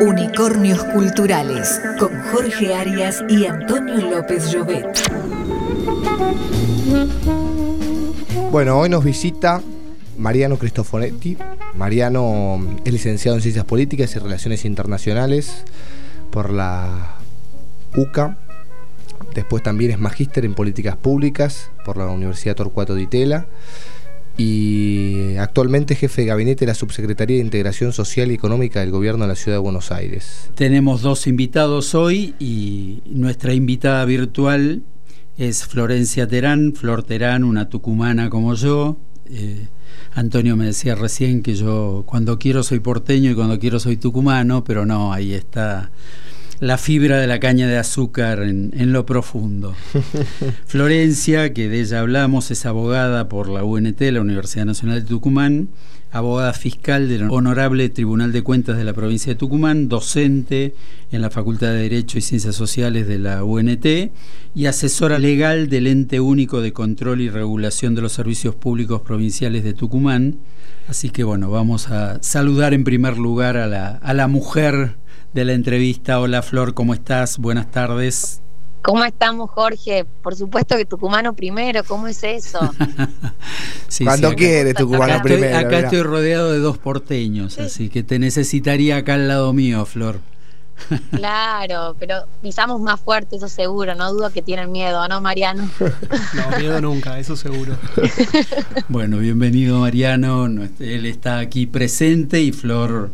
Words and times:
Unicornios 0.00 0.82
Culturales 0.84 1.80
con 1.98 2.10
Jorge 2.30 2.74
Arias 2.74 3.22
y 3.28 3.46
Antonio 3.46 4.10
López 4.10 4.50
Llobet. 4.50 4.86
Bueno, 8.50 8.78
hoy 8.78 8.88
nos 8.88 9.04
visita 9.04 9.60
Mariano 10.16 10.56
Cristoforetti. 10.56 11.36
Mariano 11.74 12.78
es 12.84 12.92
licenciado 12.92 13.36
en 13.36 13.42
Ciencias 13.42 13.64
Políticas 13.64 14.14
y 14.16 14.18
Relaciones 14.18 14.64
Internacionales 14.64 15.64
por 16.30 16.50
la 16.50 17.16
UCA. 17.96 18.38
Después 19.34 19.62
también 19.62 19.90
es 19.90 19.98
magíster 19.98 20.44
en 20.44 20.54
Políticas 20.54 20.96
Públicas 20.96 21.70
por 21.84 21.96
la 21.96 22.06
Universidad 22.06 22.56
Torcuato 22.56 22.94
Di 22.94 23.06
Tella 23.06 23.46
y 24.38 25.36
actualmente 25.36 25.96
jefe 25.96 26.22
de 26.22 26.28
gabinete 26.28 26.60
de 26.60 26.68
la 26.68 26.74
Subsecretaría 26.74 27.36
de 27.36 27.42
Integración 27.42 27.92
Social 27.92 28.30
y 28.30 28.34
Económica 28.34 28.80
del 28.80 28.92
Gobierno 28.92 29.24
de 29.24 29.28
la 29.28 29.34
Ciudad 29.34 29.56
de 29.56 29.62
Buenos 29.62 29.90
Aires. 29.90 30.48
Tenemos 30.54 31.02
dos 31.02 31.26
invitados 31.26 31.96
hoy 31.96 32.34
y 32.38 33.02
nuestra 33.06 33.52
invitada 33.52 34.04
virtual 34.04 34.82
es 35.36 35.66
Florencia 35.66 36.28
Terán, 36.28 36.72
Flor 36.74 37.02
Terán, 37.02 37.42
una 37.42 37.68
tucumana 37.68 38.30
como 38.30 38.54
yo. 38.54 38.96
Eh, 39.26 39.66
Antonio 40.14 40.56
me 40.56 40.66
decía 40.66 40.94
recién 40.94 41.42
que 41.42 41.54
yo 41.54 42.04
cuando 42.06 42.38
quiero 42.38 42.62
soy 42.62 42.78
porteño 42.78 43.32
y 43.32 43.34
cuando 43.34 43.58
quiero 43.58 43.80
soy 43.80 43.96
tucumano, 43.96 44.62
pero 44.62 44.86
no, 44.86 45.12
ahí 45.12 45.34
está 45.34 45.90
la 46.60 46.76
fibra 46.76 47.20
de 47.20 47.26
la 47.26 47.38
caña 47.38 47.68
de 47.68 47.78
azúcar 47.78 48.42
en, 48.42 48.92
lo 48.92 49.06
profundo. 49.06 49.74
Florencia, 50.66 51.52
que 51.52 51.68
de 51.68 51.80
ella 51.80 52.00
hablamos, 52.00 52.50
es 52.50 52.66
abogada 52.66 53.28
por 53.28 53.48
la 53.48 53.64
UNT, 53.64 54.00
la 54.00 54.20
Universidad 54.20 54.64
Nacional 54.64 55.02
de 55.02 55.08
Tucumán, 55.08 55.68
abogada 56.10 56.52
fiscal 56.52 57.08
del 57.08 57.30
Honorable 57.30 57.88
Tribunal 57.90 58.32
de 58.32 58.42
Cuentas 58.42 58.76
de 58.76 58.84
la 58.84 58.92
provincia 58.92 59.32
de 59.32 59.38
Tucumán, 59.38 59.88
docente 59.88 60.74
en 61.12 61.22
la 61.22 61.30
Facultad 61.30 61.68
de 61.68 61.82
Derecho 61.82 62.18
y 62.18 62.22
Ciencias 62.22 62.56
Sociales 62.56 63.06
de 63.06 63.18
la 63.18 63.44
UNT 63.44 63.86
y 64.54 64.66
asesora 64.66 65.18
legal 65.18 65.68
del 65.68 65.86
Ente 65.86 66.18
Único 66.18 66.60
de 66.60 66.72
Control 66.72 67.20
y 67.20 67.30
Regulación 67.30 67.94
de 67.94 68.02
los 68.02 68.12
Servicios 68.12 68.54
Públicos 68.54 69.02
Provinciales 69.02 69.62
de 69.62 69.74
Tucumán. 69.74 70.38
Así 70.88 71.10
que 71.10 71.22
bueno, 71.22 71.50
vamos 71.50 71.88
a 71.88 72.20
saludar 72.22 72.74
en 72.74 72.82
primer 72.82 73.18
lugar 73.18 73.58
a 73.58 73.66
la, 73.66 73.90
a 73.90 74.14
la 74.14 74.26
mujer 74.26 74.96
de 75.32 75.44
la 75.44 75.52
entrevista. 75.52 76.20
Hola 76.20 76.42
Flor, 76.42 76.74
¿cómo 76.74 76.94
estás? 76.94 77.38
Buenas 77.38 77.70
tardes. 77.70 78.40
¿Cómo 78.82 79.04
estamos, 79.04 79.50
Jorge? 79.50 80.06
Por 80.22 80.34
supuesto 80.34 80.76
que 80.76 80.84
tucumano 80.84 81.34
primero, 81.34 81.82
¿cómo 81.84 82.06
es 82.06 82.22
eso? 82.22 82.58
Cuando 84.04 84.34
quiere 84.34 84.72
tucumano 84.72 85.20
primero. 85.22 85.58
acá 85.58 85.80
estoy 85.80 86.02
rodeado 86.02 86.52
de 86.52 86.58
dos 86.58 86.78
porteños, 86.78 87.58
así 87.58 87.88
que 87.88 88.02
te 88.02 88.18
necesitaría 88.18 88.96
acá 88.96 89.14
al 89.14 89.28
lado 89.28 89.52
mío, 89.52 89.84
Flor. 89.84 90.20
Claro, 91.10 91.96
pero 91.98 92.24
pisamos 92.40 92.80
más 92.80 93.00
fuerte, 93.00 93.34
eso 93.34 93.48
seguro, 93.48 93.96
no 93.96 94.12
dudo 94.12 94.30
que 94.30 94.42
tienen 94.42 94.70
miedo, 94.70 95.06
¿no, 95.08 95.20
Mariano? 95.20 95.68
No, 96.34 96.56
miedo 96.56 96.80
nunca, 96.80 97.18
eso 97.18 97.34
seguro. 97.36 97.76
Bueno, 98.88 99.18
bienvenido 99.18 99.80
Mariano, 99.80 100.46
él 100.46 101.06
está 101.06 101.40
aquí 101.40 101.66
presente 101.66 102.40
y 102.40 102.52
Flor 102.52 103.10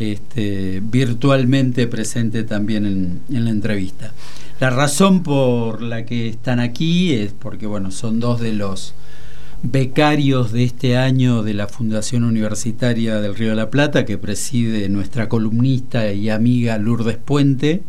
este, 0.00 0.80
virtualmente 0.82 1.86
presente 1.86 2.44
también 2.44 2.86
en, 3.28 3.44
la 3.44 3.50
entrevista. 3.50 4.12
La 4.58 4.70
razón 4.70 5.22
por 5.22 5.82
la 5.82 6.04
que 6.04 6.28
están 6.28 6.60
aquí 6.60 7.12
es 7.12 7.32
porque 7.32 7.66
bueno, 7.66 7.90
son 7.90 8.20
dos 8.20 8.40
de 8.40 8.52
los 8.52 8.94
becarios 9.62 10.52
de 10.52 10.64
este 10.64 10.96
año 10.96 11.42
de 11.42 11.54
la 11.54 11.68
Fundación 11.68 12.24
Universitaria 12.24 13.20
del 13.20 13.34
Río 13.34 13.50
de 13.50 13.56
la 13.56 13.70
Plata, 13.70 14.04
que 14.04 14.18
preside 14.18 14.88
nuestra 14.88 15.28
columnista 15.28 16.12
y 16.12 16.30
amiga 16.30 16.78
Lourdes 16.78 17.18
Puente, 17.18 17.82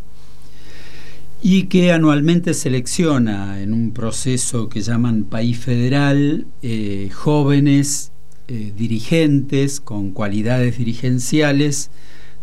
y 1.42 1.64
que 1.64 1.92
anualmente 1.92 2.54
selecciona 2.54 3.62
en 3.62 3.73
un 3.73 3.92
proceso 3.92 4.70
que 4.70 4.82
llaman 4.82 5.23
País 5.23 5.58
Federal 5.58 6.45
eh, 6.61 7.10
jóvenes 7.14 8.11
eh, 8.54 8.73
dirigentes 8.76 9.80
con 9.80 10.12
cualidades 10.12 10.78
dirigenciales 10.78 11.89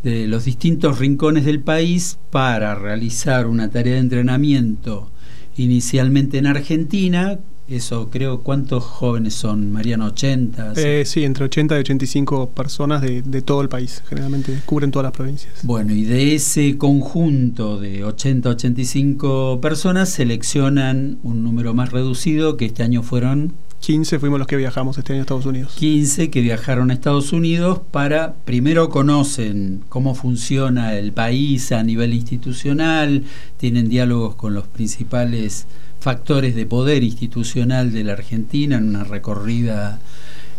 de 0.02 0.26
los 0.26 0.46
distintos 0.46 0.98
rincones 0.98 1.44
del 1.44 1.60
país 1.60 2.16
para 2.30 2.74
realizar 2.74 3.46
una 3.46 3.70
tarea 3.70 3.92
de 3.92 4.00
entrenamiento 4.00 5.10
inicialmente 5.58 6.38
en 6.38 6.46
Argentina. 6.46 7.38
Eso 7.68 8.08
creo, 8.08 8.40
¿cuántos 8.40 8.84
jóvenes 8.84 9.34
son, 9.34 9.70
Mariano? 9.70 10.10
¿80? 10.10 10.78
Eh, 10.78 11.04
sí, 11.04 11.24
entre 11.24 11.44
80 11.44 11.76
y 11.76 11.80
85 11.80 12.52
personas 12.52 13.02
de, 13.02 13.20
de, 13.20 13.42
todo 13.42 13.60
el 13.60 13.68
país, 13.68 14.02
generalmente 14.08 14.58
cubren 14.64 14.90
todas 14.90 15.04
las 15.04 15.12
provincias. 15.12 15.52
Bueno, 15.62 15.92
y 15.92 16.04
de 16.04 16.34
ese 16.34 16.78
conjunto 16.78 17.78
de 17.78 18.04
80 18.04 18.48
85 18.48 19.60
personas 19.60 20.08
seleccionan 20.08 21.18
un 21.22 21.44
número 21.44 21.74
más 21.74 21.92
reducido, 21.92 22.56
que 22.56 22.64
este 22.64 22.82
año 22.82 23.02
fueron 23.02 23.52
15 23.88 24.18
fuimos 24.18 24.38
los 24.38 24.46
que 24.46 24.58
viajamos 24.58 24.98
este 24.98 25.14
año 25.14 25.20
a 25.20 25.22
Estados 25.22 25.46
Unidos. 25.46 25.72
15 25.78 26.28
que 26.28 26.42
viajaron 26.42 26.90
a 26.90 26.92
Estados 26.92 27.32
Unidos 27.32 27.80
para, 27.90 28.34
primero 28.34 28.90
conocen 28.90 29.82
cómo 29.88 30.14
funciona 30.14 30.94
el 30.94 31.12
país 31.12 31.72
a 31.72 31.82
nivel 31.82 32.12
institucional, 32.12 33.24
tienen 33.56 33.88
diálogos 33.88 34.34
con 34.34 34.52
los 34.52 34.66
principales 34.66 35.64
factores 36.00 36.54
de 36.54 36.66
poder 36.66 37.02
institucional 37.02 37.90
de 37.90 38.04
la 38.04 38.12
Argentina 38.12 38.76
en 38.76 38.88
una 38.90 39.04
recorrida 39.04 40.00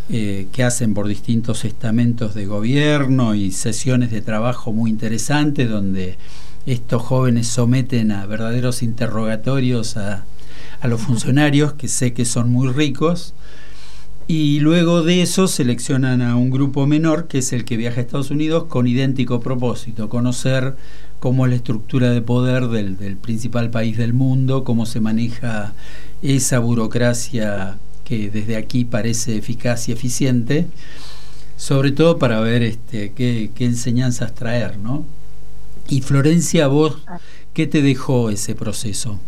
eh, 0.09 0.47
que 0.51 0.63
hacen 0.63 0.95
por 0.95 1.07
distintos 1.07 1.65
estamentos 1.65 2.33
de 2.33 2.47
gobierno 2.47 3.35
y 3.35 3.51
sesiones 3.51 4.09
de 4.09 4.23
trabajo 4.23 4.73
muy 4.73 4.89
interesantes 4.89 5.69
donde 5.69 6.17
estos 6.65 7.03
jóvenes 7.03 7.45
someten 7.45 8.11
a 8.11 8.25
verdaderos 8.25 8.81
interrogatorios 8.81 9.97
a 9.97 10.25
a 10.81 10.87
los 10.87 11.01
funcionarios, 11.01 11.73
que 11.73 11.87
sé 11.87 12.13
que 12.13 12.25
son 12.25 12.49
muy 12.49 12.71
ricos, 12.71 13.33
y 14.27 14.59
luego 14.59 15.01
de 15.01 15.23
eso 15.23 15.47
seleccionan 15.47 16.21
a 16.21 16.35
un 16.35 16.51
grupo 16.51 16.85
menor, 16.85 17.27
que 17.27 17.39
es 17.39 17.51
el 17.51 17.65
que 17.65 17.77
viaja 17.77 17.99
a 17.99 18.03
Estados 18.03 18.29
Unidos, 18.29 18.65
con 18.65 18.85
idéntico 18.85 19.39
propósito, 19.39 20.07
conocer 20.07 20.75
cómo 21.19 21.45
es 21.45 21.49
la 21.49 21.55
estructura 21.55 22.11
de 22.11 22.21
poder 22.21 22.67
del, 22.67 22.95
del 22.97 23.17
principal 23.17 23.71
país 23.71 23.97
del 23.97 24.13
mundo, 24.13 24.63
cómo 24.63 24.85
se 24.85 24.99
maneja 24.99 25.73
esa 26.21 26.59
burocracia 26.59 27.77
que 28.05 28.29
desde 28.29 28.55
aquí 28.55 28.85
parece 28.85 29.37
eficaz 29.37 29.89
y 29.89 29.93
eficiente, 29.93 30.67
sobre 31.57 31.91
todo 31.91 32.19
para 32.19 32.39
ver 32.39 32.63
este, 32.63 33.11
qué, 33.13 33.51
qué 33.55 33.65
enseñanzas 33.65 34.33
traer, 34.33 34.77
¿no? 34.77 35.05
Y 35.89 36.01
Florencia, 36.01 36.67
vos, 36.67 36.97
¿qué 37.53 37.65
te 37.65 37.81
dejó 37.81 38.29
ese 38.29 38.53
proceso? 38.53 39.19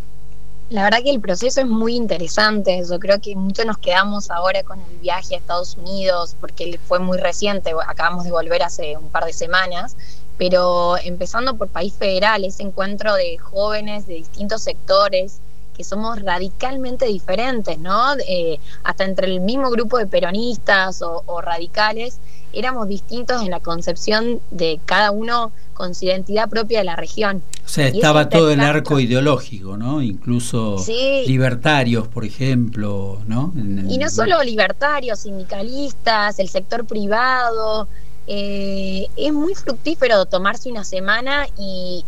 La 0.72 0.84
verdad 0.84 1.02
que 1.02 1.10
el 1.10 1.20
proceso 1.20 1.60
es 1.60 1.66
muy 1.66 1.94
interesante. 1.94 2.82
Yo 2.88 2.98
creo 2.98 3.20
que 3.20 3.36
muchos 3.36 3.66
nos 3.66 3.76
quedamos 3.76 4.30
ahora 4.30 4.62
con 4.62 4.80
el 4.80 4.96
viaje 5.00 5.34
a 5.34 5.38
Estados 5.38 5.76
Unidos 5.76 6.34
porque 6.40 6.80
fue 6.88 6.98
muy 6.98 7.18
reciente. 7.18 7.74
Acabamos 7.86 8.24
de 8.24 8.30
volver 8.30 8.62
hace 8.62 8.96
un 8.96 9.10
par 9.10 9.26
de 9.26 9.34
semanas. 9.34 9.98
Pero 10.38 10.96
empezando 10.96 11.58
por 11.58 11.68
País 11.68 11.92
Federal, 11.92 12.42
ese 12.42 12.62
encuentro 12.62 13.12
de 13.12 13.36
jóvenes 13.36 14.06
de 14.06 14.14
distintos 14.14 14.62
sectores 14.62 15.40
que 15.76 15.84
somos 15.84 16.22
radicalmente 16.22 17.04
diferentes, 17.04 17.78
¿no? 17.78 18.14
Eh, 18.26 18.58
hasta 18.82 19.04
entre 19.04 19.26
el 19.26 19.40
mismo 19.40 19.68
grupo 19.68 19.98
de 19.98 20.06
peronistas 20.06 21.02
o, 21.02 21.22
o 21.26 21.42
radicales, 21.42 22.18
éramos 22.54 22.88
distintos 22.88 23.42
en 23.42 23.50
la 23.50 23.60
concepción 23.60 24.40
de 24.50 24.80
cada 24.86 25.10
uno 25.10 25.52
con 25.82 25.96
su 25.96 26.04
identidad 26.04 26.48
propia 26.48 26.78
de 26.78 26.84
la 26.84 26.94
región. 26.94 27.42
O 27.66 27.68
sea, 27.68 27.88
estaba 27.88 28.28
todo 28.28 28.52
el 28.52 28.60
arco 28.60 29.00
ideológico, 29.00 29.76
¿no? 29.76 30.00
Incluso 30.00 30.76
libertarios, 31.26 32.06
por 32.06 32.24
ejemplo, 32.24 33.20
¿no? 33.26 33.52
y 33.56 33.98
no 33.98 34.08
solo 34.08 34.40
libertarios, 34.44 35.18
sindicalistas, 35.18 36.38
el 36.38 36.48
sector 36.48 36.84
privado. 36.86 37.88
Eh, 38.28 39.08
es 39.16 39.32
muy 39.32 39.56
fructífero 39.56 40.24
tomarse 40.26 40.70
una 40.70 40.84
semana 40.84 41.48
y, 41.58 42.04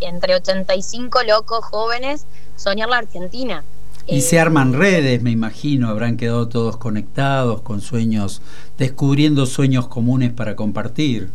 entre 0.00 0.34
85 0.34 1.22
locos 1.22 1.64
jóvenes 1.64 2.26
soñar 2.56 2.88
la 2.88 2.98
Argentina. 2.98 3.62
Y 4.08 4.22
se 4.22 4.40
arman 4.40 4.74
eh, 4.74 4.78
redes, 4.78 5.22
me 5.22 5.30
imagino, 5.30 5.90
habrán 5.90 6.16
quedado 6.16 6.48
todos 6.48 6.76
conectados 6.76 7.60
con 7.60 7.80
sueños, 7.80 8.42
descubriendo 8.78 9.46
sueños 9.46 9.86
comunes 9.86 10.32
para 10.32 10.56
compartir. 10.56 11.30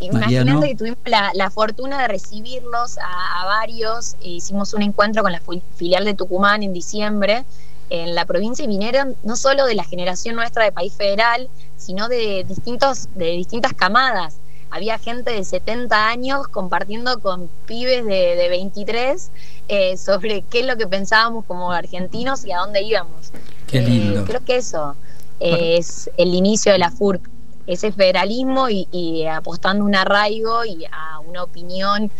Imagínate 0.00 0.68
que 0.68 0.74
tuvimos 0.74 0.98
la, 1.04 1.50
fortuna 1.50 2.02
de 2.02 2.08
recibirlos 2.08 2.98
a, 2.98 3.44
varios. 3.44 4.16
E 4.22 4.30
hicimos 4.30 4.74
un 4.74 4.82
encuentro 4.82 5.22
con 5.22 5.32
la 5.32 5.40
filial 5.76 6.04
de 6.04 6.14
Tucumán 6.14 6.62
en 6.62 6.72
diciembre 6.72 7.44
en 7.90 8.14
la 8.14 8.24
provincia 8.24 8.64
y 8.64 8.68
vinieron 8.68 9.14
no 9.24 9.36
solo 9.36 9.66
de 9.66 9.74
la 9.74 9.84
generación 9.84 10.36
nuestra 10.36 10.64
de 10.64 10.72
país 10.72 10.94
federal, 10.94 11.48
sino 11.76 12.08
de, 12.08 12.44
distintos, 12.48 13.08
de 13.14 13.32
distintas 13.32 13.74
camadas. 13.74 14.38
Había 14.70 14.98
gente 14.98 15.30
de 15.30 15.44
70 15.44 16.08
años 16.08 16.48
compartiendo 16.48 17.20
con 17.20 17.48
pibes 17.66 18.04
de, 18.04 18.46
23 18.48 19.30
eh, 19.68 19.96
sobre 19.96 20.42
qué 20.42 20.60
es 20.60 20.66
lo 20.66 20.76
que 20.76 20.86
pensábamos 20.86 21.44
como 21.44 21.70
argentinos 21.70 22.44
y 22.44 22.52
a 22.52 22.58
dónde 22.58 22.82
íbamos. 22.82 23.30
Qué 23.68 23.80
lindo. 23.82 24.22
Eh, 24.22 24.24
creo 24.26 24.44
que 24.44 24.56
eso 24.56 24.96
es 25.38 26.10
el 26.16 26.34
inicio 26.34 26.72
de 26.72 26.78
la 26.78 26.90
FURC 26.90 27.33
ese 27.66 27.92
federalismo 27.92 28.68
y, 28.68 29.24
apostando 29.26 29.84
un 29.84 29.94
arraigo 29.94 30.64
y 30.64 30.84
a 30.90 31.20
una 31.20 31.42
opinión 31.42 32.10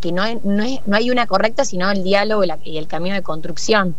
que 0.00 0.12
no, 0.12 0.22
no, 0.44 0.64
no 0.86 0.96
hay 0.96 1.10
una 1.10 1.26
correcta, 1.26 1.64
sino 1.64 1.90
el 1.90 2.02
diálogo 2.02 2.42
y, 2.64 2.78
el 2.78 2.86
camino 2.86 3.14
de 3.14 3.22
construcción. 3.22 3.94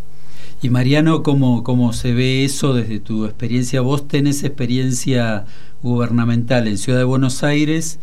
Y 0.62 0.70
Mariano, 0.70 1.24
¿cómo, 1.24 1.64
¿cómo 1.64 1.94
se 1.94 2.14
ve 2.14 2.46
eso 2.46 2.74
desde 2.74 3.00
tu 3.00 3.26
experiencia? 3.26 3.82
Vos 3.82 4.08
tenés 4.08 4.44
experiencia 4.44 5.46
gubernamental 5.82 6.68
en 6.68 6.78
Ciudad 6.78 7.00
de 7.00 7.06
Buenos 7.06 7.44
Aires 7.44 8.00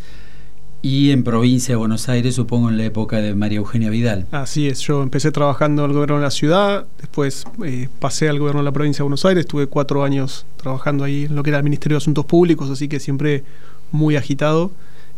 y 0.81 1.11
en 1.11 1.25
provincia 1.25 1.73
de 1.73 1.77
Buenos 1.77 2.09
Aires, 2.09 2.35
supongo 2.35 2.69
en 2.69 2.77
la 2.77 2.85
época 2.85 3.19
de 3.19 3.35
María 3.35 3.59
Eugenia 3.59 3.91
Vidal. 3.91 4.27
Así 4.31 4.69
es, 4.69 4.81
yo 4.81 5.03
empecé 5.03 5.33
trabajando 5.33 5.85
en 5.85 5.91
el 5.91 5.95
gobierno 5.95 6.17
de 6.17 6.23
la 6.23 6.31
ciudad, 6.31 6.87
después 6.99 7.45
eh, 7.65 7.89
pasé 7.99 8.29
al 8.29 8.39
gobierno 8.39 8.61
de 8.61 8.65
la 8.65 8.73
provincia 8.73 8.99
de 8.99 9.05
Buenos 9.05 9.25
Aires, 9.25 9.43
estuve 9.43 9.67
cuatro 9.67 10.05
años 10.05 10.47
trabajando 10.57 11.05
ahí 11.05 11.25
en 11.25 11.35
lo 11.35 11.43
que 11.43 11.51
era 11.51 11.59
el 11.59 11.65
Ministerio 11.65 11.97
de 11.97 12.03
Asuntos 12.03 12.27
Públicos, 12.27 12.71
así 12.71 12.89
que 12.89 13.01
siempre 13.01 13.45
muy 13.91 14.17
agitado 14.17 14.71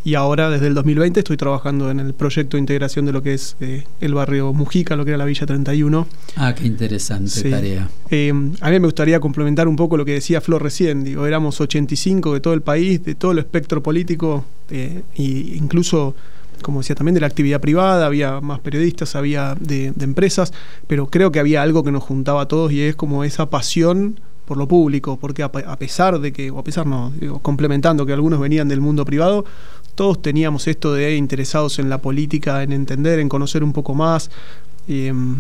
y 0.05 0.15
ahora 0.15 0.49
desde 0.51 0.67
el 0.67 0.75
2020 0.75 1.21
estoy 1.21 1.37
trabajando 1.37 1.91
en 1.91 2.01
el 2.01 2.15
proyecto 2.15 2.57
de 2.57 2.61
integración 2.61 3.05
de 3.05 3.13
lo 3.13 3.23
que 3.23 3.35
es 3.35 3.57
eh, 3.61 3.85
el 4.01 4.15
barrio 4.15 4.53
Mujica, 4.53 4.97
lo 4.97 5.05
que 5.05 5.11
era 5.11 5.19
la 5.19 5.25
Villa 5.25 5.47
31. 5.47 6.07
Ah, 6.37 6.55
qué 6.55 6.67
interesante 6.67 7.51
tarea. 7.51 7.89
Eh, 8.11 8.31
a 8.31 8.71
mí 8.71 8.81
me 8.81 8.87
gustaría 8.87 9.21
complementar 9.21 9.69
un 9.69 9.77
poco 9.77 9.97
lo 9.97 10.05
que 10.05 10.13
decía 10.13 10.41
Flor 10.41 10.63
recién, 10.63 11.05
digo, 11.05 11.27
éramos 11.27 11.61
85 11.61 12.35
de 12.35 12.41
todo 12.41 12.55
el 12.55 12.63
país, 12.63 13.05
de 13.05 13.15
todo 13.15 13.33
el 13.33 13.39
espectro 13.39 13.83
político, 13.83 14.45
e 14.71 15.03
incluso 15.17 16.15
como 16.63 16.81
decía 16.81 16.95
también 16.95 17.15
de 17.15 17.21
la 17.21 17.27
actividad 17.27 17.61
privada, 17.61 18.05
había 18.07 18.41
más 18.41 18.61
periodistas, 18.61 19.17
había 19.17 19.57
de, 19.59 19.93
de 19.93 20.05
empresas, 20.05 20.53
pero 20.87 21.07
creo 21.09 21.33
que 21.33 21.41
había 21.41 21.63
algo 21.63 21.83
que 21.83 21.91
nos 21.91 22.03
juntaba 22.03 22.43
a 22.43 22.49
todos 22.49 22.71
y 22.71 22.83
es 22.83 22.97
como 22.97 23.25
esa 23.25 23.49
pasión 23.49 24.21
por 24.51 24.59
lo 24.59 24.67
público, 24.67 25.17
porque 25.17 25.45
a, 25.45 25.77
pesar 25.77 26.19
de 26.19 26.33
que, 26.33 26.51
o 26.51 26.59
a 26.59 26.65
pesar 26.65 26.85
no, 26.85 27.13
complementando 27.41 28.05
que 28.05 28.13
algunos 28.13 28.41
venían 28.41 28.67
del 28.67 28.81
mundo 28.81 29.05
privado, 29.05 29.45
todos 29.95 30.21
teníamos 30.23 30.67
esto 30.67 30.93
de 30.93 31.15
interesados 31.15 31.79
en 31.79 31.89
la 31.89 31.99
política, 31.99 32.61
en 32.65 32.73
entender, 32.73 33.21
en 33.21 33.29
conocer 33.29 33.63
un 33.63 33.73
poco 33.73 33.95
más. 33.95 34.29
Em, 34.89 35.37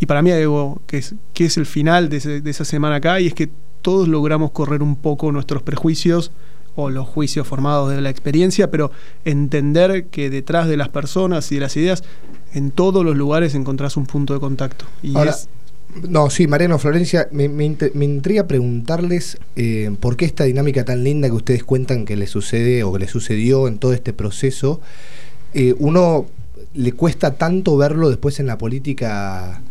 y 0.00 0.06
para 0.06 0.22
mí 0.22 0.32
algo 0.32 0.80
que 0.86 0.96
es, 0.96 1.14
que 1.34 1.44
es 1.44 1.58
el 1.58 1.66
final 1.66 2.08
de, 2.08 2.40
esa 2.46 2.64
semana 2.64 2.94
acá, 2.94 3.20
y 3.20 3.26
es 3.26 3.34
que 3.34 3.50
todos 3.82 4.08
logramos 4.08 4.50
correr 4.52 4.82
un 4.82 4.96
poco 4.96 5.30
nuestros 5.30 5.62
prejuicios 5.62 6.30
o 6.74 6.88
los 6.88 7.06
juicios 7.06 7.46
formados 7.46 7.90
de 7.90 8.00
la 8.00 8.08
experiencia, 8.08 8.70
pero 8.70 8.90
entender 9.26 10.06
que 10.06 10.30
detrás 10.30 10.68
de 10.68 10.78
las 10.78 10.88
personas 10.88 11.52
y 11.52 11.56
de 11.56 11.60
las 11.60 11.76
ideas, 11.76 12.02
en 12.54 12.70
todos 12.70 13.04
los 13.04 13.14
lugares 13.14 13.54
encontrás 13.54 13.98
un 13.98 14.06
punto 14.06 14.32
de 14.32 14.40
contacto. 14.40 14.86
Y 15.02 15.12
no, 16.08 16.28
sí, 16.30 16.46
Mariano 16.46 16.78
Florencia, 16.78 17.28
me, 17.30 17.48
me, 17.48 17.64
intriga 17.64 18.46
preguntarles 18.46 19.38
eh, 19.56 19.94
por 20.00 20.16
qué 20.16 20.24
esta 20.24 20.44
dinámica 20.44 20.84
tan 20.84 21.04
linda 21.04 21.28
que 21.28 21.34
ustedes 21.34 21.64
cuentan 21.64 22.04
que 22.04 22.16
le 22.16 22.26
sucede 22.26 22.82
o 22.82 22.92
que 22.92 22.98
le 22.98 23.08
sucedió 23.08 23.68
en 23.68 23.78
todo 23.78 23.92
este 23.92 24.12
proceso, 24.12 24.80
eh, 25.52 25.74
uno 25.78 26.26
le 26.74 26.92
cuesta 26.92 27.34
tanto 27.34 27.76
verlo 27.76 28.08
después 28.08 28.40
en 28.40 28.46
la 28.46 28.58
política 28.58 29.62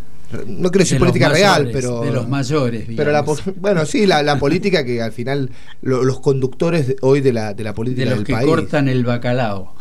no 0.47 0.71
quiero 0.71 0.79
decir 0.79 0.97
política 0.97 1.29
real, 1.29 1.69
pero. 1.71 2.01
De 2.01 2.11
los 2.11 2.27
mayores, 2.27 2.85
Pero 2.95 3.23
bueno, 3.57 3.85
sí, 3.85 4.07
la, 4.07 4.39
política 4.39 4.83
que 4.83 5.01
al 5.01 5.11
final 5.11 5.51
los 5.81 6.19
conductores 6.21 6.95
hoy 7.01 7.21
de 7.21 7.33
la, 7.33 7.53
de 7.53 7.63
la 7.63 7.73
política 7.73 8.09
de 8.09 8.15
los 8.15 8.23
que 8.23 8.33
cortan 8.33 8.87
el 8.87 9.05
bacalao. 9.05 9.75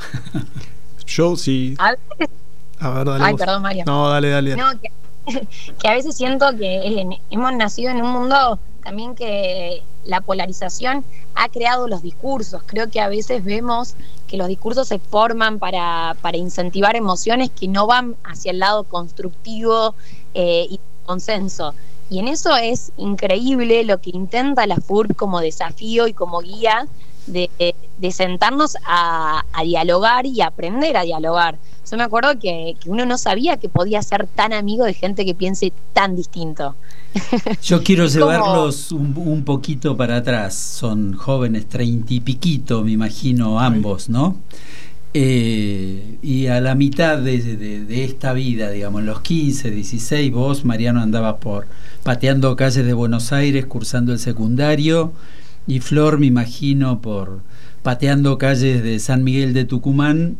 Yo 1.06 1.36
sí. 1.36 1.74
A 1.78 2.90
ver, 2.90 3.06
dale. 3.06 3.24
Ay, 3.24 3.34
perdón, 3.34 3.62
Mario. 3.62 3.84
No, 3.86 4.10
dale, 4.10 4.28
dale. 4.28 4.56
No, 4.56 4.70
que 4.80 4.90
a 5.84 5.92
veces 5.92 6.16
siento 6.16 6.46
que 6.56 7.18
hemos 7.30 7.52
nacido 7.54 7.90
en 7.90 8.02
un 8.02 8.10
mundo 8.12 8.58
también 8.82 9.14
que 9.14 9.82
la 10.04 10.20
polarización 10.20 11.04
ha 11.34 11.48
creado 11.48 11.86
los 11.88 12.02
discursos. 12.02 12.62
Creo 12.66 12.90
que 12.90 13.00
a 13.00 13.08
veces 13.08 13.44
vemos 13.44 13.94
que 14.26 14.36
los 14.36 14.48
discursos 14.48 14.88
se 14.88 14.98
forman 14.98 15.58
para, 15.58 16.16
para 16.20 16.36
incentivar 16.36 16.96
emociones 16.96 17.50
que 17.50 17.68
no 17.68 17.86
van 17.86 18.16
hacia 18.24 18.50
el 18.50 18.58
lado 18.58 18.84
constructivo 18.84 19.94
eh, 20.34 20.66
y 20.68 20.80
consenso. 21.06 21.74
Y 22.10 22.18
en 22.18 22.28
eso 22.28 22.54
es 22.56 22.92
increíble 22.96 23.84
lo 23.84 24.00
que 24.00 24.10
intenta 24.12 24.66
la 24.66 24.76
FURB 24.76 25.14
como 25.14 25.40
desafío 25.40 26.08
y 26.08 26.12
como 26.12 26.40
guía 26.40 26.86
de, 27.26 27.48
sentarnos 28.10 28.76
a, 28.84 29.44
a 29.52 29.62
dialogar 29.62 30.26
y 30.26 30.40
aprender 30.40 30.96
a 30.96 31.02
dialogar. 31.02 31.58
Yo 31.92 31.98
me 31.98 32.04
acuerdo 32.04 32.38
que, 32.38 32.76
uno 32.86 33.04
no 33.04 33.18
sabía 33.18 33.58
que 33.58 33.68
podía 33.68 34.00
ser 34.02 34.26
tan 34.26 34.54
amigo 34.54 34.86
de 34.86 34.94
gente 34.94 35.26
que 35.26 35.34
piense 35.34 35.74
tan 35.92 36.16
distinto. 36.16 36.74
Yo 37.62 37.82
quiero 37.82 38.06
llevarlos 38.06 38.92
un, 38.92 39.44
poquito 39.44 39.94
para 39.94 40.16
atrás. 40.16 40.54
Son 40.54 41.12
jóvenes, 41.12 41.68
treinta 41.68 42.14
y 42.14 42.20
piquito, 42.20 42.82
me 42.82 42.92
imagino, 42.92 43.60
ambos, 43.60 44.08
¿no? 44.08 44.38
Eh, 45.12 46.16
y 46.22 46.46
a 46.46 46.62
la 46.62 46.74
mitad 46.74 47.18
de, 47.18 48.04
esta 48.04 48.32
vida, 48.32 48.70
digamos, 48.70 49.02
los 49.02 49.20
15, 49.20 49.70
16, 49.70 50.32
vos, 50.32 50.64
Mariano, 50.64 51.02
andabas 51.02 51.34
por 51.34 51.66
pateando 52.02 52.56
calles 52.56 52.86
de 52.86 52.94
Buenos 52.94 53.34
Aires, 53.34 53.66
cursando 53.66 54.14
el 54.14 54.18
secundario, 54.18 55.12
y 55.66 55.80
Flor, 55.80 56.18
me 56.18 56.26
imagino, 56.26 57.02
por 57.02 57.40
pateando 57.82 58.38
calles 58.38 58.82
de 58.82 58.98
San 58.98 59.24
Miguel 59.24 59.54
de 59.54 59.64
Tucumán 59.64 60.36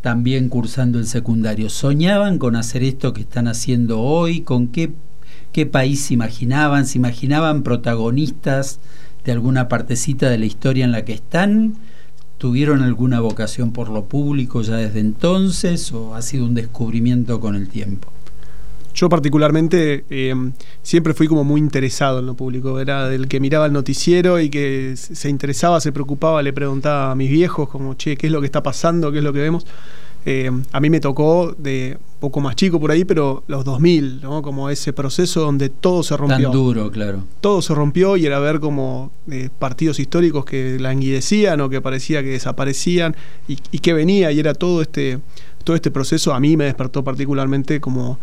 también 0.00 0.48
cursando 0.48 0.98
el 0.98 1.06
secundario. 1.06 1.70
¿Soñaban 1.70 2.38
con 2.38 2.56
hacer 2.56 2.82
esto 2.82 3.12
que 3.12 3.22
están 3.22 3.48
haciendo 3.48 4.00
hoy? 4.00 4.42
¿Con 4.42 4.68
qué, 4.68 4.92
qué 5.52 5.66
país 5.66 6.02
se 6.02 6.14
imaginaban? 6.14 6.86
¿Se 6.86 6.98
imaginaban 6.98 7.62
protagonistas 7.62 8.78
de 9.24 9.32
alguna 9.32 9.68
partecita 9.68 10.30
de 10.30 10.38
la 10.38 10.46
historia 10.46 10.84
en 10.84 10.92
la 10.92 11.04
que 11.04 11.12
están? 11.12 11.74
¿Tuvieron 12.38 12.82
alguna 12.82 13.20
vocación 13.20 13.72
por 13.72 13.88
lo 13.88 14.04
público 14.04 14.62
ya 14.62 14.76
desde 14.76 15.00
entonces 15.00 15.92
o 15.92 16.14
ha 16.14 16.22
sido 16.22 16.46
un 16.46 16.54
descubrimiento 16.54 17.40
con 17.40 17.56
el 17.56 17.68
tiempo? 17.68 18.12
Yo 18.98 19.08
particularmente 19.08 20.04
eh, 20.10 20.34
siempre 20.82 21.14
fui 21.14 21.28
como 21.28 21.44
muy 21.44 21.60
interesado 21.60 22.18
en 22.18 22.26
lo 22.26 22.34
público, 22.34 22.80
era 22.80 23.08
del 23.08 23.28
que 23.28 23.38
miraba 23.38 23.66
el 23.66 23.72
noticiero 23.72 24.40
y 24.40 24.50
que 24.50 24.94
se 24.96 25.28
interesaba, 25.28 25.80
se 25.80 25.92
preocupaba, 25.92 26.42
le 26.42 26.52
preguntaba 26.52 27.12
a 27.12 27.14
mis 27.14 27.30
viejos 27.30 27.68
como, 27.68 27.94
che, 27.94 28.16
¿qué 28.16 28.26
es 28.26 28.32
lo 28.32 28.40
que 28.40 28.46
está 28.46 28.60
pasando? 28.60 29.12
¿Qué 29.12 29.18
es 29.18 29.24
lo 29.24 29.32
que 29.32 29.38
vemos? 29.38 29.64
Eh, 30.26 30.50
a 30.72 30.80
mí 30.80 30.90
me 30.90 30.98
tocó 30.98 31.54
de 31.56 31.96
poco 32.18 32.40
más 32.40 32.56
chico 32.56 32.80
por 32.80 32.90
ahí, 32.90 33.04
pero 33.04 33.44
los 33.46 33.64
2000, 33.64 34.20
¿no? 34.20 34.42
Como 34.42 34.68
ese 34.68 34.92
proceso 34.92 35.42
donde 35.42 35.68
todo 35.68 36.02
se 36.02 36.16
rompió. 36.16 36.50
Tan 36.50 36.52
duro, 36.52 36.90
claro. 36.90 37.22
Todo 37.40 37.62
se 37.62 37.76
rompió 37.76 38.16
y 38.16 38.26
era 38.26 38.40
ver 38.40 38.58
como 38.58 39.12
eh, 39.30 39.48
partidos 39.60 40.00
históricos 40.00 40.44
que 40.44 40.76
languidecían 40.80 41.60
o 41.60 41.70
que 41.70 41.80
parecía 41.80 42.20
que 42.24 42.30
desaparecían 42.30 43.14
y, 43.46 43.58
y 43.70 43.78
que 43.78 43.92
venía 43.92 44.32
y 44.32 44.40
era 44.40 44.54
todo 44.54 44.82
este, 44.82 45.20
todo 45.62 45.76
este 45.76 45.92
proceso 45.92 46.34
a 46.34 46.40
mí 46.40 46.56
me 46.56 46.64
despertó 46.64 47.04
particularmente 47.04 47.80
como 47.80 48.18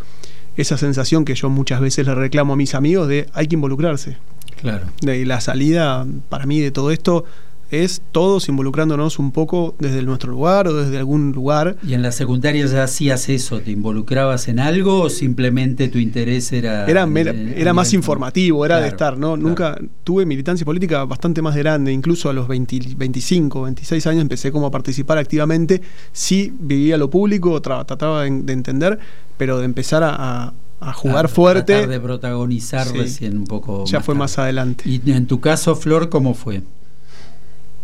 esa 0.58 0.78
sensación 0.78 1.26
que 1.26 1.36
yo 1.36 1.50
muchas 1.50 1.82
veces 1.82 2.06
le 2.06 2.16
reclamo 2.16 2.54
a 2.54 2.56
mis 2.56 2.76
amigos 2.76 3.08
de 3.08 3.28
hay 3.34 3.48
que 3.48 3.56
involucrarse. 3.56 4.18
Claro. 4.62 4.88
De 5.02 5.26
la 5.26 5.42
salida 5.42 6.06
para 6.30 6.46
mí 6.46 6.60
de 6.60 6.72
todo 6.72 6.92
esto 6.92 7.26
es 7.72 8.02
todos 8.12 8.48
involucrándonos 8.48 9.20
un 9.20 9.32
poco 9.32 9.76
desde 9.80 10.02
nuestro 10.04 10.32
lugar 10.32 10.68
o 10.68 10.74
desde 10.74 10.98
algún 10.98 11.32
lugar. 11.32 11.78
¿Y 11.86 11.94
en 11.94 12.02
la 12.02 12.12
secundaria 12.12 12.66
ya 12.66 12.84
hacías 12.84 13.30
eso? 13.30 13.60
¿Te 13.60 13.72
involucrabas 13.72 14.48
en 14.48 14.60
algo 14.60 15.02
o 15.02 15.10
simplemente 15.10 15.88
tu 15.88 15.98
interés 15.98 16.52
era... 16.52 16.86
Era, 16.86 17.08
era, 17.56 17.74
más 17.74 17.94
informativo, 17.94 18.66
era 18.66 18.80
de 18.80 18.88
estar, 18.88 19.18
¿no? 19.18 19.36
Nunca 19.38 19.78
tuve 20.04 20.26
militancia 20.26 20.66
política 20.66 21.06
bastante 21.06 21.42
más 21.42 21.56
grande, 21.56 21.92
incluso 21.92 22.30
a 22.30 22.34
los 22.34 22.48
25, 22.48 23.64
26 23.64 24.08
años 24.08 24.22
empecé 24.22 24.52
como 24.52 24.68
a 24.68 24.72
participar 24.72 25.18
activamente, 25.18 25.82
sí 26.12 26.54
vivía 26.60 26.98
lo 26.98 27.10
público, 27.10 27.62
trataba 27.62 28.24
de, 28.24 28.54
entender, 28.54 29.00
pero 29.38 29.60
de 29.60 29.66
empezar 29.66 30.04
a, 30.04 30.54
jugar 30.94 31.30
fuerte. 31.30 31.74
Tratar 31.74 31.90
de 31.90 32.00
protagonizar 32.00 32.88
recién 32.92 33.40
un 33.40 33.46
poco. 33.46 33.86
Ya 33.86 34.02
fue 34.02 34.14
más 34.14 34.38
adelante. 34.38 34.84
¿Y 34.88 35.02
en 35.12 35.26
tu 35.26 35.40
caso, 35.40 35.76
Flor, 35.76 36.10
cómo 36.10 36.36
fue? 36.36 36.62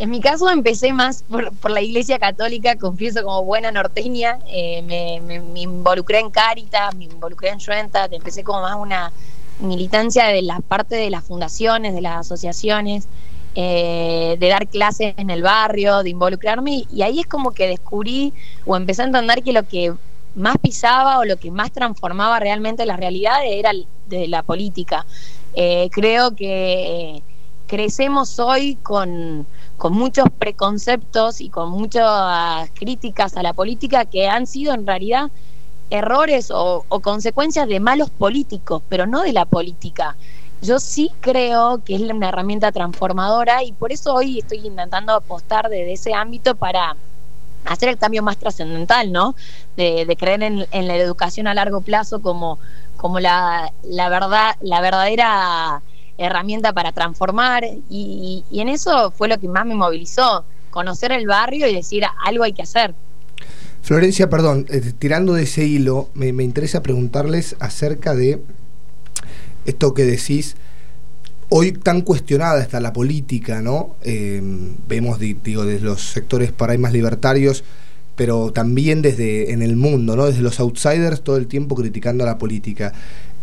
En 0.01 0.09
mi 0.09 0.19
caso 0.19 0.49
empecé 0.49 0.93
más 0.93 1.23
por, 1.29 1.69
la 1.69 1.79
iglesia 1.79 2.17
católica, 2.17 2.75
confieso 2.75 3.21
como 3.23 3.43
buena 3.43 3.71
norteña, 3.71 4.39
eh, 4.47 4.81
me, 4.81 5.61
involucré 5.61 6.17
en 6.17 6.31
Caritas, 6.31 6.95
me 6.95 7.05
involucré 7.05 7.49
en 7.49 7.59
Schwentat, 7.59 8.11
empecé 8.11 8.43
como 8.43 8.61
más 8.61 8.75
una 8.77 9.13
militancia 9.59 10.25
de 10.25 10.41
la 10.41 10.59
parte 10.59 10.95
de 10.95 11.11
las 11.11 11.23
fundaciones, 11.23 11.93
de 11.93 12.01
las 12.01 12.21
asociaciones, 12.21 13.07
eh, 13.53 14.37
de 14.39 14.47
dar 14.47 14.67
clases 14.69 15.13
en 15.17 15.29
el 15.29 15.43
barrio, 15.43 16.01
de 16.01 16.09
involucrarme, 16.09 16.85
y 16.91 17.03
ahí 17.03 17.19
es 17.19 17.27
como 17.27 17.51
que 17.51 17.67
descubrí 17.67 18.33
o 18.65 18.75
empecé 18.75 19.03
a 19.03 19.05
entender 19.05 19.43
que 19.43 19.53
lo 19.53 19.67
que 19.67 19.93
más 20.33 20.57
pisaba 20.57 21.19
o 21.19 21.25
lo 21.25 21.37
que 21.37 21.51
más 21.51 21.71
transformaba 21.71 22.39
realmente 22.39 22.87
la 22.87 22.97
realidad 22.97 23.45
era 23.45 23.69
de 24.07 24.27
la 24.27 24.41
política. 24.41 25.05
Eh, 25.53 25.89
creo 25.91 26.35
que 26.35 27.21
crecemos 27.71 28.37
hoy 28.37 28.75
con 28.83 29.47
con 29.77 29.93
muchos 29.93 30.25
preconceptos 30.37 31.39
y 31.39 31.49
con 31.49 31.71
muchas 31.71 32.69
críticas 32.75 33.35
a 33.35 33.41
la 33.41 33.53
política 33.53 34.03
que 34.05 34.27
han 34.27 34.45
sido 34.45 34.73
en 34.75 34.85
realidad 34.85 35.31
errores 35.89 36.51
o, 36.53 36.85
consecuencias 37.01 37.67
de 37.67 37.79
malos 37.79 38.11
políticos, 38.11 38.83
pero 38.89 39.07
no 39.07 39.23
de 39.23 39.33
la 39.33 39.45
política. 39.45 40.17
yo 40.61 40.79
sí 40.79 41.09
creo 41.21 41.81
que 41.83 41.95
es 41.95 42.01
una 42.01 42.29
herramienta 42.29 42.71
transformadora 42.71 43.63
y 43.63 43.71
por 43.71 43.91
eso 43.91 44.13
hoy 44.13 44.39
estoy 44.39 44.67
intentando 44.67 45.13
apostar 45.13 45.67
desde 45.67 45.93
ese 45.93 46.13
ámbito 46.13 46.53
para 46.53 46.95
hacer 47.65 47.89
el 47.89 47.97
cambio 47.97 48.21
más 48.21 48.37
trascendental, 48.37 49.11
¿no? 49.11 49.33
De, 49.77 50.15
creer 50.19 50.43
en, 50.43 50.87
la 50.87 50.95
educación 50.95 51.47
a 51.47 51.55
largo 51.55 51.81
plazo 51.81 52.21
como, 52.21 52.59
como 52.97 53.19
la, 53.19 53.73
la 53.81 54.09
verdad, 54.09 54.57
la 54.61 54.81
verdadera 54.81 55.81
herramienta 56.25 56.73
para 56.73 56.91
transformar 56.91 57.63
y, 57.89 58.43
en 58.51 58.69
eso 58.69 59.11
fue 59.11 59.27
lo 59.27 59.39
que 59.39 59.47
más 59.47 59.65
me 59.65 59.75
movilizó, 59.75 60.45
conocer 60.69 61.11
el 61.11 61.27
barrio 61.27 61.67
y 61.67 61.75
decir 61.75 62.03
algo 62.25 62.43
hay 62.43 62.53
que 62.53 62.61
hacer. 62.61 62.93
Florencia, 63.81 64.29
perdón, 64.29 64.65
eh, 64.69 64.93
tirando 64.97 65.33
de 65.33 65.43
ese 65.43 65.65
hilo, 65.65 66.09
me, 66.13 66.27
interesa 66.27 66.83
preguntarles 66.83 67.55
acerca 67.59 68.13
de 68.13 68.41
esto 69.65 69.93
que 69.93 70.05
decís, 70.05 70.55
hoy 71.49 71.71
tan 71.71 72.01
cuestionada 72.01 72.61
está 72.61 72.79
la 72.79 72.93
política, 72.93 73.61
¿no? 73.61 73.95
Em, 74.03 74.75
vemos, 74.87 75.19
digo, 75.19 75.65
desde 75.65 75.85
los 75.85 76.01
sectores 76.11 76.51
para 76.51 76.75
libertarios, 76.75 77.63
pero 78.15 78.51
también 78.51 79.01
desde 79.01 79.51
en 79.51 79.63
el 79.63 79.75
mundo, 79.75 80.15
¿no? 80.15 80.27
Desde 80.27 80.41
los 80.41 80.59
outsiders 80.59 81.23
todo 81.23 81.37
el 81.37 81.47
tiempo 81.47 81.75
criticando 81.75 82.23
a 82.23 82.27
la 82.27 82.37
política. 82.37 82.93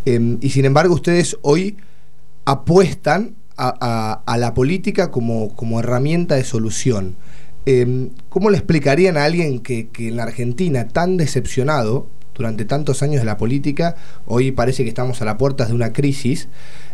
Em, 0.05 0.37
y 0.41 0.49
sin 0.51 0.65
embargo, 0.65 0.93
ustedes 0.95 1.37
hoy 1.41 1.77
apuestan 2.49 3.35
a, 3.57 4.35
la 4.39 4.53
política 4.55 5.11
como, 5.11 5.55
como, 5.55 5.81
herramienta 5.81 6.33
de 6.35 6.43
solución. 6.43 7.15
Em, 7.67 8.09
¿Cómo 8.29 8.49
le 8.49 8.57
explicarían 8.57 9.17
a 9.17 9.25
alguien 9.25 9.59
que, 9.59 9.89
en 9.99 10.15
la 10.15 10.23
Argentina, 10.23 10.87
tan 10.87 11.17
decepcionado 11.17 12.07
durante 12.33 12.65
tantos 12.65 13.03
años 13.03 13.21
de 13.21 13.25
la 13.25 13.37
política, 13.37 13.95
hoy 14.25 14.51
parece 14.51 14.83
que 14.83 14.89
estamos 14.89 15.21
a 15.21 15.25
la 15.25 15.37
puerta 15.37 15.65
de 15.65 15.73
una 15.73 15.93
crisis, 15.93 16.47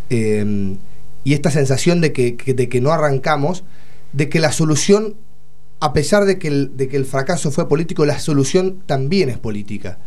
em, 0.10 0.78
y 1.24 1.34
esta 1.34 1.52
sensación 1.52 2.02
de 2.02 2.12
que, 2.12 2.34
de 2.34 2.68
que 2.68 2.82
no 2.82 2.92
arrancamos, 2.92 3.64
de 4.12 4.28
que 4.28 4.42
la 4.42 4.52
solución, 4.52 5.16
a 5.80 5.94
pesar 5.94 6.26
de 6.26 6.38
que, 6.38 6.50
el, 6.50 6.76
de 6.76 6.90
que 6.90 6.98
el 6.98 7.06
fracaso 7.06 7.50
fue 7.50 7.70
político, 7.70 8.06
la 8.06 8.20
solución 8.20 8.84
también 8.88 9.30
es 9.30 9.38
política? 9.38 10.00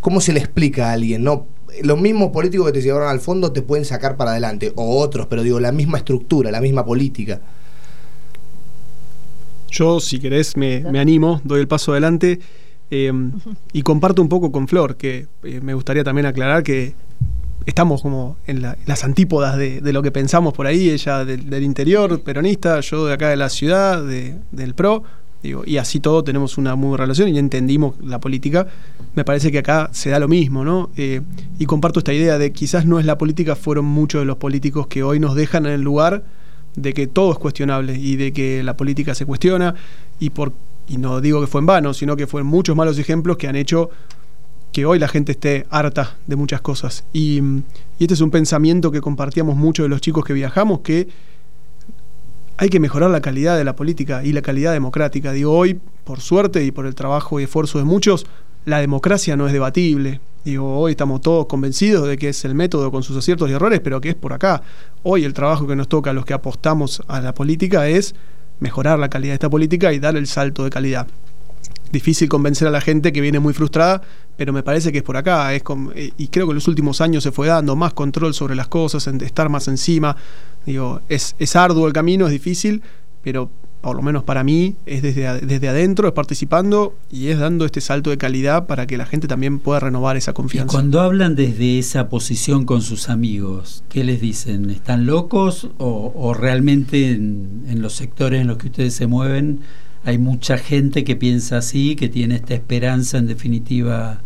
¿Cómo 0.00 0.20
se 0.20 0.32
le 0.32 0.40
explica 0.40 0.88
a 0.88 0.92
alguien? 0.94 1.22
No, 1.22 1.46
los 1.82 2.00
mismos 2.00 2.30
políticos 2.30 2.66
que 2.66 2.72
te 2.72 2.82
llevaron 2.82 3.08
al 3.08 3.20
fondo 3.20 3.52
te 3.52 3.62
pueden 3.62 3.84
sacar 3.84 4.16
para 4.16 4.32
adelante, 4.32 4.72
o 4.76 4.98
otros, 4.98 5.26
pero 5.26 5.42
digo, 5.42 5.60
la 5.60 5.72
misma 5.72 5.98
estructura, 5.98 6.50
la 6.50 6.60
misma 6.60 6.84
política. 6.84 7.40
Yo, 9.70 10.00
si 10.00 10.18
querés, 10.18 10.56
me, 10.56 10.82
animo, 10.98 11.40
doy 11.44 11.60
el 11.60 11.68
paso 11.68 11.92
adelante 11.92 12.40
eh, 12.90 13.12
y 13.72 13.82
comparto 13.82 14.22
un 14.22 14.28
poco 14.28 14.50
con 14.50 14.66
Flor, 14.66 14.96
que 14.96 15.26
eh, 15.42 15.60
me 15.60 15.74
gustaría 15.74 16.04
también 16.04 16.26
aclarar 16.26 16.62
que 16.62 16.94
estamos 17.66 18.00
como 18.00 18.38
en, 18.46 18.62
las 18.62 19.04
antípodas 19.04 19.58
de, 19.58 19.80
lo 19.92 20.02
que 20.02 20.10
pensamos 20.10 20.54
por 20.54 20.66
ahí, 20.66 20.88
ella 20.88 21.24
del, 21.24 21.62
interior 21.62 22.22
peronista, 22.22 22.80
yo 22.80 23.06
de 23.06 23.12
acá 23.12 23.28
de 23.28 23.36
la 23.36 23.50
ciudad, 23.50 24.02
del 24.02 24.74
PRO, 24.74 25.02
Digo, 25.42 25.62
y 25.64 25.76
así 25.76 26.00
todo 26.00 26.24
tenemos 26.24 26.58
una 26.58 26.74
muy 26.74 26.88
buena 26.88 27.04
relación 27.04 27.28
y 27.28 27.38
entendimos 27.38 27.94
la 28.02 28.18
política. 28.20 28.66
Me 29.14 29.24
parece 29.24 29.52
que 29.52 29.58
acá 29.58 29.88
se 29.92 30.10
da 30.10 30.18
lo 30.18 30.26
mismo, 30.26 30.64
¿no? 30.64 30.90
Eh, 30.96 31.20
y 31.58 31.66
comparto 31.66 32.00
esta 32.00 32.12
idea 32.12 32.38
de 32.38 32.52
quizás 32.52 32.86
no 32.86 32.98
es 32.98 33.06
la 33.06 33.18
política, 33.18 33.54
fueron 33.54 33.84
muchos 33.84 34.20
de 34.22 34.24
los 34.24 34.36
políticos 34.36 34.88
que 34.88 35.02
hoy 35.02 35.20
nos 35.20 35.36
dejan 35.36 35.66
en 35.66 35.72
el 35.72 35.82
lugar 35.82 36.24
de 36.74 36.92
que 36.92 37.06
todo 37.06 37.32
es 37.32 37.38
cuestionable 37.38 37.96
y 37.96 38.16
de 38.16 38.32
que 38.32 38.62
la 38.62 38.76
política 38.76 39.14
se 39.14 39.26
cuestiona 39.26 39.74
y 40.20 40.30
por 40.30 40.52
y 40.88 40.96
no 40.96 41.20
digo 41.20 41.40
que 41.40 41.46
fue 41.46 41.60
en 41.60 41.66
vano, 41.66 41.92
sino 41.92 42.16
que 42.16 42.26
fueron 42.26 42.46
muchos 42.48 42.74
malos 42.74 42.98
ejemplos 42.98 43.36
que 43.36 43.46
han 43.46 43.56
hecho 43.56 43.90
que 44.72 44.86
hoy 44.86 44.98
la 44.98 45.08
gente 45.08 45.32
esté 45.32 45.66
harta 45.70 46.16
de 46.26 46.36
muchas 46.36 46.60
cosas. 46.60 47.04
Y, 47.12 47.40
y 47.98 48.04
este 48.04 48.14
es 48.14 48.20
un 48.20 48.30
pensamiento 48.30 48.90
que 48.90 49.00
compartíamos 49.00 49.56
muchos 49.56 49.84
de 49.84 49.88
los 49.88 50.00
chicos 50.00 50.24
que 50.24 50.32
viajamos, 50.32 50.80
que 50.80 51.08
hay 52.60 52.70
que 52.70 52.80
mejorar 52.80 53.10
la 53.10 53.20
calidad 53.20 53.56
de 53.56 53.62
la 53.62 53.76
política 53.76 54.24
y 54.24 54.32
la 54.32 54.42
calidad 54.42 54.72
democrática. 54.72 55.32
Digo, 55.32 55.56
hoy, 55.56 55.80
por 56.02 56.20
suerte 56.20 56.64
y 56.64 56.72
por 56.72 56.86
el 56.86 56.96
trabajo 56.96 57.38
y 57.38 57.44
esfuerzo 57.44 57.78
de 57.78 57.84
muchos, 57.84 58.26
la 58.64 58.80
democracia 58.80 59.36
no 59.36 59.46
es 59.46 59.52
debatible. 59.52 60.20
Digo, 60.44 60.76
hoy 60.76 60.90
estamos 60.90 61.20
todos 61.20 61.46
convencidos 61.46 62.08
de 62.08 62.18
que 62.18 62.30
es 62.30 62.44
el 62.44 62.56
método 62.56 62.90
con 62.90 63.04
sus 63.04 63.16
aciertos 63.16 63.48
y 63.48 63.52
errores, 63.52 63.78
pero 63.78 64.00
que 64.00 64.08
es 64.08 64.16
por 64.16 64.32
acá. 64.32 64.62
Hoy 65.04 65.24
el 65.24 65.34
trabajo 65.34 65.68
que 65.68 65.76
nos 65.76 65.88
toca 65.88 66.10
a 66.10 66.12
los 66.12 66.24
que 66.24 66.34
apostamos 66.34 67.00
a 67.06 67.20
la 67.20 67.32
política 67.32 67.86
es 67.86 68.16
mejorar 68.58 68.98
la 68.98 69.08
calidad 69.08 69.30
de 69.30 69.34
esta 69.34 69.50
política 69.50 69.92
y 69.92 70.00
dar 70.00 70.16
el 70.16 70.26
salto 70.26 70.64
de 70.64 70.70
calidad. 70.70 71.06
Difícil 71.92 72.28
convencer 72.28 72.68
a 72.68 72.70
la 72.70 72.80
gente 72.80 73.12
que 73.12 73.20
viene 73.20 73.38
muy 73.38 73.54
frustrada, 73.54 74.02
pero 74.36 74.52
me 74.52 74.62
parece 74.62 74.92
que 74.92 74.98
es 74.98 75.04
por 75.04 75.16
acá. 75.16 75.54
Es 75.54 75.62
y 76.16 76.28
creo 76.28 76.46
que 76.46 76.50
en 76.50 76.56
los 76.56 76.68
últimos 76.68 77.00
años 77.00 77.22
se 77.22 77.32
fue 77.32 77.48
dando 77.48 77.76
más 77.76 77.94
control 77.94 78.34
sobre 78.34 78.54
las 78.54 78.68
cosas, 78.68 79.06
estar 79.06 79.48
más 79.48 79.68
encima, 79.68 80.16
Digo, 80.68 81.00
es, 81.08 81.34
es 81.38 81.56
arduo 81.56 81.86
el 81.86 81.94
camino, 81.94 82.26
es 82.26 82.32
difícil, 82.32 82.82
pero 83.22 83.50
por 83.80 83.96
lo 83.96 84.02
menos 84.02 84.22
para 84.24 84.44
mí 84.44 84.76
es 84.84 85.00
desde, 85.00 85.40
desde 85.40 85.68
adentro, 85.68 86.08
es 86.08 86.12
participando 86.12 86.94
y 87.10 87.28
es 87.28 87.38
dando 87.38 87.64
este 87.64 87.80
salto 87.80 88.10
de 88.10 88.18
calidad 88.18 88.66
para 88.66 88.86
que 88.86 88.98
la 88.98 89.06
gente 89.06 89.28
también 89.28 89.60
pueda 89.60 89.80
renovar 89.80 90.18
esa 90.18 90.34
confianza. 90.34 90.70
Cuando 90.70 91.00
hablan 91.00 91.36
desde 91.36 91.78
esa 91.78 92.10
posición 92.10 92.66
con 92.66 92.82
sus 92.82 93.08
amigos, 93.08 93.82
¿qué 93.88 94.04
les 94.04 94.20
dicen? 94.20 94.68
¿Están 94.68 95.06
locos 95.06 95.68
o, 95.78 96.34
realmente 96.34 97.12
en, 97.12 97.64
en, 97.68 97.80
los 97.80 97.94
sectores 97.94 98.42
en 98.42 98.48
los 98.48 98.58
que 98.58 98.66
ustedes 98.66 98.92
se 98.92 99.06
mueven 99.06 99.60
hay 100.08 100.16
mucha 100.16 100.56
gente 100.56 101.04
que 101.04 101.16
piensa 101.16 101.58
así, 101.58 101.94
que 101.94 102.08
tiene 102.08 102.36
esta 102.36 102.54
esperanza 102.54 103.18
en 103.18 103.26
definitiva 103.26 104.22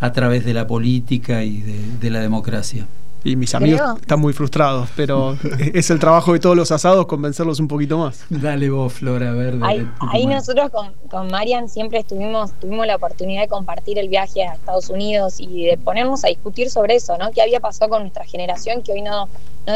a 0.00 0.12
través 0.12 0.46
de 0.46 0.54
la 0.54 0.66
política 0.66 1.44
y 1.44 1.60
de 1.60 2.10
la 2.10 2.20
democracia? 2.20 2.86
Y 3.22 3.36
mis 3.36 3.54
amigos 3.54 3.82
están 4.00 4.18
muy 4.18 4.32
frustrados, 4.32 4.88
pero 4.96 5.36
es 5.74 5.90
el 5.90 5.98
trabajo 5.98 6.32
de 6.32 6.38
todos 6.38 6.56
los 6.56 6.72
asados 6.72 7.04
convencerlos 7.04 7.60
un 7.60 7.68
poquito 7.68 7.98
más. 7.98 8.24
Dale 8.30 8.70
vos, 8.70 8.94
Flora, 8.94 9.30
a 9.30 9.34
ver. 9.34 9.58
Ahí, 9.62 10.26
nosotros 10.26 10.70
con, 10.70 10.92
con, 11.10 11.30
Marian 11.30 11.68
siempre 11.68 11.98
estuvimos, 11.98 12.52
tuvimos 12.58 12.86
la 12.86 12.96
oportunidad 12.96 13.42
de 13.42 13.48
compartir 13.48 13.98
el 13.98 14.08
viaje 14.08 14.42
a 14.42 14.54
Estados 14.54 14.88
Unidos 14.88 15.38
y 15.38 15.66
de 15.66 15.76
ponernos 15.76 16.24
a 16.24 16.28
discutir 16.28 16.70
sobre 16.70 16.94
eso, 16.94 17.18
¿no? 17.18 17.30
¿Qué 17.32 17.42
había 17.42 17.60
pasado 17.60 17.90
con 17.90 18.02
nuestra 18.02 18.24
generación 18.24 18.82
que 18.82 18.92
hoy 18.92 19.02
no, 19.02 19.28
no, 19.66 19.74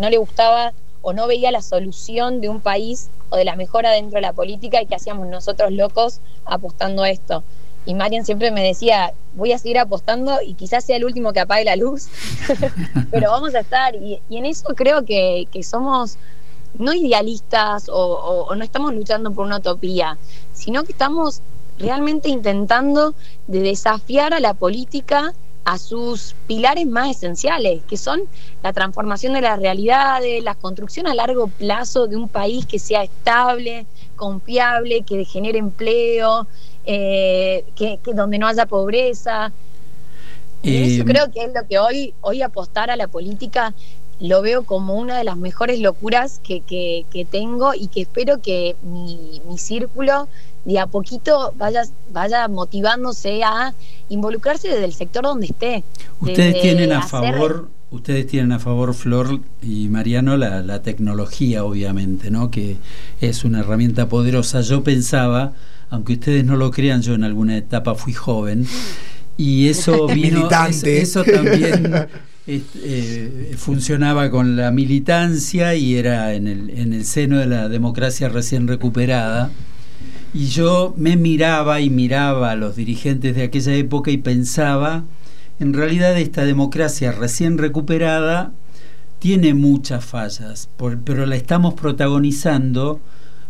no 0.00 0.08
le 0.08 0.16
gustaba 0.16 0.72
o 1.02 1.12
no 1.12 1.26
veía 1.26 1.50
la 1.50 1.62
solución 1.62 2.40
de 2.40 2.48
un 2.48 2.60
país 2.60 3.10
o 3.28 3.36
de 3.36 3.44
la 3.44 3.56
mejora 3.56 3.90
dentro 3.90 4.16
de 4.16 4.22
la 4.22 4.32
política 4.32 4.80
y 4.80 4.86
que 4.86 4.94
hacíamos 4.94 5.26
nosotros 5.26 5.72
locos 5.72 6.20
apostando 6.44 7.02
a 7.02 7.10
esto? 7.10 7.44
y 7.84 7.94
Marian 7.94 8.24
siempre 8.24 8.50
me 8.50 8.62
decía, 8.62 9.12
voy 9.34 9.52
a 9.52 9.58
seguir 9.58 9.78
apostando 9.78 10.40
y 10.40 10.54
quizás 10.54 10.84
sea 10.84 10.96
el 10.96 11.04
último 11.04 11.32
que 11.32 11.40
apague 11.40 11.64
la 11.64 11.76
luz, 11.76 12.08
pero 13.10 13.30
vamos 13.30 13.54
a 13.54 13.60
estar. 13.60 13.94
Y, 13.96 14.20
en 14.30 14.46
eso 14.46 14.68
creo 14.76 15.04
que, 15.04 15.46
somos 15.62 16.16
no 16.78 16.94
idealistas 16.94 17.88
o, 17.92 18.54
no 18.54 18.64
estamos 18.64 18.94
luchando 18.94 19.32
por 19.32 19.46
una 19.46 19.58
utopía, 19.58 20.16
sino 20.52 20.84
que 20.84 20.92
estamos 20.92 21.40
realmente 21.78 22.28
intentando 22.28 23.14
de 23.48 23.60
desafiar 23.60 24.32
a 24.32 24.40
la 24.40 24.54
política 24.54 25.34
a 25.64 25.78
sus 25.78 26.34
pilares 26.46 26.86
más 26.86 27.16
esenciales, 27.16 27.82
que 27.88 27.96
son 27.96 28.22
la 28.62 28.72
transformación 28.72 29.34
de 29.34 29.42
las 29.42 29.58
realidades, 29.60 30.42
la 30.42 30.54
construcción 30.54 31.06
a 31.06 31.14
largo 31.14 31.46
plazo 31.46 32.06
de 32.06 32.16
un 32.16 32.28
país 32.28 32.66
que 32.66 32.78
sea 32.78 33.04
estable, 33.04 33.86
confiable, 34.16 35.02
que 35.02 35.24
genere 35.24 35.58
empleo, 35.58 36.46
eh, 36.84 37.64
que, 37.76 37.98
donde 38.14 38.38
no 38.38 38.48
haya 38.48 38.66
pobreza. 38.66 39.52
Y 40.62 40.94
eso 40.94 41.04
creo 41.04 41.30
que 41.32 41.44
es 41.44 41.52
lo 41.54 41.66
que 41.66 41.78
hoy, 41.78 42.14
hoy 42.20 42.42
apostar 42.42 42.90
a 42.90 42.96
la 42.96 43.08
política 43.08 43.74
lo 44.22 44.40
veo 44.40 44.62
como 44.62 44.94
una 44.94 45.18
de 45.18 45.24
las 45.24 45.36
mejores 45.36 45.80
locuras 45.80 46.40
que, 46.44 46.60
que, 46.60 47.26
tengo 47.30 47.74
y 47.74 47.88
que 47.88 48.02
espero 48.02 48.40
que 48.40 48.76
mi, 48.82 49.42
mi, 49.48 49.58
círculo 49.58 50.28
de 50.64 50.78
a 50.78 50.86
poquito 50.86 51.52
vaya, 51.58 51.82
vaya 52.12 52.46
motivándose 52.46 53.42
a 53.42 53.74
involucrarse 54.08 54.68
desde 54.68 54.84
el 54.84 54.94
sector 54.94 55.24
donde 55.24 55.46
esté. 55.46 55.82
Ustedes 56.20 56.62
tienen 56.62 56.92
a 56.92 57.02
favor, 57.02 57.68
ustedes 57.90 58.28
tienen 58.28 58.52
a 58.52 58.60
favor, 58.60 58.94
Flor 58.94 59.40
y 59.60 59.88
Mariano, 59.88 60.36
la, 60.36 60.62
la 60.62 60.82
tecnología, 60.82 61.64
obviamente, 61.64 62.30
¿no? 62.30 62.50
que 62.50 62.76
es 63.20 63.44
una 63.44 63.60
herramienta 63.60 64.08
poderosa. 64.08 64.60
Yo 64.60 64.84
pensaba 64.84 65.52
aunque 65.92 66.14
ustedes 66.14 66.46
no 66.46 66.56
lo 66.56 66.70
crean, 66.70 67.02
yo 67.02 67.12
en 67.12 67.22
alguna 67.22 67.54
etapa 67.58 67.94
fui 67.94 68.14
joven 68.14 68.66
y 69.36 69.68
eso 69.68 70.06
vino, 70.14 70.48
eso, 70.84 71.22
también 71.22 72.08
eh, 72.46 73.54
funcionaba 73.56 74.30
con 74.30 74.56
la 74.56 74.70
militancia 74.72 75.74
y 75.76 75.94
era 75.96 76.34
en 76.34 76.48
el, 76.48 76.70
en 76.70 76.92
el 76.92 77.04
seno 77.04 77.38
de 77.38 77.46
la 77.46 77.68
democracia 77.68 78.28
recién 78.28 78.66
recuperada. 78.66 79.50
Y 80.34 80.46
yo 80.46 80.94
me 80.96 81.16
miraba 81.16 81.80
y 81.80 81.90
miraba 81.90 82.50
a 82.50 82.56
los 82.56 82.74
dirigentes 82.74 83.36
de 83.36 83.44
aquella 83.44 83.74
época 83.74 84.10
y 84.10 84.16
pensaba, 84.16 85.04
en 85.60 85.74
realidad 85.74 86.18
esta 86.18 86.44
democracia 86.44 87.12
recién 87.12 87.58
recuperada 87.58 88.52
tiene 89.18 89.54
muchas 89.54 90.04
fallas, 90.04 90.68
pero 91.04 91.26
la 91.26 91.36
estamos 91.36 91.74
protagonizando 91.74 93.00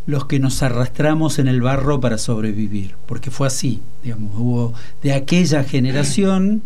los 0.05 0.27
que 0.27 0.39
nos 0.39 0.63
arrastramos 0.63 1.39
en 1.39 1.49
el 1.49 1.63
barro 1.63 2.01
para 2.01 2.19
sobrevivir, 2.19 2.97
porque 3.07 3.31
fue 3.31 3.47
así, 3.47 3.81
digamos, 4.03 4.33
hubo 4.37 4.75
de 5.03 5.15
aquella 5.15 5.65
generación 5.65 6.63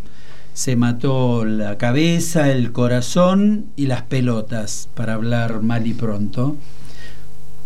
se 0.56 0.74
mató 0.74 1.44
la 1.44 1.76
cabeza, 1.76 2.50
el 2.50 2.72
corazón 2.72 3.66
y 3.76 3.88
las 3.88 4.04
pelotas, 4.04 4.88
para 4.94 5.12
hablar 5.12 5.60
mal 5.60 5.86
y 5.86 5.92
pronto. 5.92 6.56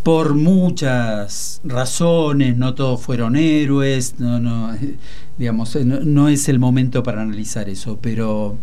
Por 0.02 0.34
muchas 0.34 1.60
razones, 1.62 2.56
no 2.56 2.74
todos 2.74 3.00
fueron 3.00 3.36
héroes, 3.36 4.16
no, 4.18 4.40
no, 4.40 4.76
digamos, 5.38 5.76
no, 5.76 6.28
es 6.28 6.48
el 6.48 6.58
momento 6.58 7.04
para 7.04 7.22
analizar 7.22 7.68
eso, 7.68 8.00
pero 8.02 8.56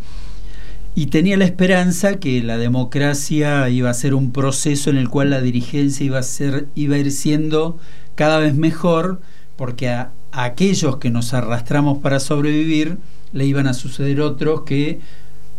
y 0.94 1.06
tenía 1.06 1.38
la 1.38 1.46
esperanza 1.46 2.18
que 2.20 2.44
la 2.44 2.58
democracia 2.58 3.70
iba 3.70 3.90
a 3.90 3.94
ser 3.94 4.14
un 4.14 4.34
proceso 4.34 4.90
en 4.90 4.98
el 4.98 5.08
cual 5.08 5.30
la 5.30 5.40
dirigencia 5.40 6.06
iba 6.06 6.20
a 6.20 6.24
ser 6.24 6.68
iba 6.76 6.98
a 6.98 7.00
ir 7.00 7.14
siendo 7.14 7.80
cada 8.16 8.40
vez 8.40 8.56
mejor 8.56 9.22
porque 9.56 9.88
a 9.88 10.12
aquellos 10.32 10.98
que 10.98 11.12
nos 11.12 11.34
arrastramos 11.34 12.00
para 12.00 12.20
sobrevivir 12.20 12.98
le 13.34 13.46
iban 13.46 13.68
a 13.68 13.74
suceder 13.74 14.22
otros 14.22 14.62
que 14.62 15.00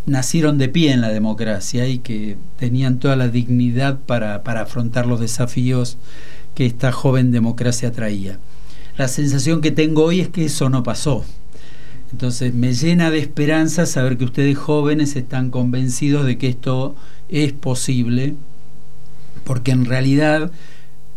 nacieron 0.08 0.58
de 0.58 0.68
pie 0.68 0.92
en 0.92 1.00
la 1.00 1.10
democracia 1.10 1.86
y 1.86 1.98
que 1.98 2.36
tenían 2.58 2.98
toda 2.98 3.16
la 3.16 3.28
dignidad 3.28 3.98
para, 3.98 4.36
afrontar 4.36 5.06
los 5.06 5.20
desafíos 5.20 5.98
que 6.54 6.66
esta 6.66 6.92
joven 6.92 7.30
democracia 7.30 7.92
traía. 7.92 8.38
La 8.96 9.08
sensación 9.08 9.60
que 9.60 9.70
tengo 9.70 10.04
hoy 10.04 10.20
es 10.20 10.28
que 10.28 10.46
eso 10.46 10.70
no 10.70 10.82
pasó. 10.82 11.24
Entonces 12.10 12.54
me 12.54 12.72
llena 12.72 13.10
de 13.10 13.18
esperanza 13.18 13.86
saber 13.86 14.16
que 14.16 14.24
ustedes 14.24 14.56
jóvenes 14.56 15.14
están 15.14 15.50
convencidos 15.50 16.24
de 16.24 16.38
que 16.38 16.48
esto 16.48 16.96
es 17.28 17.52
posible, 17.52 18.34
porque 19.44 19.72
en 19.72 19.84
realidad, 19.84 20.50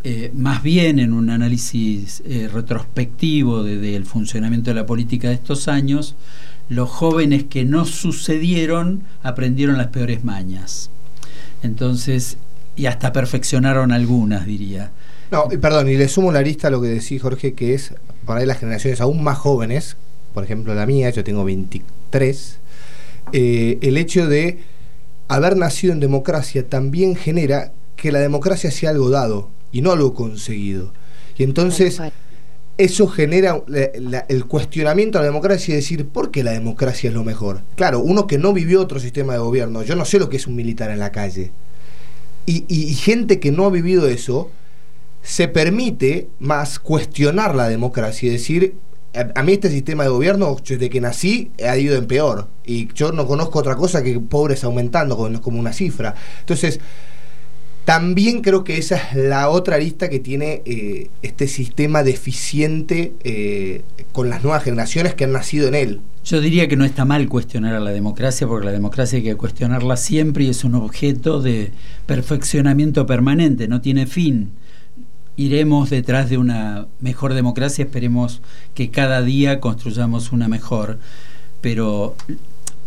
eh, 0.04 0.32
más 0.34 0.64
bien 0.64 0.98
en 0.98 1.14
un 1.14 1.30
análisis 1.30 2.24
eh, 2.26 2.50
retrospectivo 2.52 3.64
del 3.64 4.06
funcionamiento 4.06 4.72
de 4.72 4.76
la 4.76 4.86
política 4.86 5.28
de 5.28 5.36
estos 5.36 5.68
años, 5.68 6.16
los 6.70 6.90
jóvenes 6.90 7.44
que 7.44 7.66
no 7.66 7.86
sucedieron 7.86 9.04
aprendieron 9.22 9.78
las 9.78 9.88
peores 9.88 10.24
mañas. 10.24 10.90
Entonces, 11.62 12.38
y 12.76 12.88
hasta 12.88 13.14
perfeccionaron 13.14 13.92
algunas, 13.92 14.46
diría. 14.48 14.92
No, 15.30 15.48
perdón, 15.48 15.90
y 15.90 15.98
le 15.98 16.08
sumo 16.08 16.32
la 16.32 16.42
lista 16.42 16.70
a 16.70 16.72
lo 16.72 16.82
que 16.82 16.88
decís, 16.88 17.22
Jorge, 17.22 17.54
que 17.54 17.74
es 17.76 17.94
para 18.26 18.44
las 18.46 18.58
generaciones 18.58 19.02
aún 19.02 19.22
más 19.24 19.38
jóvenes, 19.38 19.98
por 20.34 20.44
ejemplo 20.44 20.74
la 20.74 20.86
mía, 20.86 21.10
yo 21.12 21.24
tengo 21.24 21.44
23, 21.44 22.60
eh, 23.34 23.78
el 23.82 23.98
hecho 23.98 24.28
de 24.28 24.60
haber 25.28 25.58
nacido 25.58 25.94
en 25.94 26.00
democracia 26.00 26.68
también 26.68 27.16
genera 27.16 27.72
que 27.96 28.12
la 28.12 28.20
democracia 28.20 28.72
sea 28.72 28.90
algo 28.90 29.10
dado 29.10 29.50
y 29.72 29.82
no 29.82 29.92
algo 29.92 30.14
conseguido. 30.14 30.94
Y 31.38 31.44
entonces 31.44 32.02
eso 32.78 33.08
genera 33.08 33.62
el 34.28 34.46
cuestionamiento 34.46 35.18
a 35.18 35.22
la 35.22 35.28
democracia 35.28 35.74
y 35.74 35.76
decir, 35.76 36.08
¿por 36.08 36.32
qué 36.32 36.44
la 36.44 36.52
democracia 36.52 37.10
es 37.10 37.14
lo 37.14 37.24
mejor? 37.24 37.62
Claro, 37.76 38.00
uno 38.00 38.28
que 38.28 38.38
no 38.38 38.54
vivió 38.54 38.82
otro 38.82 39.00
sistema 39.00 39.34
de 39.34 39.40
gobierno, 39.40 39.84
yo 39.84 39.96
no 39.96 40.06
sé 40.06 40.20
lo 40.20 40.30
que 40.30 40.38
es 40.38 40.48
un 40.48 40.56
militar 40.56 40.90
en 40.90 41.00
la 41.00 41.12
calle. 41.12 41.52
Y, 42.48 42.96
gente 42.96 43.40
que 43.40 43.52
no 43.52 43.66
ha 43.66 43.70
vivido 43.70 44.08
eso, 44.08 44.50
se 45.22 45.48
permite 45.48 46.28
más 46.40 46.80
cuestionar 46.80 47.56
la 47.56 47.70
democracia 47.70 48.28
y 48.28 48.32
decir, 48.32 48.76
a, 49.14 49.44
mí 49.44 49.54
este 49.54 49.70
sistema 49.70 50.04
de 50.04 50.10
gobierno, 50.10 50.58
desde 50.68 50.90
que 50.90 51.00
nací, 51.00 51.52
ha 51.66 51.78
ido 51.78 51.96
en 51.96 52.08
peor. 52.08 52.48
Y 52.66 52.92
yo 52.94 53.12
no 53.12 53.28
conozco 53.28 53.60
otra 53.60 53.76
cosa 53.76 54.04
que 54.04 54.20
pobres 54.20 54.64
aumentando 54.64 55.16
como 55.42 55.60
una 55.60 55.72
cifra. 55.72 56.16
Entonces, 56.40 56.80
también 57.86 58.42
creo 58.42 58.64
que 58.64 58.78
esa 58.78 58.96
es 58.96 59.16
la 59.16 59.50
otra 59.50 59.78
lista 59.78 60.10
que 60.10 60.20
tiene 60.20 60.62
eh, 60.66 61.10
este 61.22 61.48
sistema 61.48 62.04
deficiente 62.04 63.14
eh, 63.24 63.84
con 64.12 64.30
las 64.30 64.44
nuevas 64.44 64.64
generaciones 64.64 65.16
que 65.16 65.24
han 65.24 65.32
nacido 65.32 65.68
en 65.68 65.76
él. 65.76 66.02
Yo 66.24 66.40
diría 66.40 66.68
que 66.68 66.78
no 66.78 66.86
está 66.86 67.06
mal 67.06 67.28
cuestionar 67.28 67.74
a 67.74 67.80
la 67.80 67.90
democracia, 67.90 68.48
porque 68.48 68.68
la 68.68 68.72
democracia 68.72 69.18
hay 69.18 69.24
que 69.24 69.36
cuestionarla 69.36 69.98
siempre 69.98 70.44
y 70.44 70.50
es 70.50 70.64
un 70.64 70.76
objeto 70.76 71.42
de 71.42 71.72
perfeccionamiento 72.06 73.08
permanente, 73.08 73.68
no 73.68 73.82
tiene 73.82 74.06
fin. 74.06 74.52
Iremos 75.36 75.90
detrás 75.90 76.30
de 76.30 76.38
una 76.38 76.86
mejor 77.00 77.34
democracia, 77.34 77.86
esperemos 77.86 78.42
que 78.76 78.92
cada 78.92 79.24
día 79.24 79.60
construyamos 79.60 80.32
una 80.32 80.48
mejor, 80.48 81.00
pero 81.62 82.16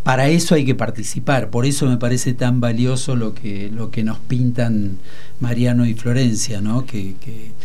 para 0.04 0.28
eso 0.28 0.54
hay 0.54 0.67
que 0.67 0.75
participar, 0.75 1.49
por 1.49 1.64
eso 1.64 1.86
me 1.88 1.97
parece 1.97 2.34
tan 2.34 2.60
valioso 2.60 3.17
lo 3.17 3.34
que, 3.34 3.71
lo 3.71 3.90
que 3.90 4.04
nos 4.04 4.19
pintan 4.19 4.99
Mariano 5.40 5.86
y 5.86 5.95
Florencia, 5.95 6.60
¿no? 6.60 6.84
Que, 6.84 7.14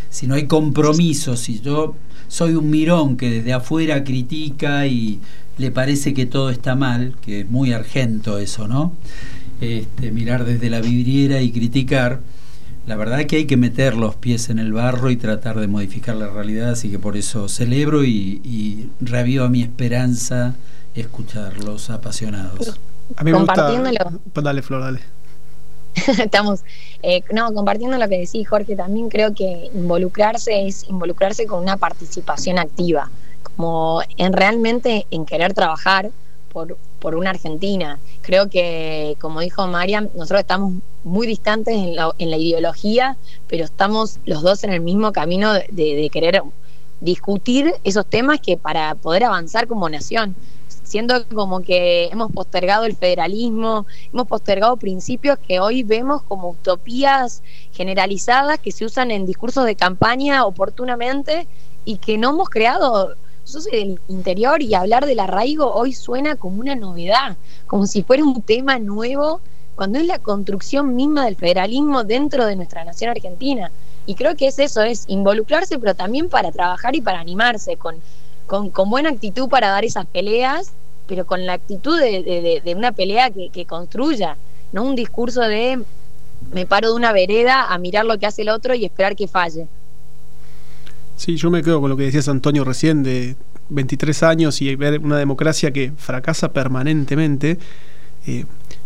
si 0.10 0.26
no 0.26 0.36
hay 0.36 0.48
compromiso, 0.48 1.36
si 1.36 1.60
yo 1.60 1.96
soy 2.30 2.54
un 2.54 2.70
mirón 2.70 3.18
que 3.18 3.30
desde 3.30 3.52
afuera 3.52 4.06
critica 4.06 4.88
y 4.88 5.20
le 5.58 5.70
parece 5.70 6.14
que 6.14 6.26
todo 6.26 6.50
está 6.50 6.76
mal, 6.76 7.14
que 7.22 7.42
es 7.42 7.50
muy 7.50 7.74
argento 7.74 8.38
eso, 8.40 8.70
¿no? 8.70 8.94
Este, 9.60 10.12
mirar 10.12 10.46
desde 10.46 10.70
la 10.70 10.80
vidriera 10.80 11.42
y 11.42 11.52
criticar, 11.52 12.22
la 12.88 12.96
verdad 12.96 13.26
que 13.26 13.36
hay 13.36 13.46
que 13.46 13.58
meter 13.58 13.98
los 13.98 14.16
pies 14.16 14.50
en 14.50 14.60
el 14.60 14.72
barro 14.72 15.12
y 15.12 15.18
tratar 15.18 15.60
de 15.60 15.68
modificar 15.68 16.16
la 16.16 16.30
realidad, 16.30 16.70
así 16.70 16.90
que 16.90 17.00
por 17.00 17.18
eso 17.18 17.50
celebro 17.50 18.06
y, 18.06 18.40
y 18.46 18.88
reavivo 19.02 19.50
mi 19.50 19.62
esperanza 19.62 20.56
escucharlos 21.00 21.90
apasionados. 21.90 22.80
A 23.16 23.24
mí 23.24 23.32
me 23.32 23.38
compartiéndolo. 23.38 24.20
Pues 24.34 24.44
dale, 24.44 24.62
Flor, 24.62 24.82
dale. 24.82 25.00
Estamos, 26.24 26.62
eh, 27.02 27.24
no, 27.32 27.54
compartiendo 27.54 27.98
lo 27.98 28.08
que 28.08 28.20
decís, 28.20 28.48
Jorge, 28.48 28.76
también 28.76 29.10
creo 29.10 29.34
que 29.34 29.70
involucrarse 29.74 30.68
es 30.68 30.88
involucrarse 30.88 31.46
con 31.46 31.62
una 31.62 31.78
participación 31.78 32.60
activa, 32.60 33.10
como 33.44 34.02
en 34.18 34.34
realmente 34.34 35.06
en 35.12 35.26
querer 35.26 35.54
trabajar 35.54 36.12
por, 36.52 36.78
por 37.00 37.16
una 37.16 37.32
Argentina. 37.32 38.00
Creo 38.22 38.50
que, 38.50 39.18
como 39.20 39.40
dijo 39.40 39.66
Mariam, 39.68 40.10
nosotros 40.16 40.42
estamos 40.42 40.74
muy 41.04 41.28
distantes 41.28 41.76
en 41.76 41.96
la, 41.96 42.14
en 42.18 42.30
la 42.30 42.38
ideología, 42.38 43.18
pero 43.48 43.66
estamos 43.66 44.20
los 44.26 44.42
dos 44.42 44.64
en 44.64 44.74
el 44.74 44.82
mismo 44.82 45.12
camino 45.12 45.54
de, 45.54 45.68
de 45.72 46.10
querer 46.12 46.42
discutir 47.02 47.74
esos 47.84 48.06
temas 48.06 48.40
que 48.42 48.58
para 48.58 48.96
poder 48.96 49.24
avanzar 49.24 49.68
como 49.68 49.90
nación. 49.90 50.36
Siento 50.90 51.24
como 51.36 51.62
que 51.62 52.06
hemos 52.08 52.32
postergado 52.32 52.86
el 52.86 52.96
federalismo, 52.96 53.86
hemos 54.12 54.26
postergado 54.26 54.76
principios 54.76 55.38
que 55.38 55.60
hoy 55.60 55.84
vemos 55.84 56.24
como 56.24 56.50
utopías 56.50 57.44
generalizadas 57.74 58.58
que 58.58 58.72
se 58.72 58.86
usan 58.86 59.12
en 59.12 59.28
discursos 59.28 59.68
de 59.68 59.76
campaña 59.76 60.46
oportunamente 60.46 61.48
y 61.86 61.98
que 61.98 62.18
no 62.18 62.32
hemos 62.32 62.50
creado. 62.50 63.14
Yo 63.46 63.62
soy 63.62 63.72
del 63.72 64.02
interior 64.08 64.64
y 64.64 64.74
hablar 64.74 65.06
del 65.06 65.20
arraigo 65.20 65.72
hoy 65.72 65.94
suena 65.94 66.36
como 66.38 66.60
una 66.60 66.74
novedad, 66.74 67.38
como 67.68 67.86
si 67.86 68.02
fuera 68.02 68.24
un 68.24 68.42
tema 68.42 68.80
nuevo, 68.80 69.42
cuando 69.76 70.00
es 70.00 70.08
la 70.08 70.18
construcción 70.18 70.96
misma 70.96 71.26
del 71.26 71.36
federalismo 71.36 72.04
dentro 72.04 72.48
de 72.48 72.56
nuestra 72.56 72.84
nación 72.84 73.12
argentina. 73.12 73.72
Y 74.08 74.16
creo 74.16 74.36
que 74.36 74.48
es 74.48 74.58
eso, 74.58 74.82
es 74.82 75.04
involucrarse, 75.08 75.78
pero 75.78 75.94
también 75.94 76.30
para 76.30 76.52
trabajar 76.52 76.96
y 76.96 77.02
para 77.02 77.20
animarse, 77.20 77.78
con, 77.78 77.98
con, 78.50 78.70
con 78.70 78.90
buena 78.90 79.10
actitud 79.10 79.48
para 79.48 79.70
dar 79.70 79.86
esas 79.86 80.06
peleas 80.06 80.74
pero 81.10 81.26
con 81.26 81.46
la 81.46 81.54
actitud 81.54 82.00
de, 82.00 82.74
una 82.78 82.92
pelea 82.92 83.32
que, 83.32 83.66
construya, 83.66 84.38
no 84.72 84.84
un 84.84 84.96
discurso 84.96 85.42
de 85.42 85.80
me 86.54 86.66
paro 86.66 86.90
de 86.90 86.94
una 86.94 87.12
vereda 87.12 87.74
a 87.74 87.78
mirar 87.80 88.06
lo 88.06 88.18
que 88.18 88.28
hace 88.28 88.44
el 88.44 88.50
otro 88.50 88.76
y 88.76 88.86
esperar 88.86 89.16
que 89.16 89.28
falle. 89.28 89.68
Sí, 91.18 91.36
yo 91.36 91.50
me 91.50 91.64
quedo 91.64 91.82
con 91.82 91.90
lo 91.90 91.98
que 91.98 92.04
decías 92.04 92.30
Antonio 92.30 92.64
recién 92.64 93.04
de 93.04 93.36
23 93.70 94.24
años 94.24 94.62
y 94.62 94.74
ver 94.76 95.00
una 95.00 95.18
democracia 95.18 95.72
que 95.72 95.92
fracasa 95.98 96.54
permanentemente. 96.54 97.58
Eh, 98.28 98.46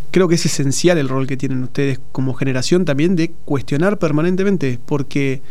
creo 0.10 0.28
que 0.28 0.36
es 0.36 0.46
esencial 0.46 0.98
el 0.98 1.10
rol 1.10 1.28
que 1.28 1.38
tienen 1.38 1.62
ustedes 1.62 2.00
como 2.14 2.34
generación 2.34 2.86
también 2.86 3.16
de 3.18 3.32
cuestionar 3.46 4.00
permanentemente, 4.00 4.80
porque 4.84 5.42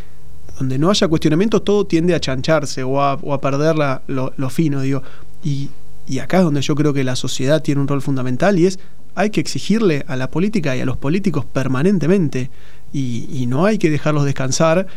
donde 0.63 0.77
no 0.77 0.89
haya 0.89 1.07
cuestionamiento 1.07 1.61
todo 1.61 1.85
tiende 1.85 2.15
a 2.15 2.19
chancharse 2.19 2.83
o 2.83 3.01
a, 3.01 3.41
perder 3.41 3.75
lo, 4.07 4.33
lo, 4.35 4.49
fino, 4.49 4.81
digo. 4.81 5.03
Y 5.43 5.69
y 6.07 6.19
acá 6.19 6.39
es 6.39 6.43
donde 6.43 6.61
yo 6.61 6.75
creo 6.75 6.93
que 6.93 7.03
la 7.03 7.15
sociedad 7.15 7.61
tiene 7.61 7.81
un 7.81 7.87
rol 7.87 8.01
fundamental 8.01 8.59
y 8.59 8.65
es 8.65 8.79
hay 9.15 9.29
que 9.29 9.39
exigirle 9.39 10.03
a 10.07 10.15
la 10.15 10.29
política 10.29 10.75
y 10.75 10.81
a 10.81 10.85
los 10.85 10.97
políticos 10.97 11.45
permanentemente 11.45 12.49
y, 12.91 13.45
no 13.47 13.65
hay 13.65 13.77
que 13.77 13.89
dejarlos 13.89 14.25
descansar 14.25 14.87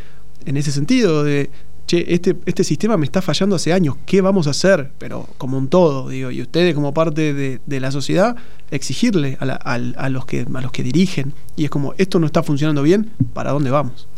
en 0.44 0.56
ese 0.56 0.70
sentido 0.70 1.24
de, 1.24 1.50
che, 1.86 2.14
este, 2.14 2.36
este 2.44 2.62
sistema 2.62 2.96
me 2.96 3.06
está 3.06 3.22
fallando 3.22 3.56
hace 3.56 3.72
años, 3.72 3.96
¿qué 4.04 4.20
vamos 4.20 4.46
a 4.46 4.50
hacer? 4.50 4.92
Pero 4.98 5.28
como 5.38 5.56
un 5.56 5.68
todo, 5.68 6.08
digo, 6.08 6.30
y 6.30 6.42
ustedes 6.42 6.74
como 6.74 6.92
parte 6.92 7.32
de, 7.32 7.80
la 7.80 7.90
sociedad, 7.90 8.36
exigirle 8.70 9.38
a, 9.40 9.78
los 10.10 10.26
que, 10.26 10.46
a 10.54 10.60
los 10.60 10.72
que 10.72 10.82
dirigen. 10.82 11.32
Y 11.56 11.64
es 11.64 11.70
como, 11.70 11.94
esto 11.96 12.18
no 12.18 12.26
está 12.26 12.42
funcionando 12.42 12.82
bien, 12.82 13.10
¿para 13.32 13.52
dónde 13.52 13.70
vamos? 13.70 14.08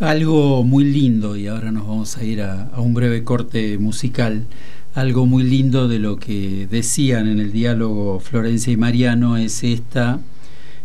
Algo 0.00 0.64
muy 0.64 0.84
lindo, 0.84 1.36
y 1.36 1.46
ahora 1.46 1.70
nos 1.70 1.86
vamos 1.86 2.16
a 2.16 2.24
ir 2.24 2.42
a 2.42 2.70
un 2.76 2.94
breve 2.94 3.22
corte 3.24 3.78
musical 3.78 4.46
algo 4.94 5.26
muy 5.26 5.42
lindo 5.42 5.88
de 5.88 5.98
lo 5.98 6.16
que 6.16 6.68
decían 6.70 7.28
en 7.28 7.40
el 7.40 7.52
diálogo 7.52 8.20
Florencia 8.20 8.72
y 8.72 8.76
Mariano 8.76 9.36
es 9.36 9.64
esta 9.64 10.20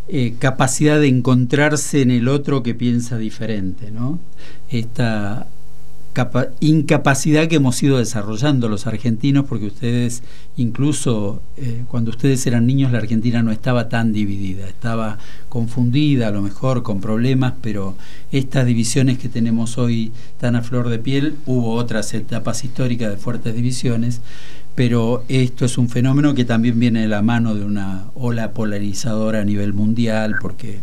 eh, 0.08 0.34
capacidad 0.40 1.00
de 1.00 1.08
encontrarse 1.08 2.02
en 2.02 2.10
el 2.10 2.28
otro 2.28 2.64
que 2.64 2.74
piensa 2.74 3.20
diferente, 3.20 3.92
¿no? 3.92 4.20
Esta 4.70 5.48
incapacidad 6.60 7.48
que 7.48 7.58
hemos 7.58 7.82
ido 7.82 7.98
desarrollando 7.98 8.68
los 8.68 8.88
argentinos, 8.88 9.46
porque 9.46 9.68
ustedes, 9.68 10.24
incluso 10.58 11.42
eh, 11.58 11.84
cuando 11.88 12.12
ustedes 12.12 12.46
eran 12.48 12.68
niños, 12.68 12.92
la 12.92 12.98
Argentina 12.98 13.42
no 13.42 13.52
estaba 13.52 13.90
tan 13.90 14.12
dividida, 14.12 14.68
estaba 14.68 15.18
confundida 15.50 16.28
a 16.28 16.32
lo 16.32 16.42
mejor 16.42 16.84
con 16.84 17.00
problemas, 17.02 17.54
pero 17.62 17.96
estas 18.32 18.66
divisiones 18.66 19.18
que 19.18 19.30
tenemos 19.30 19.78
hoy 19.78 20.12
tan 20.40 20.56
a 20.56 20.62
flor 20.62 20.90
de 20.90 21.00
piel, 21.00 21.36
hubo 21.46 21.74
otras 21.74 22.14
etapas 22.14 22.64
históricas 22.64 23.10
de 23.12 23.18
fuertes 23.18 23.56
divisiones, 23.56 24.22
pero 24.76 25.24
esto 25.28 25.66
es 25.66 25.78
un 25.78 25.90
fenómeno 25.90 26.34
que 26.34 26.46
también 26.46 26.80
viene 26.80 27.02
de 27.02 27.08
la 27.08 27.22
mano 27.22 27.56
de 27.56 27.66
una 27.66 28.06
ola 28.16 28.52
polarizadora 28.52 29.42
a 29.42 29.46
nivel 29.46 29.74
mundial, 29.74 30.36
porque 30.42 30.80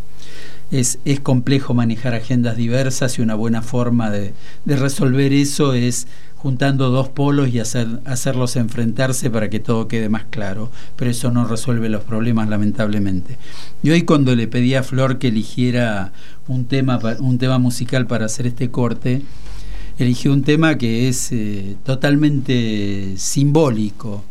es, 0.71 0.99
es 1.05 1.21
complejo 1.21 1.75
manejar 1.75 2.15
agendas 2.15 2.57
diversas 2.57 3.19
y 3.19 3.23
una 3.23 3.35
buena 3.35 3.63
forma 3.63 4.11
de, 4.11 4.35
resolver 4.67 5.33
eso 5.33 5.73
es 5.73 6.07
juntando 6.37 6.91
dos 6.91 7.09
polos 7.09 7.49
y 7.49 7.59
hacer, 7.61 8.01
hacerlos 8.05 8.57
enfrentarse 8.57 9.31
para 9.31 9.49
que 9.49 9.59
todo 9.59 9.89
quede 9.89 10.09
más 10.09 10.25
claro, 10.31 10.71
pero 10.97 11.11
eso 11.11 11.31
no 11.31 11.47
resuelve 11.47 11.89
los 11.89 12.05
problemas 12.05 12.49
lamentablemente. 12.49 13.39
Y 13.83 13.91
hoy 13.91 14.03
cuando 14.03 14.35
le 14.35 14.47
pedí 14.47 14.75
a 14.75 14.83
Flor 14.83 15.19
que 15.19 15.29
eligiera 15.29 16.13
un 16.47 16.67
tema, 16.67 17.01
un 17.21 17.39
tema 17.39 17.59
musical 17.59 18.07
para 18.07 18.27
hacer 18.27 18.47
este 18.47 18.71
corte, 18.71 19.23
eligió 19.99 20.33
un 20.33 20.43
tema 20.43 20.77
que 20.79 21.09
es 21.09 21.33
eh, 21.33 21.77
totalmente 21.85 23.15
simbólico, 23.17 24.25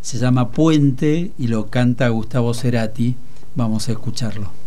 se 0.00 0.18
llama 0.18 0.50
Puente 0.50 1.30
y 1.38 1.46
lo 1.46 1.68
canta 1.68 2.08
Gustavo 2.08 2.52
Cerati, 2.54 3.14
vamos 3.54 3.88
a 3.88 3.92
escucharlo. 3.92 4.61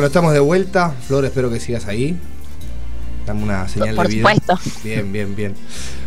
Bueno, 0.00 0.06
estamos 0.06 0.32
de 0.32 0.40
vuelta. 0.40 0.92
Flor, 0.92 1.26
espero 1.26 1.50
que 1.50 1.60
sigas 1.60 1.86
ahí. 1.86 2.18
Dame 3.26 3.42
una 3.42 3.68
señal 3.68 3.94
de 3.94 4.08
vida. 4.08 4.22
Por 4.22 4.40
supuesto. 4.40 4.58
Bien, 4.82 5.12
bien, 5.12 5.36
bien. 5.36 5.54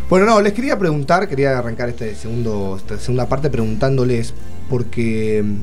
Bueno, 0.09 0.25
no, 0.25 0.41
les 0.41 0.53
quería 0.53 0.79
preguntar, 0.79 1.29
quería 1.29 1.59
arrancar 1.59 1.89
este 1.89 2.15
segundo, 2.15 2.75
esta 2.75 2.97
segunda 2.97 3.29
parte 3.29 3.51
preguntándoles, 3.51 4.33
porque 4.67 5.43
mm, 5.45 5.55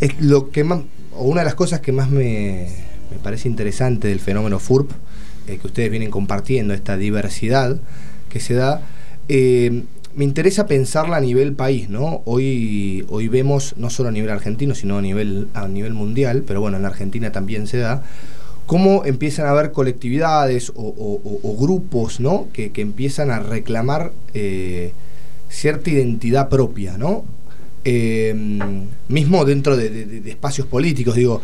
es 0.00 0.22
lo 0.22 0.48
que 0.50 0.64
más, 0.64 0.80
o 1.14 1.24
una 1.24 1.42
de 1.42 1.44
las 1.44 1.54
cosas 1.54 1.80
que 1.80 1.92
más 1.92 2.08
me, 2.08 2.68
parece 3.22 3.46
interesante 3.46 4.08
del 4.08 4.18
fenómeno 4.18 4.58
FURP, 4.58 4.90
eh, 5.48 5.58
que 5.58 5.66
ustedes 5.66 5.90
vienen 5.90 6.10
compartiendo, 6.10 6.72
esta 6.72 6.96
diversidad 6.96 7.76
que 8.30 8.40
se 8.40 8.54
da, 8.54 8.80
eh, 9.28 9.84
me 10.14 10.24
interesa 10.24 10.66
pensarla 10.66 11.16
a 11.16 11.20
nivel 11.20 11.54
país, 11.54 11.88
¿no? 11.88 12.22
Hoy, 12.24 13.04
hoy 13.08 13.28
vemos, 13.28 13.74
no 13.76 13.90
solo 13.90 14.10
a 14.10 14.12
nivel 14.12 14.30
argentino, 14.30 14.74
sino 14.74 14.98
a 14.98 15.02
nivel, 15.02 15.48
a 15.54 15.68
nivel 15.68 15.94
mundial, 15.94 16.44
pero 16.46 16.60
bueno, 16.60 16.76
en 16.76 16.84
Argentina 16.84 17.32
también 17.32 17.66
se 17.66 17.78
da, 17.78 18.02
cómo 18.66 19.04
empiezan 19.04 19.46
a 19.46 19.50
haber 19.50 19.72
colectividades 19.72 20.72
o, 20.74 21.56
grupos, 21.58 22.20
¿no? 22.20 22.48
Que, 22.52 22.70
empiezan 22.76 23.30
a 23.30 23.38
reclamar 23.40 24.12
eh, 24.34 24.92
cierta 25.48 25.90
identidad 25.90 26.48
propia, 26.48 26.98
¿no? 26.98 27.24
Eh, 27.84 28.34
mismo 29.08 29.44
dentro 29.44 29.76
de, 29.76 30.22
espacios 30.26 30.66
políticos, 30.66 31.16
digo, 31.16 31.40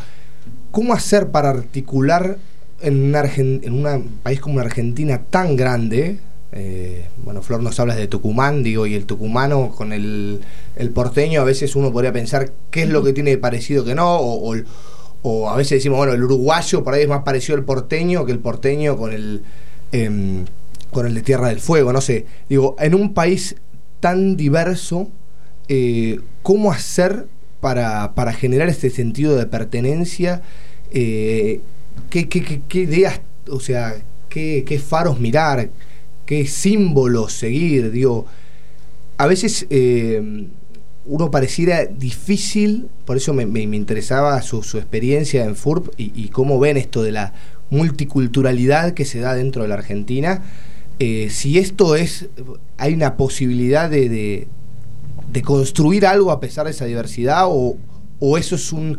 ¿cómo 0.71 0.93
hacer 0.93 1.29
para 1.29 1.51
articular 1.51 2.39
en, 2.81 3.15
en 3.15 3.73
un 3.73 4.09
país 4.23 4.41
como 4.41 4.61
Argentina 4.61 5.21
tan 5.31 5.57
grande, 5.57 6.19
eh, 6.53 7.07
bueno, 7.19 7.43
Flor 7.43 7.63
nos 7.63 7.79
habla 7.79 7.95
de 7.95 8.07
Tucumán, 8.07 8.63
digo, 8.63 8.87
y 8.87 8.95
el 8.95 9.05
tucumano 9.05 9.71
con 9.77 9.93
el, 9.93 10.41
porteño, 10.95 11.43
a 11.43 11.45
veces 11.45 11.77
uno 11.77 11.93
podría 11.93 12.13
pensar 12.13 12.53
qué 12.71 12.83
es 12.83 12.89
lo 12.89 13.03
que 13.03 13.13
tiene 13.13 13.37
parecido 13.37 13.85
que 13.85 13.95
no, 13.95 14.17
o, 14.19 15.51
a 15.51 15.57
veces 15.57 15.79
decimos, 15.79 15.99
bueno, 15.99 16.15
el 16.15 16.23
uruguayo 16.23 16.83
por 16.83 16.95
ahí 16.95 17.03
es 17.03 17.09
más 17.09 17.23
parecido 17.23 17.59
al 17.59 17.65
porteño 17.65 18.25
que 18.25 18.33
el 18.33 18.39
porteño 18.39 18.97
con 18.97 19.13
el, 19.13 19.43
em, 19.93 20.47
con 20.91 21.07
el 21.07 21.15
de 21.15 21.23
Tierra 21.23 21.49
del 21.49 21.61
Fuego, 21.61 21.93
no 21.93 22.01
sé. 22.01 22.25
Digo, 22.49 22.77
en 22.79 22.95
un 22.95 23.13
país 23.13 23.57
tan 24.01 24.37
diverso, 24.37 25.09
eh, 25.69 26.21
¿cómo 26.43 26.73
hacer 26.73 27.27
para, 27.61 28.15
para, 28.15 28.33
generar 28.33 28.69
este 28.71 28.89
sentido 28.89 29.37
de 29.37 29.45
pertenencia? 29.45 30.41
Eh, 30.93 31.61
¿qué, 32.09 32.29
qué, 32.29 32.63
qué, 32.67 32.79
ideas, 32.79 33.21
o 33.51 33.61
sea, 33.61 33.97
qué 34.31 34.83
faros 34.83 35.21
mirar? 35.21 35.69
¿Qué 36.29 36.47
símbolos 36.47 37.33
seguir? 37.33 37.91
Digo, 37.91 38.27
a 39.17 39.27
veces 39.27 39.67
eh, 39.71 40.47
uno 41.07 41.31
pareciera 41.31 41.87
difícil, 41.87 42.89
por 43.07 43.17
eso 43.17 43.33
me, 43.33 43.45
interesaba 43.63 44.43
su, 44.43 44.59
experiencia 44.77 45.47
en 45.47 45.57
FURP 45.57 45.89
y, 45.97 46.29
cómo 46.29 46.61
ven 46.61 46.77
esto 46.77 47.03
de 47.03 47.13
la 47.13 47.33
multiculturalidad 47.71 48.93
que 48.93 49.07
se 49.07 49.21
da 49.21 49.35
dentro 49.35 49.63
de 49.63 49.69
la 49.69 49.77
Argentina. 49.77 50.43
Eh, 50.99 51.31
si 51.31 51.57
esto 51.57 51.97
es, 51.97 52.27
hay 52.77 52.93
una 52.93 53.17
posibilidad 53.17 53.89
de, 53.89 54.49
construir 55.43 56.05
algo 56.05 56.31
a 56.31 56.41
pesar 56.41 56.67
de 56.67 56.73
esa 56.73 56.85
diversidad 56.85 57.47
o, 57.49 57.79
eso 58.37 58.57
es 58.57 58.71
un, 58.71 58.99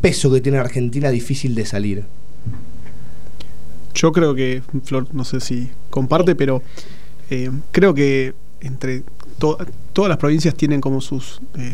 peso 0.00 0.30
que 0.30 0.40
tiene 0.40 0.58
Argentina 0.58 1.10
difícil 1.10 1.56
de 1.56 1.66
salir. 1.66 2.04
Yo 3.94 4.12
creo 4.12 4.34
que, 4.34 4.62
Flor, 4.84 5.06
no 5.12 5.24
sé 5.24 5.40
si 5.40 5.70
comparte, 5.90 6.34
pero 6.34 6.62
eh, 7.30 7.50
creo 7.72 7.94
que 7.94 8.34
entre 8.60 9.04
todas 9.38 10.08
las 10.08 10.18
provincias 10.18 10.54
tienen 10.54 10.80
como 10.80 11.00
sus 11.00 11.40
eh, 11.56 11.72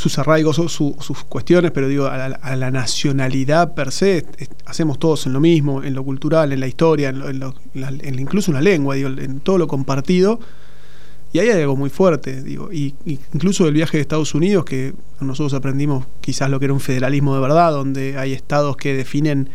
sus 0.00 0.18
arraigos 0.18 0.58
o 0.58 0.68
sus 0.68 1.24
cuestiones, 1.24 1.72
pero 1.72 1.86
digo, 1.86 2.06
a 2.06 2.56
la, 2.56 2.70
nacionalidad 2.70 3.74
per 3.74 3.92
se, 3.92 4.24
hacemos 4.64 4.98
todos 4.98 5.26
en 5.26 5.34
lo 5.34 5.40
mismo, 5.40 5.82
en 5.82 5.94
lo 5.94 6.04
cultural, 6.04 6.52
en 6.52 6.60
la 6.60 6.66
historia, 6.66 7.10
en, 7.10 8.18
incluso 8.18 8.50
en 8.50 8.54
la 8.54 8.62
lengua, 8.62 8.94
digo, 8.94 9.08
en 9.08 9.40
todo 9.40 9.58
lo 9.58 9.66
compartido. 9.66 10.40
Y 11.32 11.38
ahí 11.38 11.48
hay 11.48 11.60
algo 11.60 11.76
muy 11.76 11.90
fuerte, 11.90 12.42
digo, 12.42 12.72
y, 12.72 12.94
incluso 13.04 13.68
el 13.68 13.74
viaje 13.74 13.98
de 13.98 14.00
Estados 14.00 14.34
Unidos, 14.34 14.64
que 14.64 14.94
nosotros 15.20 15.52
aprendimos 15.54 16.06
quizás 16.20 16.48
lo 16.50 16.58
que 16.58 16.64
era 16.64 16.74
un 16.74 16.80
federalismo 16.80 17.34
de 17.34 17.40
verdad, 17.42 17.70
donde 17.70 18.16
hay 18.16 18.32
estados 18.32 18.76
que 18.76 18.94
definen 18.94 19.50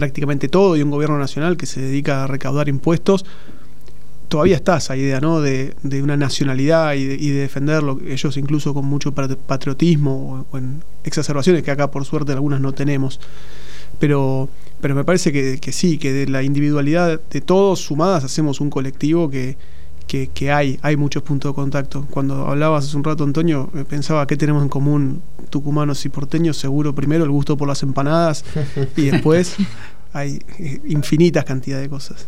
prácticamente 0.00 0.48
todo 0.48 0.78
y 0.78 0.82
un 0.82 0.90
gobierno 0.90 1.18
nacional 1.18 1.58
que 1.58 1.66
se 1.66 1.82
dedica 1.82 2.24
a 2.24 2.26
recaudar 2.26 2.70
impuestos, 2.70 3.26
todavía 4.28 4.56
está 4.56 4.78
esa 4.78 4.96
idea 4.96 5.20
¿no? 5.20 5.42
de, 5.42 5.74
una 6.02 6.16
nacionalidad 6.16 6.94
y 6.94 7.04
de, 7.04 7.40
defenderlo, 7.40 8.00
ellos 8.08 8.38
incluso 8.38 8.72
con 8.72 8.86
mucho 8.86 9.12
patriotismo 9.12 10.46
o, 10.50 10.56
en 10.56 10.82
exacerbaciones 11.04 11.62
que 11.62 11.70
acá 11.70 11.90
por 11.90 12.06
suerte 12.06 12.32
algunas 12.32 12.62
no 12.62 12.72
tenemos. 12.72 13.20
Pero, 13.98 14.48
pero 14.80 14.94
me 14.94 15.04
parece 15.04 15.32
que, 15.32 15.72
sí, 15.72 15.98
que 15.98 16.14
de 16.14 16.26
la 16.28 16.42
individualidad 16.42 17.20
de 17.30 17.40
todos 17.42 17.80
sumadas 17.80 18.24
hacemos 18.24 18.62
un 18.62 18.70
colectivo 18.70 19.28
que, 19.28 19.58
que, 20.06 20.50
hay, 20.50 20.78
hay 20.80 20.96
muchos 20.96 21.22
puntos 21.22 21.50
de 21.50 21.54
contacto. 21.54 22.06
Cuando 22.08 22.46
hablabas 22.46 22.86
hace 22.86 22.96
un 22.96 23.04
rato, 23.04 23.22
Antonio, 23.22 23.70
eh, 23.74 23.84
pensaba 23.88 24.26
qué 24.26 24.36
tenemos 24.36 24.62
en 24.62 24.70
común 24.70 25.22
tucumanos 25.50 26.04
y 26.04 26.08
porteños, 26.08 26.56
seguro 26.56 26.94
primero 26.94 27.24
el 27.24 27.30
gusto 27.30 27.56
por 27.56 27.68
las 27.68 27.82
empanadas 27.82 28.44
y 28.96 29.10
después 29.10 29.56
hay 30.12 30.40
eh, 30.58 30.80
infinitas 30.86 31.44
cantidades 31.44 31.84
de 31.84 31.90
cosas. 31.90 32.26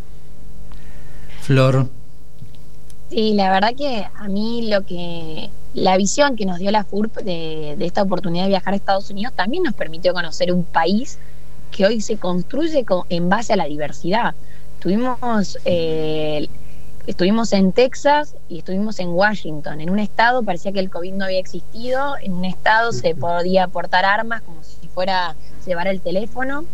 Flor. 1.42 1.88
Sí, 3.10 3.34
la 3.34 3.50
verdad 3.50 3.74
que 3.76 4.06
a 4.14 4.28
mí 4.28 4.70
lo 4.70 4.86
que 4.86 5.50
la 5.74 5.96
visión 5.96 6.36
que 6.36 6.46
nos 6.46 6.58
dio 6.58 6.70
la 6.70 6.84
FURP 6.84 7.18
de, 7.18 7.76
esta 7.80 8.02
oportunidad 8.02 8.44
de 8.44 8.50
viajar 8.50 8.74
a 8.74 8.76
Estados 8.76 9.10
Unidos 9.10 9.32
también 9.34 9.62
nos 9.62 9.74
permitió 9.74 10.12
conocer 10.12 10.52
un 10.52 10.64
país 10.64 11.18
que 11.70 11.86
hoy 11.86 12.00
se 12.00 12.16
construye 12.16 12.84
en 13.08 13.28
base 13.28 13.54
a 13.54 13.56
la 13.56 13.64
diversidad. 13.64 14.34
Tuvimos, 14.80 15.58
eh, 15.64 16.48
estuvimos 17.06 17.52
en 17.52 17.72
Texas 17.72 18.36
y 18.48 18.58
estuvimos 18.58 18.98
en 18.98 19.08
Washington. 19.08 19.80
En 19.80 19.90
un 19.90 19.98
estado 19.98 20.42
parecía 20.42 20.72
que 20.72 20.80
el 20.80 20.90
COVID 20.90 21.14
no 21.14 21.24
había 21.24 21.38
existido, 21.38 22.16
en 22.22 22.34
un 22.34 22.44
estado 22.44 22.92
se 22.92 23.14
podía 23.14 23.68
portar 23.68 24.04
armas 24.04 24.42
como 24.42 24.62
si 24.62 24.88
fuera 24.88 25.34
llevar 25.66 25.88
el 25.88 26.00
teléfono, 26.00 26.64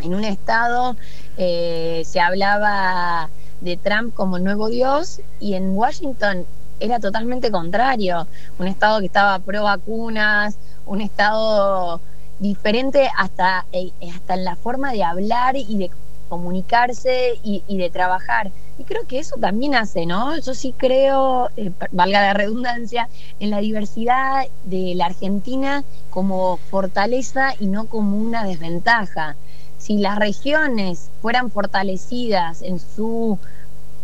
en 0.00 0.14
un 0.14 0.24
estado 0.24 0.96
eh, 1.36 2.02
se 2.04 2.20
hablaba 2.20 3.30
de 3.60 3.76
Trump 3.76 4.14
como 4.14 4.38
nuevo 4.38 4.68
Dios 4.68 5.20
y 5.40 5.54
en 5.54 5.76
Washington 5.76 6.46
era 6.80 7.00
totalmente 7.00 7.50
contrario, 7.50 8.26
un 8.58 8.68
estado 8.68 9.00
que 9.00 9.06
estaba 9.06 9.38
pro 9.40 9.64
vacunas, 9.64 10.56
un 10.86 11.00
estado 11.00 12.00
diferente 12.38 13.08
hasta, 13.16 13.66
eh, 13.72 13.90
hasta 14.14 14.34
en 14.34 14.44
la 14.44 14.56
forma 14.56 14.92
de 14.92 15.02
hablar 15.02 15.56
y 15.56 15.76
de 15.76 15.90
comunicarse 16.28 17.38
y, 17.42 17.62
de 17.76 17.90
trabajar. 17.90 18.52
Y 18.78 18.84
creo 18.84 19.06
que 19.06 19.18
eso 19.18 19.36
también 19.40 19.74
hace, 19.74 20.06
¿no? 20.06 20.38
Yo 20.38 20.54
sí 20.54 20.74
creo, 20.76 21.50
eh, 21.56 21.72
valga 21.90 22.20
la 22.20 22.34
redundancia, 22.34 23.08
en 23.40 23.50
la 23.50 23.58
diversidad 23.58 24.44
de 24.64 24.94
la 24.94 25.06
Argentina 25.06 25.84
como 26.10 26.58
fortaleza 26.70 27.54
y 27.58 27.66
no 27.66 27.86
como 27.86 28.18
una 28.18 28.44
desventaja 28.44 29.36
si 29.78 29.98
las 29.98 30.18
regiones 30.18 31.10
fueran 31.22 31.50
fortalecidas 31.50 32.62
en 32.62 32.80
su, 32.80 33.38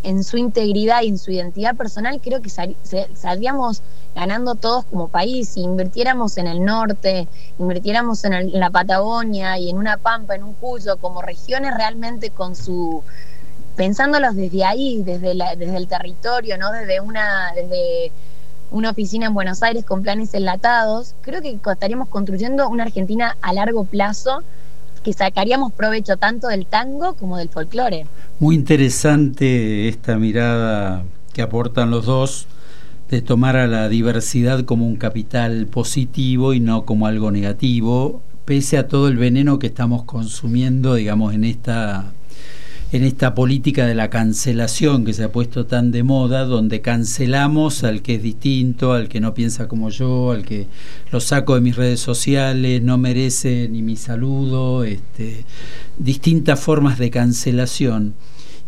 en 0.03 0.25
su 0.25 0.37
integridad 0.37 1.03
y 1.03 1.09
en 1.09 1.19
su 1.19 1.33
identidad 1.33 1.77
personal, 1.77 2.21
creo 2.23 2.41
que 2.41 2.51
saldríamos 2.51 3.83
ganando 4.15 4.55
todos 4.55 4.85
como 4.85 5.09
país. 5.09 5.51
Si 5.51 5.61
invirtiéramos 5.61 6.39
en 6.39 6.47
el 6.47 6.65
norte, 6.65 7.27
invirtiéramos 7.59 8.25
en, 8.25 8.59
la 8.59 8.71
Patagonia 8.71 9.59
y 9.59 9.71
en 9.71 9.77
una 9.77 9.97
Pampa, 9.97 10.37
en 10.37 10.45
un 10.45 10.55
Cuyo, 10.55 10.97
como 10.97 11.21
regiones 11.21 11.75
realmente 11.77 12.31
con 12.31 12.55
su 12.55 13.03
pensándolos 13.77 14.37
desde 14.37 14.65
ahí, 14.65 15.03
desde, 15.03 15.35
la, 15.35 15.57
desde 15.57 15.77
el 15.77 15.89
territorio, 15.89 16.57
no 16.59 16.71
desde 16.71 17.01
una, 17.01 17.53
desde 17.57 18.13
una 18.71 18.91
oficina 18.91 19.27
en 19.27 19.35
Buenos 19.35 19.65
Aires 19.65 19.85
con 19.85 20.03
planes 20.03 20.33
enlatados, 20.33 21.17
creo 21.23 21.43
que 21.43 21.59
estaríamos 21.73 22.09
construyendo 22.09 22.69
una 22.69 22.85
Argentina 22.85 23.37
a 23.43 23.53
largo 23.53 23.85
plazo 23.85 24.45
que 25.05 25.13
sacaríamos 25.13 25.73
provecho 25.73 26.17
tanto 26.17 26.49
del 26.49 26.67
tango 26.67 27.15
como 27.15 27.37
del 27.37 27.49
folclore. 27.49 28.07
Muy 28.41 28.57
interesante 28.57 29.89
esta 29.89 30.17
mirada 30.17 31.05
que 31.33 31.43
aportan 31.43 31.91
los 31.91 32.07
dos 32.07 32.49
de 33.09 33.23
tomar 33.23 33.57
a 33.57 33.69
la 33.69 33.89
diversidad 33.89 34.65
como 34.65 34.87
un 34.87 34.97
capital 34.97 35.67
positivo 35.67 36.55
y 36.55 36.61
no 36.61 36.85
como 36.85 37.07
algo 37.07 37.31
negativo, 37.31 38.23
pese 38.45 38.79
a 38.79 38.89
todo 38.89 39.09
el 39.09 39.17
veneno 39.17 39.59
que 39.59 39.69
estamos 39.69 40.03
consumiendo, 40.05 40.95
digamos, 40.95 41.35
en 41.35 41.45
esta 41.45 42.13
en 42.95 43.03
esta 43.03 43.35
política 43.35 43.87
de 43.87 43.97
la 43.97 44.09
cancelación 44.09 45.05
que 45.05 45.13
se 45.13 45.25
ha 45.25 45.33
puesto 45.33 45.67
tan 45.67 45.91
de 45.91 46.05
moda, 46.05 46.45
donde 46.45 46.81
cancelamos 46.81 47.83
al 47.83 48.03
que 48.03 48.15
es 48.15 48.23
distinto, 48.23 48.93
al 48.93 49.09
que 49.09 49.19
no 49.19 49.35
piensa 49.35 49.67
como 49.67 49.91
yo, 49.91 50.31
al 50.31 50.45
que 50.45 50.69
lo 51.11 51.19
saco 51.19 51.57
de 51.57 51.61
mis 51.61 51.75
redes 51.75 51.99
sociales, 51.99 52.81
no 52.85 52.97
merece 52.97 53.69
ni 53.69 53.83
mi 53.83 53.97
saludo, 53.97 54.85
este, 54.85 55.45
distintas 55.99 56.61
formas 56.61 56.97
de 57.01 57.11
cancelación. 57.11 58.15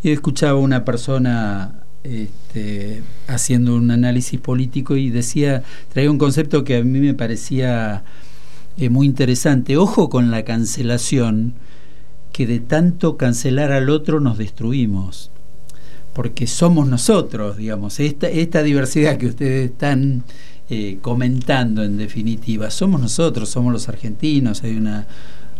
Yo 0.02 0.10
escuchaba 0.10 0.58
una 0.58 0.84
persona 0.84 1.84
este, 2.02 3.04
haciendo 3.28 3.76
un 3.76 3.92
análisis 3.92 4.40
político 4.40 4.96
y 4.96 5.08
decía, 5.08 5.62
traía 5.92 6.10
un 6.10 6.18
concepto 6.18 6.64
que 6.64 6.78
a 6.78 6.82
mí 6.82 6.98
me 6.98 7.14
parecía 7.14 8.02
eh, 8.76 8.88
muy 8.90 9.06
interesante. 9.06 9.76
Ojo 9.76 10.08
con 10.08 10.32
la 10.32 10.44
cancelación 10.44 11.54
que 12.36 12.46
de 12.46 12.60
tanto 12.60 13.16
cancelar 13.16 13.72
al 13.72 13.88
otro 13.88 14.20
nos 14.20 14.36
destruimos, 14.36 15.30
porque 16.12 16.46
somos 16.46 16.86
nosotros, 16.86 17.56
digamos, 17.56 17.98
esta, 17.98 18.28
esta 18.28 18.62
diversidad 18.62 19.16
que 19.16 19.28
ustedes 19.28 19.70
están 19.70 20.22
eh, 20.68 20.98
comentando 21.00 21.82
en 21.82 21.96
definitiva, 21.96 22.70
somos 22.70 23.00
nosotros, 23.00 23.48
somos 23.48 23.72
los 23.72 23.88
argentinos, 23.88 24.64
hay 24.64 24.76
una 24.76 25.06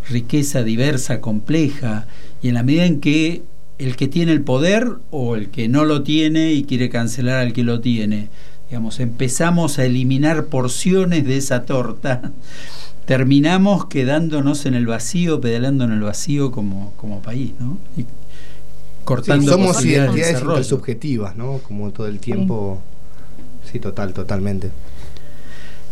riqueza 0.07 0.61
diversa, 0.61 1.19
compleja, 1.19 2.05
y 2.43 2.49
en 2.49 2.53
la 2.53 2.61
medida 2.61 2.85
en 2.85 2.99
que 2.99 3.41
el 3.79 3.95
que 3.95 4.07
tiene 4.07 4.31
el 4.31 4.41
poder 4.41 4.87
o 5.09 5.35
el 5.35 5.49
que 5.49 5.67
no 5.69 5.83
lo 5.83 6.03
tiene 6.03 6.53
y 6.53 6.63
quiere 6.63 6.89
cancelar 6.89 7.39
al 7.39 7.53
que 7.53 7.63
lo 7.63 7.81
tiene, 7.81 8.29
digamos, 8.69 8.99
empezamos 8.99 9.79
a 9.79 9.85
eliminar 9.85 10.45
porciones 10.45 11.25
de 11.25 11.37
esa 11.37 11.65
torta 11.65 12.33
terminamos 13.07 13.85
quedándonos 13.85 14.65
en 14.65 14.73
el 14.73 14.85
vacío, 14.85 15.39
pedalando 15.39 15.85
en 15.85 15.93
el 15.93 16.01
vacío 16.01 16.51
como, 16.51 16.91
como 16.97 17.21
país, 17.21 17.53
¿no? 17.57 17.77
Y 17.95 18.05
cortando 19.05 19.49
somos 19.49 19.83
identidades 19.85 20.67
subjetivas, 20.67 21.37
¿no? 21.37 21.59
Como 21.59 21.91
todo 21.91 22.07
el 22.07 22.19
tiempo. 22.19 22.81
Sí, 23.63 23.79
total, 23.79 24.13
totalmente. 24.13 24.71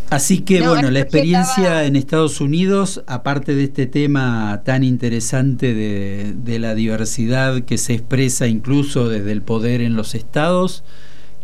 Así 0.09 0.41
que 0.41 0.67
bueno, 0.67 0.91
la 0.91 0.99
experiencia 0.99 1.85
en 1.85 1.95
Estados 1.95 2.41
Unidos, 2.41 3.01
aparte 3.07 3.55
de 3.55 3.63
este 3.63 3.85
tema 3.87 4.61
tan 4.65 4.83
interesante 4.83 5.73
de, 5.73 6.33
de, 6.35 6.59
la 6.59 6.75
diversidad 6.75 7.61
que 7.61 7.77
se 7.77 7.93
expresa 7.93 8.47
incluso 8.47 9.07
desde 9.07 9.31
el 9.31 9.41
poder 9.41 9.79
en 9.79 9.95
los 9.95 10.15
estados, 10.15 10.83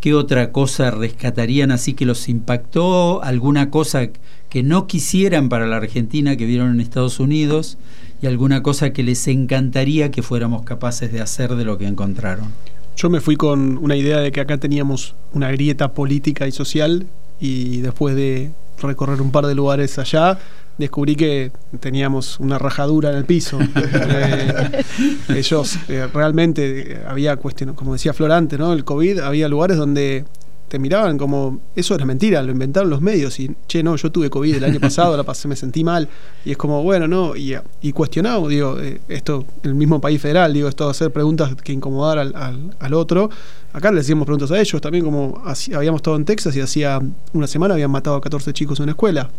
¿Qué 0.01 0.15
otra 0.15 0.51
cosa 0.51 0.89
rescatarían 0.89 1.69
así 1.69 1.93
que 1.93 2.07
los 2.07 2.27
impactó? 2.27 3.23
¿Alguna 3.23 3.69
cosa 3.69 4.09
que 4.51 4.63
no 4.63 4.85
quisieran 4.85 5.47
para 5.47 5.65
la 5.65 5.77
Argentina 5.77 6.35
que 6.35 6.45
vieron 6.45 6.71
en 6.71 6.81
Estados 6.81 7.21
Unidos? 7.21 7.77
¿Y 8.21 8.27
alguna 8.27 8.61
cosa 8.61 8.91
que 8.91 9.01
les 9.01 9.25
encantaría 9.29 10.11
que 10.11 10.21
fuéramos 10.21 10.63
capaces 10.63 11.11
de 11.11 11.21
hacer 11.21 11.55
de 11.55 11.63
lo 11.63 11.77
que 11.77 11.87
encontraron? 11.87 12.49
Yo 12.97 13.09
me 13.09 13.21
fui 13.21 13.37
con 13.37 13.77
una 13.77 13.95
idea 13.95 14.19
de 14.19 14.33
que 14.33 14.41
acá 14.41 14.57
teníamos 14.57 15.15
una 15.31 15.49
grieta 15.51 15.93
política 15.93 16.47
y 16.47 16.51
social 16.51 17.07
y 17.39 17.77
después 17.77 18.13
de 18.15 18.51
recorrer 18.81 19.21
un 19.21 19.31
par 19.31 19.47
de 19.47 19.55
lugares 19.55 19.97
allá, 19.97 20.37
descubrí 20.77 21.15
que 21.15 21.53
teníamos 21.79 22.37
una 22.41 22.59
rajadura 22.59 23.11
en 23.11 23.17
el 23.17 23.25
piso. 23.25 23.57
Eh, 24.13 24.83
ellos 25.29 25.77
eh, 25.87 26.07
realmente 26.13 26.93
eh, 26.93 27.01
había 27.07 27.37
cuestiones, 27.37 27.75
como 27.75 27.93
decía 27.93 28.13
Florante, 28.13 28.57
¿no? 28.57 28.73
El 28.73 28.83
COVID, 28.83 29.19
había 29.19 29.47
lugares 29.47 29.77
donde 29.77 30.25
te 30.71 30.79
miraban 30.79 31.17
como, 31.17 31.59
eso 31.75 31.95
era 31.95 32.05
mentira, 32.05 32.41
lo 32.41 32.49
inventaron 32.49 32.89
los 32.89 33.01
medios 33.01 33.37
y, 33.41 33.53
che, 33.67 33.83
no, 33.83 33.97
yo 33.97 34.09
tuve 34.09 34.29
COVID 34.29 34.55
el 34.55 34.63
año 34.63 34.79
pasado, 34.87 35.17
la 35.17 35.23
pasé, 35.23 35.49
me 35.49 35.57
sentí 35.57 35.83
mal, 35.83 36.07
y 36.45 36.51
es 36.51 36.57
como, 36.57 36.81
bueno, 36.81 37.09
no, 37.09 37.35
y, 37.35 37.57
y 37.81 37.91
cuestionado, 37.91 38.47
digo, 38.47 38.77
esto, 39.09 39.43
el 39.63 39.75
mismo 39.75 39.99
país 39.99 40.21
federal, 40.21 40.53
digo, 40.53 40.69
esto 40.69 40.85
de 40.85 40.91
hacer 40.91 41.11
preguntas 41.11 41.53
que 41.61 41.73
incomodar 41.73 42.19
al, 42.19 42.33
al, 42.37 42.73
al 42.79 42.93
otro, 42.93 43.29
acá 43.73 43.91
le 43.91 43.99
hacíamos 43.99 44.25
preguntas 44.25 44.49
a 44.51 44.61
ellos, 44.61 44.79
también 44.79 45.03
como 45.03 45.43
habíamos 45.75 45.99
estado 45.99 46.15
en 46.15 46.23
Texas 46.23 46.55
y 46.55 46.61
hacía 46.61 47.01
una 47.33 47.47
semana 47.47 47.73
habían 47.73 47.91
matado 47.91 48.15
a 48.15 48.21
14 48.21 48.53
chicos 48.53 48.79
en 48.79 48.83
una 48.83 48.93
escuela, 48.93 49.29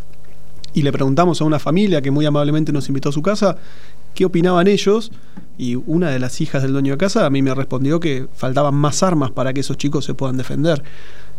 y 0.75 0.83
le 0.83 0.92
preguntamos 0.92 1.40
a 1.40 1.45
una 1.45 1.59
familia 1.59 2.03
que 2.03 2.11
muy 2.11 2.27
amablemente 2.27 2.73
nos 2.73 2.88
invitó 2.88 3.09
a 3.09 3.12
su 3.12 3.23
casa 3.23 3.57
qué 4.14 4.25
opinaban 4.25 4.68
ellos 4.68 5.12
y 5.59 5.77
una 5.77 6.11
de 6.11 6.18
las 6.18 6.40
hijas 6.40 6.62
del 6.62 6.72
dueño 6.72 6.92
de 6.92 6.98
casa 6.98 7.27
a 7.27 7.31
mí 7.31 7.42
me 7.42 7.55
respondió 7.55 8.01
que 8.01 8.27
faltaban 8.35 8.75
más 8.75 9.03
armas 9.03 9.31
para 9.31 9.53
que 9.53 9.61
esos 9.61 9.77
chicos 9.77 10.05
se 10.05 10.14
puedan 10.14 10.37
defender. 10.37 10.83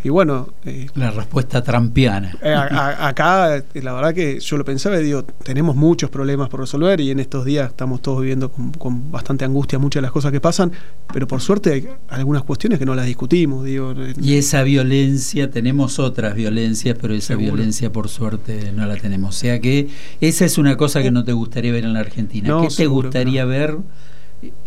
Y 0.03 0.09
bueno... 0.09 0.49
Eh, 0.65 0.87
la 0.95 1.11
respuesta 1.11 1.63
trampiana. 1.63 2.37
Eh, 2.41 2.53
acá, 2.53 3.57
eh, 3.57 3.63
la 3.81 3.93
verdad 3.93 4.13
que 4.13 4.39
yo 4.39 4.57
lo 4.57 4.65
pensaba 4.65 4.99
y 4.99 5.03
digo, 5.03 5.23
tenemos 5.23 5.75
muchos 5.75 6.09
problemas 6.09 6.49
por 6.49 6.59
resolver 6.59 6.99
y 6.99 7.11
en 7.11 7.19
estos 7.19 7.45
días 7.45 7.69
estamos 7.69 8.01
todos 8.01 8.21
viviendo 8.21 8.51
con, 8.51 9.11
bastante 9.11 9.45
angustia 9.45 9.79
muchas 9.79 10.01
de 10.01 10.03
las 10.03 10.11
cosas 10.11 10.31
que 10.31 10.41
pasan, 10.41 10.73
pero 11.13 11.25
por 11.25 11.39
suerte 11.39 11.71
hay 11.71 11.87
algunas 12.09 12.43
cuestiones 12.43 12.79
que 12.79 12.85
no 12.85 12.95
las 12.95 13.05
discutimos. 13.05 13.63
Digo, 13.63 13.93
y 14.21 14.35
esa 14.35 14.63
violencia, 14.63 15.49
tenemos 15.49 15.99
otras 15.99 16.35
violencias, 16.35 16.97
pero 16.99 17.13
esa 17.13 17.35
violencia 17.35 17.91
por 17.91 18.09
suerte 18.09 18.73
no 18.75 18.85
la 18.85 18.97
tenemos. 18.97 19.35
O 19.35 19.39
sea 19.39 19.59
que 19.59 19.87
esa 20.19 20.43
es 20.43 20.57
una 20.57 20.75
cosa 20.75 21.01
que 21.01 21.11
no 21.11 21.23
te 21.23 21.31
gustaría 21.31 21.71
ver 21.71 21.85
en 21.85 21.93
la 21.93 22.01
Argentina. 22.01 22.57
¿Qué 22.61 22.75
te 22.75 22.87
gustaría 22.87 23.45
ver 23.45 23.77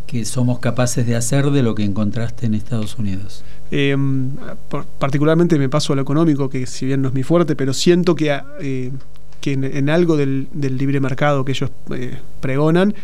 que 0.06 0.24
somos 0.24 0.60
capaces 0.60 1.06
de 1.06 1.16
hacer 1.16 1.50
de 1.50 1.62
lo 1.62 1.74
que 1.74 1.84
encontraste 1.84 2.46
en 2.46 2.54
Estados 2.54 2.98
Unidos? 2.98 3.44
Eh, 3.70 3.96
particularmente 4.98 5.58
me 5.58 5.68
paso 5.68 5.92
a 5.92 5.96
lo 5.96 6.02
económico, 6.02 6.48
que 6.48 6.66
si 6.66 6.86
bien 6.86 7.02
no 7.02 7.08
es 7.08 7.14
mi 7.14 7.22
fuerte, 7.22 7.56
pero 7.56 7.72
siento 7.72 8.14
que, 8.14 8.38
eh, 8.60 8.92
que 9.40 9.52
en, 9.52 9.90
algo 9.90 10.16
del, 10.16 10.48
libre 10.52 11.00
mercado 11.00 11.44
que 11.44 11.52
ellos 11.52 11.70
eh, 11.90 12.18
pregonan, 12.40 12.94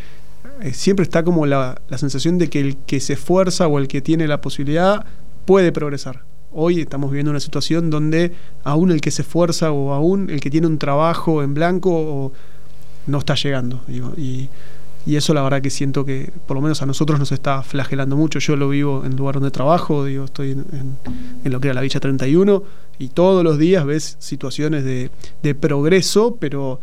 eh, 0.60 0.72
siempre 0.72 1.02
está 1.02 1.24
como 1.24 1.46
la, 1.46 1.80
la, 1.88 1.98
sensación 1.98 2.38
de 2.38 2.48
que 2.48 2.60
el 2.60 2.76
que 2.76 3.00
se 3.00 3.14
esfuerza 3.14 3.66
o 3.66 3.78
el 3.78 3.88
que 3.88 4.00
tiene 4.00 4.26
la 4.26 4.40
posibilidad 4.40 5.04
puede 5.44 5.72
progresar. 5.72 6.22
Hoy 6.52 6.80
estamos 6.80 7.10
viviendo 7.10 7.30
una 7.30 7.40
situación 7.40 7.90
donde 7.90 8.32
aún 8.62 8.90
el 8.90 9.00
que 9.00 9.10
se 9.10 9.22
esfuerza 9.22 9.72
o 9.72 9.92
aún 9.92 10.30
el 10.30 10.40
que 10.40 10.50
tiene 10.50 10.66
un 10.66 10.78
trabajo 10.78 11.42
en 11.42 11.54
blanco 11.54 12.32
no 13.06 13.18
está 13.18 13.34
llegando. 13.34 13.80
Y 15.06 15.16
eso 15.16 15.34
la 15.34 15.42
verdad 15.42 15.60
que 15.62 15.70
siento 15.70 16.04
que 16.04 16.32
por 16.46 16.56
lo 16.56 16.60
menos 16.60 16.82
a 16.82 16.86
nosotros 16.86 17.18
nos 17.18 17.32
está 17.32 17.62
flagelando 17.62 18.16
mucho. 18.16 18.38
Yo 18.38 18.56
lo 18.56 18.68
vivo 18.68 19.02
en 19.04 19.12
el 19.12 19.18
lugar 19.18 19.34
donde 19.34 19.50
trabajo, 19.50 20.04
digo, 20.04 20.24
estoy 20.24 20.52
en, 20.52 20.96
lo 21.44 21.60
que 21.60 21.68
era 21.68 21.74
la 21.74 21.80
Villa 21.80 22.00
31 22.00 22.62
y 22.98 23.08
todos 23.08 23.42
los 23.42 23.58
días 23.58 23.84
ves 23.84 24.16
situaciones 24.18 24.84
de, 24.84 25.10
de 25.42 25.54
progreso, 25.54 26.36
pero 26.38 26.80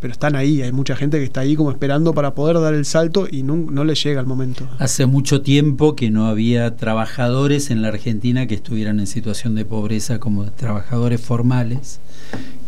pero 0.00 0.12
están 0.12 0.34
ahí, 0.34 0.62
hay 0.62 0.72
mucha 0.72 0.96
gente 0.96 1.18
que 1.18 1.24
está 1.24 1.42
ahí 1.42 1.54
como 1.54 1.70
esperando 1.70 2.14
para 2.14 2.34
poder 2.34 2.58
dar 2.58 2.72
el 2.74 2.86
salto 2.86 3.28
y 3.30 3.42
no, 3.42 3.54
no 3.56 3.84
le 3.84 3.94
llega 3.94 4.20
el 4.20 4.26
momento. 4.26 4.66
Hace 4.78 5.04
mucho 5.04 5.42
tiempo 5.42 5.94
que 5.94 6.10
no 6.10 6.26
había 6.26 6.76
trabajadores 6.76 7.70
en 7.70 7.82
la 7.82 7.88
Argentina 7.88 8.46
que 8.46 8.54
estuvieran 8.54 8.98
en 8.98 9.06
situación 9.06 9.54
de 9.54 9.66
pobreza 9.66 10.18
como 10.18 10.50
trabajadores 10.50 11.20
formales, 11.20 12.00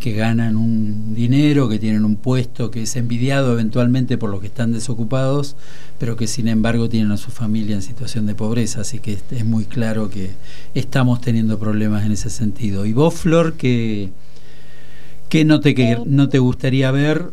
que 0.03 0.11
ganan 0.11 0.57
un 0.57 1.15
dinero, 1.15 1.69
que 1.69 1.79
tienen 1.79 2.03
un 2.03 2.17
puesto 2.17 2.69
que 2.69 2.81
es 2.81 2.95
envidiado 2.97 3.53
eventualmente 3.53 4.17
por 4.17 4.29
los 4.29 4.41
que 4.41 4.47
están 4.47 4.73
desocupados, 4.73 5.55
pero 5.97 6.17
que 6.17 6.27
sin 6.27 6.49
embargo 6.49 6.89
tienen 6.89 7.13
a 7.13 7.17
su 7.17 7.31
familia 7.31 7.73
en 7.75 7.81
situación 7.81 8.25
de 8.25 8.35
pobreza, 8.35 8.81
así 8.81 8.99
que 8.99 9.17
es 9.31 9.45
muy 9.45 9.63
claro 9.63 10.09
que 10.09 10.31
estamos 10.73 11.21
teniendo 11.21 11.57
problemas 11.57 12.05
en 12.05 12.11
ese 12.11 12.29
sentido. 12.29 12.85
Y 12.85 12.91
vos, 12.91 13.13
Flor, 13.13 13.53
que 13.53 14.11
¿Qué 15.33 15.45
no 15.45 15.61
te, 15.61 15.73
que, 15.73 15.97
no 16.05 16.27
te 16.29 16.37
gustaría 16.37 16.91
ver 16.91 17.31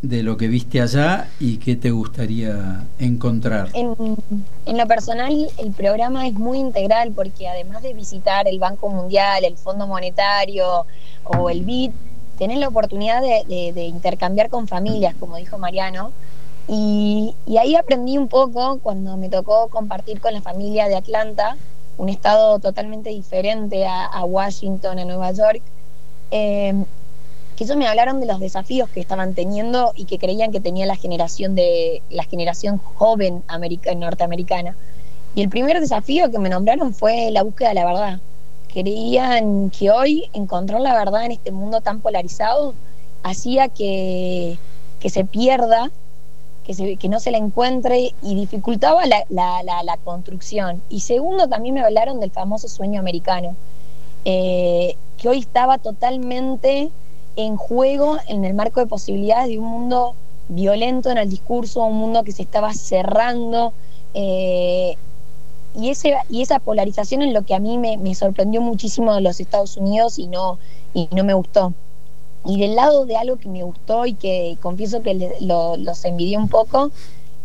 de 0.00 0.22
lo 0.22 0.38
que 0.38 0.48
viste 0.48 0.80
allá 0.80 1.28
y 1.38 1.58
qué 1.58 1.76
te 1.76 1.90
gustaría 1.90 2.84
encontrar? 2.98 3.68
En, 3.74 4.78
lo 4.78 4.86
personal, 4.86 5.48
el 5.58 5.72
programa 5.72 6.26
es 6.26 6.32
muy 6.32 6.56
integral 6.56 7.12
porque 7.12 7.48
además 7.48 7.82
de 7.82 7.92
visitar 7.92 8.48
el 8.48 8.58
Banco 8.58 8.88
Mundial, 8.88 9.44
el 9.44 9.58
Fondo 9.58 9.86
Monetario 9.86 10.86
o 11.24 11.50
el 11.50 11.62
BID, 11.64 11.90
tenés 12.38 12.58
la 12.58 12.68
oportunidad 12.68 13.22
de, 13.22 13.84
intercambiar 13.84 14.48
con 14.48 14.68
familias, 14.68 15.14
como 15.18 15.36
dijo 15.36 15.58
Mariano. 15.58 16.12
Y, 16.68 17.34
ahí 17.58 17.76
aprendí 17.76 18.18
un 18.18 18.28
poco 18.28 18.78
cuando 18.82 19.16
me 19.16 19.28
tocó 19.28 19.68
compartir 19.68 20.20
con 20.20 20.34
la 20.34 20.40
familia 20.40 20.88
de 20.88 20.96
Atlanta, 20.96 21.56
un 21.98 22.08
estado 22.08 22.58
totalmente 22.58 23.10
diferente 23.10 23.86
a, 23.86 24.24
Washington, 24.24 24.98
a 24.98 25.04
Nueva 25.04 25.32
York. 25.32 25.62
Eh, 26.30 26.74
que 27.56 27.64
ellos 27.64 27.76
me 27.76 27.86
hablaron 27.86 28.20
de 28.20 28.26
los 28.26 28.40
desafíos 28.40 28.88
que 28.88 29.00
estaban 29.00 29.34
teniendo 29.34 29.92
y 29.94 30.06
que 30.06 30.18
creían 30.18 30.52
que 30.52 30.60
tenía 30.60 30.86
la 30.86 30.96
generación 30.96 31.54
de 31.54 32.02
la 32.08 32.24
generación 32.24 32.78
joven 32.78 33.42
norteamericana. 33.96 34.74
Y 35.34 35.42
el 35.42 35.48
primer 35.48 35.80
desafío 35.80 36.30
que 36.30 36.38
me 36.38 36.48
nombraron 36.48 36.94
fue 36.94 37.30
la 37.30 37.42
búsqueda 37.42 37.70
de 37.70 37.74
la 37.74 37.84
verdad. 37.84 38.20
Creían 38.72 39.70
que 39.70 39.90
hoy 39.90 40.30
encontrar 40.32 40.80
la 40.80 40.94
verdad 40.94 41.24
en 41.24 41.32
este 41.32 41.50
mundo 41.50 41.80
tan 41.80 42.00
polarizado 42.00 42.74
hacía 43.22 43.68
que, 43.68 44.58
que 45.00 45.10
se 45.10 45.24
pierda, 45.24 45.90
que, 46.64 47.08
no 47.08 47.18
se 47.20 47.30
la 47.30 47.38
encuentre 47.38 48.14
y 48.22 48.34
dificultaba 48.34 49.04
la, 49.06 49.24
la, 49.28 49.62
la, 49.62 49.96
construcción. 49.98 50.80
Y 50.88 51.00
segundo, 51.00 51.48
también 51.48 51.74
me 51.74 51.82
hablaron 51.82 52.20
del 52.20 52.30
famoso 52.30 52.68
sueño 52.68 53.00
americano, 53.00 53.54
eh, 54.24 54.96
que 55.18 55.28
hoy 55.28 55.40
estaba 55.40 55.78
totalmente 55.78 56.90
en 57.36 57.56
juego 57.56 58.18
en 58.28 58.44
el 58.44 58.54
marco 58.54 58.80
de 58.80 58.86
posibilidades 58.86 59.48
de 59.48 59.58
un 59.58 59.66
mundo 59.66 60.14
violento 60.48 61.10
en 61.10 61.18
el 61.18 61.28
discurso, 61.28 61.84
un 61.84 61.96
mundo 61.96 62.22
que 62.22 62.32
se 62.32 62.42
estaba 62.42 62.72
cerrando. 62.74 63.72
Eh, 64.14 64.96
y, 65.74 65.90
ese, 65.90 66.14
y 66.28 66.42
esa 66.42 66.58
polarización 66.58 67.22
es 67.22 67.32
lo 67.32 67.42
que 67.42 67.54
a 67.54 67.58
mí 67.58 67.78
me, 67.78 68.14
sorprendió 68.14 68.60
muchísimo 68.60 69.14
de 69.14 69.20
los 69.20 69.40
Estados 69.40 69.76
Unidos 69.76 70.18
y 70.18 70.26
no, 70.26 70.58
y 70.94 71.08
no 71.12 71.24
me 71.24 71.34
gustó. 71.34 71.72
Y 72.44 72.60
del 72.60 72.74
lado 72.74 73.06
de 73.06 73.16
algo 73.16 73.36
que 73.36 73.48
me 73.48 73.62
gustó 73.62 74.04
y 74.04 74.14
que 74.14 74.56
confieso 74.60 75.02
que 75.02 75.36
los 75.40 76.04
envidié 76.04 76.36
un 76.36 76.48
poco, 76.48 76.90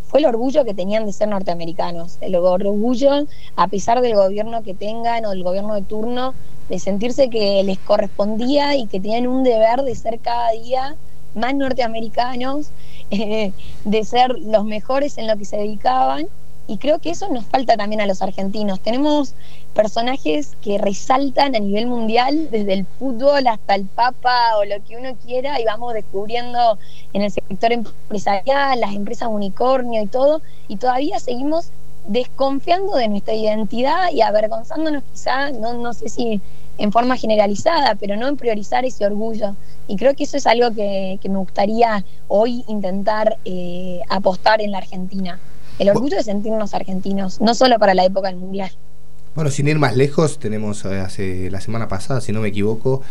fue 0.08 0.20
el 0.20 0.26
orgullo 0.26 0.66
que 0.66 0.74
tenían 0.74 1.06
de 1.06 1.14
ser 1.14 1.28
norteamericanos. 1.28 2.18
El 2.22 2.36
orgullo, 2.36 3.26
a 3.56 3.68
pesar 3.68 4.02
del 4.02 4.16
gobierno 4.16 4.64
que 4.64 4.74
tengan 4.74 5.26
o 5.26 5.32
del 5.32 5.44
gobierno 5.44 5.76
de 5.76 5.82
turno, 5.82 6.34
de 6.70 6.80
sentirse 6.80 7.30
que 7.30 7.64
les 7.64 7.78
correspondía 7.80 8.76
y 8.76 8.88
que 8.88 9.00
tenían 9.00 9.28
un 9.28 9.44
deber 9.44 9.84
de 9.84 9.96
ser 9.96 10.20
cada 10.20 10.52
día 10.52 10.96
más 11.36 11.54
norteamericanos, 11.56 12.70
eh, 13.12 13.52
de 13.84 14.04
ser 14.04 14.38
los 14.40 14.66
mejores 14.66 15.18
en 15.18 15.28
lo 15.28 15.38
que 15.38 15.46
se 15.46 15.58
dedicaban. 15.58 16.28
Y 16.68 16.78
creo 16.78 17.00
que 17.00 17.12
eso 17.12 17.30
nos 17.30 17.46
falta 17.46 17.78
también 17.78 18.02
a 18.02 18.06
los 18.06 18.22
argentinos. 18.22 18.82
Tenemos 18.82 19.34
personajes 19.74 20.58
que 20.62 20.78
resaltan 20.78 21.56
a 21.56 21.60
nivel 21.60 21.88
mundial, 21.88 22.50
desde 22.52 22.74
el 22.74 22.86
fútbol 23.00 23.48
hasta 23.48 23.76
el 23.76 23.86
Papa 23.86 24.58
o 24.58 24.66
lo 24.66 24.84
que 24.86 24.98
uno 24.98 25.16
quiera, 25.26 25.60
y 25.62 25.66
vamos 25.66 25.94
descubriendo 25.94 26.78
en 27.14 27.22
el 27.22 27.32
sector 27.32 27.72
empresarial, 27.72 28.80
las 28.80 28.94
empresas 28.94 29.30
unicornio 29.32 30.02
y 30.02 30.08
todo, 30.08 30.42
y 30.68 30.76
todavía 30.76 31.20
seguimos 31.20 31.72
desconfiando 32.08 32.96
de 32.96 33.08
nuestra 33.08 33.34
identidad 33.34 34.12
y 34.12 34.22
avergonzándonos 34.22 35.04
quizá, 35.12 35.52
no, 35.52 35.74
no 35.74 35.94
sé 35.94 36.10
si 36.10 36.42
en 36.78 36.92
forma 36.92 37.18
generalizada, 37.18 37.96
pero 37.96 38.16
no 38.16 38.28
en 38.28 38.38
priorizar 38.38 38.86
ese 38.86 39.06
orgullo. 39.06 39.56
Y 39.88 39.96
creo 39.96 40.16
que 40.16 40.24
eso 40.24 40.38
es 40.38 40.48
algo 40.48 40.74
que, 40.74 41.20
me 41.24 41.38
gustaría 41.38 42.04
hoy 42.28 42.64
intentar 42.68 43.38
eh, 43.46 44.02
apostar 44.10 44.62
en 44.62 44.72
la 44.72 44.80
Argentina. 44.80 45.40
El 45.80 45.90
orgullo 45.90 46.18
de 46.18 46.24
sentirnos 46.24 46.74
argentinos, 46.74 47.40
no 47.42 47.54
solo 47.54 47.78
para 47.78 47.94
la 47.94 48.06
época 48.06 48.30
del 48.30 48.38
Mundial. 48.38 48.72
Bueno, 49.36 49.52
sin 49.52 49.68
ir 49.68 49.78
más 49.78 49.96
lejos, 49.96 50.40
tenemos 50.40 50.84
eh, 50.86 51.00
hace 51.00 51.52
la 51.52 51.62
semana 51.62 51.88
pasada, 51.88 52.22
si 52.22 52.32
no 52.32 52.42
me 52.42 52.48
equivoco, 52.48 53.04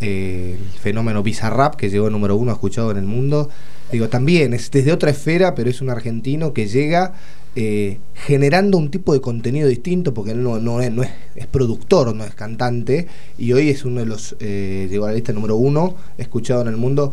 eh, 0.00 0.56
el 0.58 0.80
fenómeno 0.80 1.22
Bizarrap, 1.22 1.74
que 1.76 1.90
llegó 1.90 2.10
número 2.10 2.36
uno 2.36 2.52
escuchado 2.52 2.90
en 2.90 2.96
el 2.96 3.04
mundo. 3.04 3.50
Digo, 3.92 4.08
también 4.08 4.54
es 4.54 4.70
desde 4.70 4.92
otra 4.92 5.10
esfera, 5.10 5.54
pero 5.54 5.68
es 5.68 5.80
un 5.80 5.90
argentino 5.90 6.52
que 6.52 6.66
llega 6.66 7.12
eh, 7.56 8.00
generando 8.14 8.78
un 8.78 8.90
tipo 8.90 9.12
de 9.12 9.20
contenido 9.20 9.68
distinto, 9.68 10.12
porque 10.12 10.32
él 10.32 10.42
no, 10.42 10.58
no, 10.58 10.80
es, 10.80 10.90
no 10.90 11.04
es, 11.04 11.46
productor, 11.46 12.12
no 12.14 12.24
es 12.24 12.34
cantante, 12.34 13.06
y 13.38 13.52
hoy 13.52 13.68
es 13.68 13.84
uno 13.84 14.00
de 14.00 14.06
los, 14.06 14.34
eh, 14.40 14.88
llegó 14.90 15.04
a 15.04 15.08
la 15.08 15.14
lista 15.14 15.32
número 15.32 15.56
uno, 15.56 15.94
escuchado 16.18 16.62
en 16.62 16.68
el 16.68 16.76
mundo. 16.76 17.12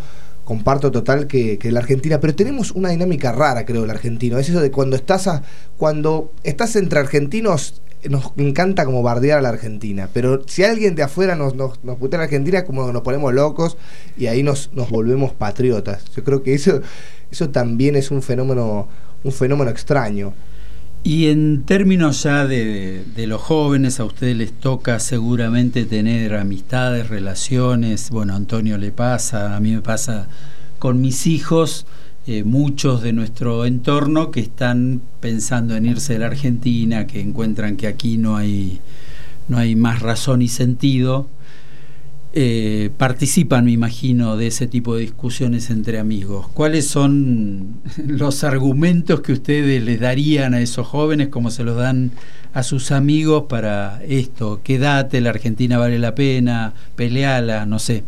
Comparto 0.51 0.91
total 0.91 1.27
que, 1.27 1.57
que, 1.57 1.71
la 1.71 1.79
Argentina, 1.79 2.19
pero 2.19 2.35
tenemos 2.35 2.71
una 2.71 2.89
dinámica 2.89 3.31
rara, 3.31 3.65
creo, 3.65 3.85
el 3.85 3.89
argentino. 3.89 4.37
Es 4.37 4.49
eso 4.49 4.59
de 4.59 4.69
cuando 4.69 4.97
estás 4.97 5.29
cuando 5.77 6.33
estás 6.43 6.75
entre 6.75 6.99
argentinos, 6.99 7.81
nos 8.09 8.33
encanta 8.35 8.83
como 8.83 9.01
bardear 9.01 9.39
a 9.39 9.41
la 9.41 9.49
Argentina, 9.49 10.09
pero 10.11 10.41
si 10.47 10.63
alguien 10.63 10.95
de 10.95 11.03
afuera 11.03 11.37
nos, 11.37 11.55
nos, 11.55 11.81
nos 11.85 11.97
putea 11.97 12.17
la 12.17 12.25
Argentina, 12.25 12.65
como 12.65 12.91
nos 12.91 13.01
ponemos 13.01 13.33
locos 13.33 13.77
y 14.17 14.27
ahí 14.27 14.43
nos, 14.43 14.73
nos 14.73 14.89
volvemos 14.89 15.31
patriotas. 15.31 16.03
Yo 16.15 16.23
creo 16.25 16.43
que 16.43 16.53
eso, 16.53 16.81
eso 17.31 17.49
también 17.49 17.95
es 17.95 18.11
un 18.11 18.21
fenómeno 18.21 18.89
un 19.23 19.31
fenómeno 19.31 19.71
extraño. 19.71 20.33
Y 21.03 21.27
en 21.27 21.63
términos 21.63 22.23
ya 22.23 22.45
de, 22.45 23.03
de, 23.15 23.27
los 23.27 23.41
jóvenes, 23.41 23.99
a 23.99 24.05
ustedes 24.05 24.37
les 24.37 24.53
toca 24.53 24.99
seguramente 24.99 25.85
tener 25.85 26.35
amistades, 26.35 27.09
relaciones, 27.09 28.11
bueno, 28.11 28.33
a 28.33 28.35
Antonio 28.35 28.77
le 28.77 28.91
pasa, 28.91 29.55
a 29.55 29.59
mí 29.59 29.71
me 29.71 29.81
pasa 29.81 30.27
con 30.77 31.01
mis 31.01 31.25
hijos, 31.25 31.87
eh, 32.27 32.43
muchos 32.43 33.01
de 33.01 33.13
nuestro 33.13 33.65
entorno 33.65 34.29
que 34.29 34.41
están 34.41 35.01
pensando 35.19 35.75
en 35.75 35.87
irse 35.87 36.13
de 36.13 36.19
la 36.19 36.27
Argentina, 36.27 37.07
que 37.07 37.19
encuentran 37.19 37.77
que 37.77 37.87
aquí 37.87 38.17
no 38.17 38.35
hay, 38.35 38.79
no 39.47 39.57
hay 39.57 39.75
más 39.75 40.03
razón 40.03 40.43
y 40.43 40.47
sentido 40.47 41.27
eh, 42.33 42.91
participan, 42.97 43.65
me 43.65 43.71
imagino, 43.71 44.37
de 44.37 44.47
ese 44.47 44.65
tipo 44.65 44.95
de 44.95 45.01
discusiones 45.01 45.69
entre 45.69 45.99
amigos. 45.99 46.47
¿Cuáles 46.53 46.87
son 46.87 47.81
los 48.07 48.43
argumentos 48.43 49.19
que 49.21 49.33
ustedes 49.33 49.83
les 49.83 49.99
darían 49.99 50.53
a 50.53 50.61
esos 50.61 50.87
jóvenes 50.87 51.27
como 51.27 51.51
se 51.51 51.63
los 51.63 51.75
dan 51.75 52.11
a 52.53 52.63
sus 52.63 52.91
amigos 52.91 53.45
para 53.49 54.01
esto? 54.03 54.61
Quédate, 54.63 55.19
la 55.19 55.31
Argentina 55.31 55.77
vale 55.77 55.99
la 55.99 56.15
pena, 56.15 56.73
peleala, 56.95 57.65
no 57.65 57.79
sé. 57.79 58.03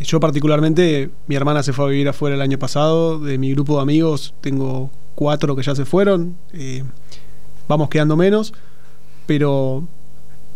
Yo 0.00 0.20
particularmente, 0.20 1.10
mi 1.26 1.34
hermana 1.34 1.62
se 1.62 1.72
fue 1.72 1.86
a 1.86 1.88
vivir 1.88 2.08
afuera 2.08 2.36
el 2.36 2.42
año 2.42 2.58
pasado, 2.58 3.18
de 3.18 3.38
mi 3.38 3.52
grupo 3.52 3.76
de 3.76 3.82
amigos 3.82 4.34
tengo 4.40 4.90
cuatro 5.14 5.56
que 5.56 5.62
ya 5.62 5.74
se 5.74 5.84
fueron, 5.84 6.36
eh, 6.52 6.84
vamos 7.68 7.88
quedando 7.88 8.16
menos, 8.16 8.52
pero 9.26 9.86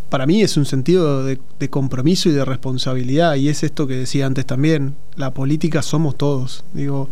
para 0.09 0.25
mí 0.25 0.41
es 0.41 0.57
un 0.57 0.65
sentido 0.65 1.23
de, 1.23 1.39
compromiso 1.69 2.29
y 2.29 2.31
de 2.31 2.45
responsabilidad, 2.45 3.35
y 3.35 3.49
es 3.49 3.63
esto 3.63 3.87
que 3.87 3.95
decía 3.95 4.25
antes 4.25 4.45
también, 4.45 4.95
la 5.15 5.33
política 5.33 5.81
somos 5.81 6.17
todos, 6.17 6.63
digo, 6.73 7.09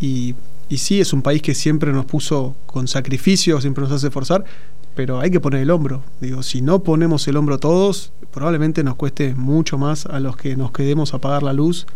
y, 0.00 0.34
y 0.68 0.78
sí 0.78 1.00
es 1.00 1.12
un 1.12 1.22
país 1.22 1.42
que 1.42 1.54
siempre 1.54 1.92
nos 1.92 2.06
puso 2.06 2.56
con 2.66 2.88
sacrificio, 2.88 3.60
siempre 3.60 3.82
nos 3.82 3.92
hace 3.92 4.10
forzar, 4.10 4.44
pero 4.94 5.20
hay 5.20 5.30
que 5.30 5.40
poner 5.40 5.60
el 5.60 5.70
hombro, 5.70 6.02
digo, 6.20 6.42
si 6.42 6.62
no 6.62 6.82
ponemos 6.82 7.28
el 7.28 7.36
hombro 7.36 7.58
todos, 7.58 8.12
probablemente 8.32 8.82
nos 8.82 8.96
cueste 8.96 9.34
mucho 9.34 9.78
más 9.78 10.06
a 10.06 10.18
los 10.18 10.36
que 10.36 10.56
nos 10.56 10.72
quedemos 10.72 11.12
a 11.12 11.18
apagar 11.18 11.42
la 11.42 11.52
luz, 11.52 11.86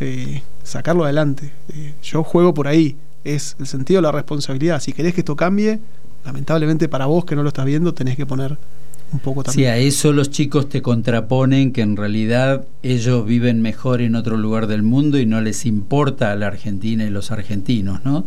eh, 0.00 0.42
sacarlo 0.62 1.04
adelante. 1.04 1.52
Eh, 1.72 1.94
yo 2.02 2.22
juego 2.22 2.54
por 2.54 2.68
ahí, 2.68 2.96
es 3.24 3.56
el 3.58 3.66
sentido 3.66 3.98
de 3.98 4.02
la 4.02 4.12
responsabilidad, 4.12 4.80
si 4.80 4.92
querés 4.92 5.14
que 5.14 5.20
esto 5.20 5.36
cambie, 5.36 5.80
lamentablemente 6.24 6.88
para 6.88 7.06
vos 7.06 7.24
que 7.24 7.36
no 7.36 7.42
lo 7.42 7.48
estás 7.48 7.64
viendo, 7.64 7.92
tenés 7.94 8.16
que 8.16 8.26
poner 8.26 8.56
un 9.12 9.20
poco 9.20 9.42
también. 9.42 9.66
Sí, 9.66 9.70
a 9.70 9.76
eso 9.76 10.12
los 10.12 10.30
chicos 10.30 10.68
te 10.68 10.82
contraponen 10.82 11.72
que 11.72 11.82
en 11.82 11.96
realidad 11.96 12.64
ellos 12.82 13.26
viven 13.26 13.62
mejor 13.62 14.00
en 14.00 14.16
otro 14.16 14.36
lugar 14.36 14.66
del 14.66 14.82
mundo 14.82 15.18
y 15.18 15.26
no 15.26 15.40
les 15.40 15.66
importa 15.66 16.32
a 16.32 16.36
la 16.36 16.48
Argentina 16.48 17.04
y 17.04 17.10
los 17.10 17.30
argentinos, 17.30 18.04
¿no? 18.04 18.24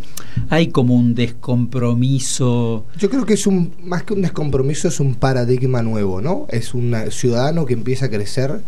Hay 0.50 0.68
como 0.68 0.96
un 0.96 1.16
descompromiso. 1.16 2.86
Yo 2.98 3.10
creo 3.10 3.26
que 3.26 3.34
es 3.34 3.48
un, 3.48 3.74
más 3.84 4.04
que 4.04 4.14
un 4.14 4.22
descompromiso, 4.22 4.88
es 4.88 5.00
un 5.00 5.16
paradigma 5.16 5.82
nuevo, 5.82 6.22
¿no? 6.22 6.48
Es 6.50 6.74
un 6.74 6.96
ciudadano 7.10 7.66
que 7.66 7.74
empieza 7.74 8.06
a 8.06 8.10
crecer 8.10 8.62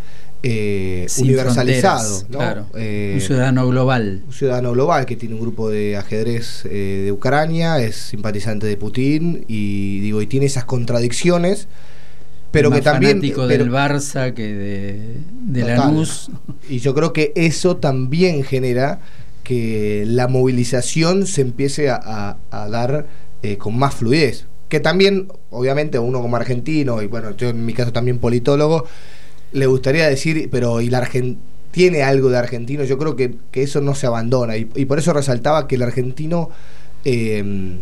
eh, 0.44 1.06
universalizado, 1.18 2.24
¿no? 2.28 2.66
Eh, 2.74 3.12
un 3.14 3.20
ciudadano 3.20 3.68
global. 3.68 4.22
Un 4.26 4.32
ciudadano 4.32 4.72
global 4.72 5.06
que 5.06 5.16
tiene 5.16 5.36
un 5.36 5.40
grupo 5.40 5.70
de 5.70 5.96
ajedrez 5.96 6.64
eh, 6.64 7.02
de 7.04 7.12
Ucrania, 7.12 7.78
es 7.78 7.96
simpatizante 7.96 8.66
de 8.66 8.76
Putin 8.76 9.44
y 9.46 10.00
digo 10.00 10.20
y 10.20 10.26
tiene 10.26 10.46
esas 10.46 10.64
contradicciones 10.64 11.68
pero 12.52 12.70
que 12.70 12.82
también 12.82 13.14
fanático 13.14 13.46
del 13.48 13.70
Barça 13.70 14.32
que 14.34 14.54
de, 14.54 15.16
de 15.46 15.64
Lanús. 15.64 16.30
Y 16.68 16.78
yo 16.78 16.94
creo 16.94 17.12
que 17.12 17.32
eso 17.34 17.78
también 17.78 18.44
genera 18.44 19.00
que 19.42 20.04
la 20.06 20.28
movilización 20.28 21.26
se 21.26 21.40
empiece 21.40 21.90
a, 21.90 22.36
dar 22.50 23.06
eh, 23.42 23.56
con 23.56 23.76
más 23.76 23.94
fluidez. 23.94 24.46
Que 24.68 24.80
también 24.80 25.28
obviamente 25.50 25.98
uno 25.98 26.22
como 26.22 26.36
argentino 26.36 27.02
y 27.02 27.06
bueno 27.06 27.36
yo 27.36 27.48
en 27.48 27.66
mi 27.66 27.74
caso 27.74 27.92
también 27.92 28.18
politólogo 28.18 28.86
le 29.52 29.66
gustaría 29.66 30.08
decir 30.08 30.48
pero 30.50 30.80
y 30.80 30.88
la 30.88 30.98
Argentina 30.98 31.38
tiene 31.72 32.02
algo 32.02 32.28
de 32.28 32.38
argentino 32.38 32.84
yo 32.84 32.98
creo 32.98 33.16
que, 33.16 33.34
eso 33.54 33.80
no 33.80 33.94
se 33.94 34.06
abandona. 34.06 34.56
Y, 34.56 34.84
por 34.84 34.98
eso 34.98 35.12
resaltaba 35.12 35.66
que 35.66 35.74
el 35.74 35.82
argentino 35.82 36.50
eh, 37.04 37.78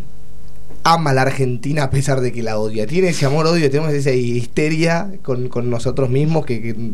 ama 0.83 1.13
la 1.13 1.23
Argentina 1.23 1.83
a 1.83 1.89
pesar 1.89 2.21
de 2.21 2.31
que 2.31 2.43
la 2.43 2.59
odia. 2.59 2.87
Tiene 2.87 3.09
ese 3.09 3.25
amor-odio, 3.25 3.69
tenemos 3.69 3.93
esa 3.93 4.11
histeria 4.11 5.11
con, 5.21 5.49
nosotros 5.69 6.09
mismos 6.09 6.45
que, 6.45 6.93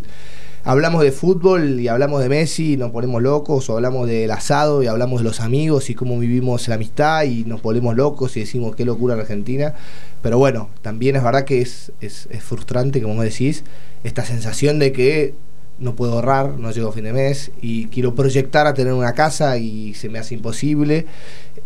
hablamos 0.64 1.02
de 1.04 1.12
fútbol 1.12 1.80
y 1.80 1.88
hablamos 1.88 2.22
de 2.22 2.30
Messi 2.30 2.74
y 2.74 2.78
nos 2.78 2.92
ponemos 2.92 3.22
locos, 3.22 3.70
o 3.70 3.76
hablamos 3.76 4.08
del 4.08 4.30
asado 4.32 4.84
y 4.84 4.88
hablamos 4.88 5.22
de 5.22 5.24
los 5.24 5.40
amigos 5.40 5.90
y 5.90 5.96
cómo 5.96 6.20
vivimos 6.20 6.68
la 6.68 6.76
amistad 6.76 7.24
y 7.24 7.46
nos 7.46 7.62
ponemos 7.62 7.96
locos 7.96 8.36
y 8.36 8.42
decimos 8.42 8.76
qué 8.76 8.84
locura 8.84 9.16
Argentina. 9.16 9.74
Pero 10.22 10.38
bueno, 10.38 10.70
también 10.82 11.16
es 11.16 11.24
verdad 11.24 11.46
que 11.46 11.62
es, 11.62 11.92
es, 12.02 12.28
es 12.32 12.44
frustrante, 12.44 13.02
como 13.02 13.24
decís, 13.24 13.64
esta 14.04 14.26
sensación 14.26 14.80
de 14.80 14.92
que 14.92 15.34
no 15.80 15.96
puedo 15.96 16.14
ahorrar, 16.14 16.58
no 16.58 16.72
llego 16.72 16.90
a 16.90 16.92
fin 16.92 17.04
de 17.04 17.14
mes 17.14 17.52
y 17.62 17.86
quiero 17.88 18.16
proyectar 18.16 18.66
a 18.68 18.74
tener 18.74 18.94
una 18.94 19.14
casa 19.14 19.58
y 19.58 19.94
se 19.94 20.10
me 20.10 20.20
hace 20.20 20.34
imposible. 20.36 21.06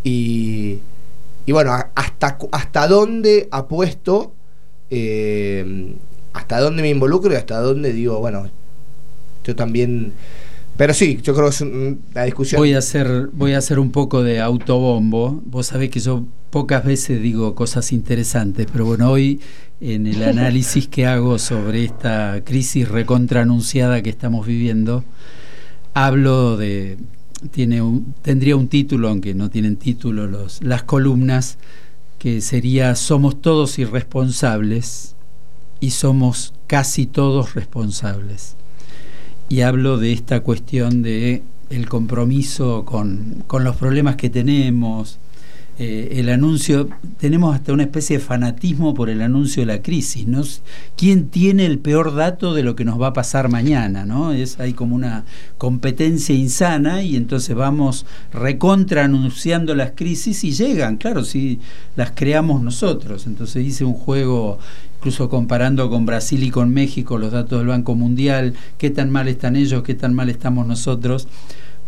Y, 0.03 0.79
y 1.45 1.51
bueno, 1.51 1.71
hasta, 1.95 2.37
hasta 2.51 2.87
dónde 2.87 3.47
apuesto, 3.51 4.33
eh, 4.89 5.95
hasta 6.33 6.59
dónde 6.59 6.81
me 6.81 6.89
involucro 6.89 7.33
y 7.33 7.35
hasta 7.35 7.59
dónde 7.59 7.93
digo, 7.93 8.19
bueno, 8.19 8.49
yo 9.43 9.55
también... 9.55 10.13
Pero 10.77 10.93
sí, 10.93 11.19
yo 11.21 11.33
creo 11.33 11.49
que 11.49 11.55
es 11.55 11.63
la 12.13 12.23
discusión... 12.23 12.59
Voy 12.59 12.73
a, 12.73 12.79
hacer, 12.79 13.29
voy 13.33 13.53
a 13.53 13.57
hacer 13.57 13.77
un 13.77 13.91
poco 13.91 14.23
de 14.23 14.39
autobombo. 14.39 15.41
Vos 15.45 15.67
sabés 15.67 15.89
que 15.89 15.99
yo 15.99 16.25
pocas 16.49 16.85
veces 16.85 17.21
digo 17.21 17.55
cosas 17.55 17.91
interesantes, 17.91 18.67
pero 18.71 18.85
bueno, 18.85 19.09
hoy 19.11 19.41
en 19.79 20.07
el 20.07 20.23
análisis 20.27 20.87
que 20.87 21.05
hago 21.05 21.39
sobre 21.39 21.83
esta 21.85 22.41
crisis 22.45 22.87
recontra 22.87 23.41
anunciada 23.41 24.01
que 24.01 24.09
estamos 24.09 24.45
viviendo, 24.45 25.03
hablo 25.93 26.57
de 26.57 26.97
tiene 27.49 27.81
tendría 28.21 28.55
un 28.55 28.67
título, 28.67 29.09
aunque 29.09 29.33
no 29.33 29.49
tienen 29.49 29.77
título 29.77 30.27
los, 30.27 30.61
las 30.61 30.83
columnas, 30.83 31.57
que 32.19 32.41
sería 32.41 32.95
Somos 32.95 33.41
todos 33.41 33.79
irresponsables 33.79 35.15
y 35.79 35.91
somos 35.91 36.53
casi 36.67 37.07
todos 37.07 37.55
responsables. 37.55 38.55
Y 39.49 39.61
hablo 39.61 39.97
de 39.97 40.13
esta 40.13 40.41
cuestión 40.41 41.01
de 41.01 41.41
el 41.69 41.89
compromiso 41.89 42.85
con, 42.85 43.43
con 43.47 43.63
los 43.63 43.75
problemas 43.75 44.15
que 44.15 44.29
tenemos, 44.29 45.17
eh, 45.83 46.19
el 46.19 46.29
anuncio, 46.29 46.89
tenemos 47.17 47.55
hasta 47.55 47.73
una 47.73 47.81
especie 47.81 48.19
de 48.19 48.23
fanatismo 48.23 48.93
por 48.93 49.09
el 49.09 49.19
anuncio 49.19 49.63
de 49.63 49.65
la 49.65 49.81
crisis, 49.81 50.27
¿no? 50.27 50.43
¿Quién 50.95 51.29
tiene 51.29 51.65
el 51.65 51.79
peor 51.79 52.13
dato 52.13 52.53
de 52.53 52.61
lo 52.61 52.75
que 52.75 52.85
nos 52.85 53.01
va 53.01 53.07
a 53.07 53.13
pasar 53.13 53.49
mañana, 53.49 54.05
¿no? 54.05 54.31
Es, 54.31 54.59
hay 54.59 54.73
como 54.73 54.93
una 54.95 55.25
competencia 55.57 56.35
insana 56.35 57.01
y 57.01 57.15
entonces 57.15 57.55
vamos 57.55 58.05
recontra 58.31 59.05
anunciando 59.05 59.73
las 59.73 59.93
crisis 59.95 60.43
y 60.43 60.51
llegan, 60.51 60.97
claro, 60.97 61.23
si 61.23 61.59
las 61.95 62.11
creamos 62.11 62.61
nosotros. 62.61 63.25
Entonces 63.25 63.65
hice 63.65 63.83
un 63.83 63.95
juego 63.95 64.59
incluso 64.99 65.29
comparando 65.29 65.89
con 65.89 66.05
Brasil 66.05 66.43
y 66.43 66.51
con 66.51 66.71
México 66.71 67.17
los 67.17 67.31
datos 67.31 67.57
del 67.57 67.69
Banco 67.69 67.95
Mundial, 67.95 68.53
qué 68.77 68.91
tan 68.91 69.09
mal 69.09 69.27
están 69.27 69.55
ellos, 69.55 69.81
qué 69.81 69.95
tan 69.95 70.13
mal 70.13 70.29
estamos 70.29 70.67
nosotros 70.67 71.27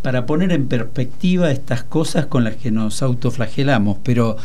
para 0.03 0.25
poner 0.25 0.51
en 0.51 0.67
perspectiva 0.67 1.49
estas 1.49 1.81
cosas 1.83 2.27
con 2.27 2.43
las 2.43 2.57
que 2.57 2.69
nos 2.69 3.01
autoflagelamos, 3.01 3.97
pero 4.03 4.35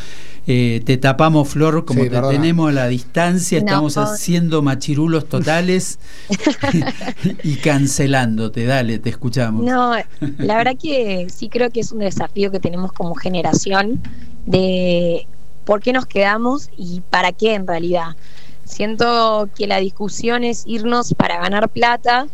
eh, 0.47 0.81
te 0.87 0.97
tapamos, 0.97 1.49
Flor, 1.49 1.85
como 1.85 2.05
te 2.05 2.21
tenemos 2.31 2.71
a 2.71 2.73
la 2.73 2.87
distancia, 2.87 3.59
estamos 3.59 3.99
haciendo 3.99 4.63
machirulos 4.63 5.29
totales 5.29 5.99
y 7.43 7.57
cancelándote. 7.57 8.65
Dale, 8.65 8.99
te 8.99 9.11
escuchamos. 9.11 9.65
No, 9.65 9.95
la 10.39 10.57
verdad 10.57 10.77
que 10.81 11.27
sí 11.29 11.51
creo 11.51 11.71
que 11.71 11.81
es 11.81 11.93
un 11.93 11.99
desafío 11.99 12.51
que 12.51 12.61
tenemos 12.61 12.93
como 12.93 13.15
generación 13.15 14.01
de 14.47 15.27
por 15.67 15.83
qué 15.83 15.93
nos 15.93 16.07
quedamos 16.07 16.71
y 16.79 17.03
para 17.11 17.33
qué 17.33 17.55
en 17.55 17.67
realidad. 17.67 18.17
Siento 18.65 19.51
que 19.57 19.67
la 19.67 19.81
discusión 19.81 20.45
es 20.45 20.63
irnos 20.67 21.15
para 21.15 21.41
ganar 21.41 21.69
plata 21.69 22.29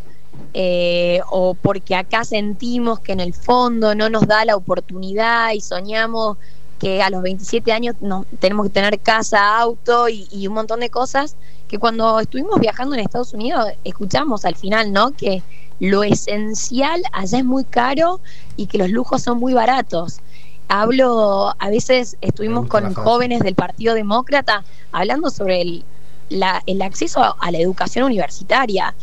eh, 0.53 1.21
o 1.29 1.53
porque 1.53 1.95
acá 1.95 2.23
sentimos 2.23 2.99
que 2.99 3.11
en 3.11 3.19
el 3.19 3.33
fondo 3.33 3.95
no 3.95 4.09
nos 4.09 4.27
da 4.27 4.45
la 4.45 4.55
oportunidad 4.55 5.51
y 5.51 5.61
soñamos 5.61 6.37
que 6.79 7.01
a 7.01 7.09
los 7.09 7.21
27 7.21 7.71
años 7.71 7.95
no, 8.01 8.25
tenemos 8.39 8.67
que 8.67 8.73
tener 8.73 8.99
casa, 8.99 9.57
auto 9.57 10.09
y, 10.09 10.47
un 10.47 10.53
montón 10.53 10.81
de 10.81 10.89
cosas 10.89 11.35
que 11.67 11.79
cuando 11.79 12.19
estuvimos 12.19 12.59
viajando 12.59 12.95
en 12.95 13.01
Estados 13.01 13.33
Unidos 13.33 13.65
escuchamos 13.83 14.45
al 14.45 14.55
final, 14.55 14.91
¿no? 14.91 15.11
Que 15.11 15.41
lo 15.79 16.03
esencial 16.03 17.01
allá 17.11 17.39
es 17.39 17.45
muy 17.45 17.63
caro 17.63 18.19
y 18.55 18.67
que 18.67 18.77
los 18.77 18.89
lujos 18.89 19.23
son 19.23 19.39
muy 19.39 19.53
baratos. 19.53 20.19
Hablo, 20.67 21.53
a 21.59 21.69
veces 21.69 22.17
estuvimos 22.21 22.67
con 22.67 22.93
jóvenes 22.93 23.41
del 23.41 23.55
Partido 23.55 23.93
Demócrata 23.93 24.63
hablando 24.91 25.29
sobre 25.29 25.61
el, 25.61 25.85
el 26.29 26.81
acceso 26.81 27.21
a, 27.39 27.51
la 27.51 27.57
educación 27.59 28.05
universitaria, 28.05 28.95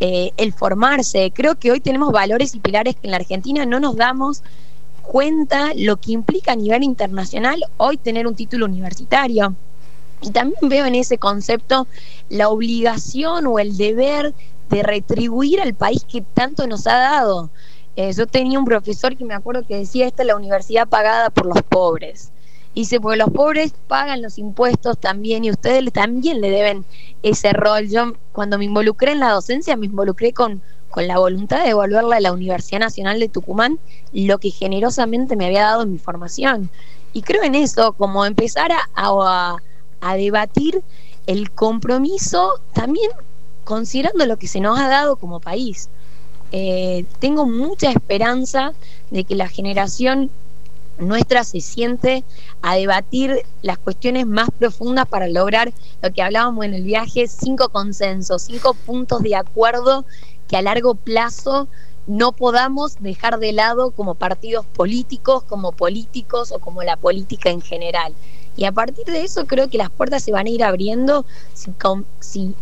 eh, 0.00 0.32
el 0.36 0.52
formarse. 0.52 1.30
Creo 1.34 1.58
que 1.58 1.70
hoy 1.70 1.80
tenemos 1.80 2.10
valores 2.10 2.54
y 2.54 2.60
pilares 2.60 2.96
que 2.96 3.06
en 3.06 3.10
la 3.12 3.18
Argentina 3.18 3.66
no 3.66 3.80
nos 3.80 3.96
damos 3.96 4.42
cuenta 5.02 5.72
lo 5.76 5.96
que 5.96 6.12
implica 6.12 6.52
a 6.52 6.56
nivel 6.56 6.84
internacional 6.84 7.62
hoy 7.76 7.96
tener 7.96 8.26
un 8.26 8.34
título 8.34 8.66
universitario. 8.66 9.54
Y 10.22 10.30
también 10.30 10.68
veo 10.68 10.86
en 10.86 10.94
ese 10.94 11.18
concepto 11.18 11.86
la 12.28 12.48
obligación 12.48 13.46
o 13.46 13.58
el 13.58 13.76
deber 13.76 14.34
de 14.70 14.82
retribuir 14.82 15.60
al 15.60 15.74
país 15.74 16.04
que 16.04 16.22
tanto 16.22 16.66
nos 16.66 16.86
ha 16.86 16.96
dado. 16.96 17.50
Eh, 17.96 18.12
yo 18.12 18.26
tenía 18.26 18.58
un 18.58 18.64
profesor 18.64 19.16
que 19.16 19.24
me 19.24 19.34
acuerdo 19.34 19.66
que 19.66 19.76
decía, 19.76 20.06
esta 20.06 20.22
es 20.22 20.28
la 20.28 20.36
universidad 20.36 20.88
pagada 20.88 21.30
por 21.30 21.46
los 21.46 21.62
pobres. 21.62 22.30
Dice, 22.74 23.00
porque 23.00 23.18
los 23.18 23.30
pobres 23.30 23.74
pagan 23.88 24.22
los 24.22 24.38
impuestos 24.38 24.96
también 24.98 25.44
y 25.44 25.50
ustedes 25.50 25.92
también 25.92 26.40
le 26.40 26.50
deben 26.50 26.84
ese 27.22 27.52
rol. 27.52 27.88
Yo 27.88 28.14
cuando 28.32 28.58
me 28.58 28.64
involucré 28.64 29.12
en 29.12 29.20
la 29.20 29.30
docencia 29.30 29.76
me 29.76 29.86
involucré 29.86 30.32
con, 30.32 30.62
con 30.88 31.06
la 31.06 31.18
voluntad 31.18 31.60
de 31.60 31.68
devolverle 31.68 32.16
a 32.16 32.20
la 32.20 32.32
Universidad 32.32 32.80
Nacional 32.80 33.18
de 33.18 33.28
Tucumán 33.28 33.78
lo 34.12 34.38
que 34.38 34.50
generosamente 34.50 35.36
me 35.36 35.46
había 35.46 35.62
dado 35.62 35.82
en 35.82 35.92
mi 35.92 35.98
formación. 35.98 36.70
Y 37.12 37.22
creo 37.22 37.42
en 37.42 37.56
eso, 37.56 37.92
como 37.92 38.24
empezar 38.24 38.70
a, 38.72 38.88
a, 38.94 40.16
debatir 40.16 40.82
el 41.26 41.50
compromiso 41.50 42.60
también 42.72 43.10
considerando 43.64 44.26
lo 44.26 44.36
que 44.36 44.46
se 44.46 44.60
nos 44.60 44.78
ha 44.78 44.88
dado 44.88 45.16
como 45.16 45.40
país. 45.40 45.88
Eh, 46.52 47.04
tengo 47.18 47.46
mucha 47.46 47.90
esperanza 47.90 48.72
de 49.10 49.24
que 49.24 49.34
la 49.34 49.48
generación 49.48 50.30
nuestra 51.00 51.44
se 51.44 51.60
siente 51.60 52.24
a 52.62 52.76
debatir 52.76 53.42
las 53.62 53.78
cuestiones 53.78 54.26
más 54.26 54.48
profundas 54.58 55.06
para 55.06 55.28
lograr 55.28 55.72
lo 56.02 56.12
que 56.12 56.22
hablábamos 56.22 56.64
en 56.64 56.74
el 56.74 56.82
viaje, 56.82 57.26
cinco 57.26 57.68
consensos, 57.70 58.42
cinco 58.42 58.74
puntos 58.74 59.22
de 59.22 59.36
acuerdo 59.36 60.04
que 60.48 60.56
a 60.56 60.62
largo 60.62 60.94
plazo 60.94 61.68
no 62.06 62.32
podamos 62.32 62.96
dejar 63.00 63.38
de 63.38 63.52
lado 63.52 63.92
como 63.92 64.14
partidos 64.14 64.66
políticos, 64.66 65.44
como 65.44 65.72
políticos 65.72 66.50
o 66.50 66.58
como 66.58 66.82
la 66.82 66.96
política 66.96 67.50
en 67.50 67.60
general. 67.60 68.14
Y 68.56 68.64
a 68.64 68.72
partir 68.72 69.04
de 69.04 69.22
eso 69.22 69.46
creo 69.46 69.68
que 69.68 69.78
las 69.78 69.90
puertas 69.90 70.22
se 70.22 70.32
van 70.32 70.46
a 70.46 70.50
ir 70.50 70.64
abriendo 70.64 71.24
si, 72.20 72.54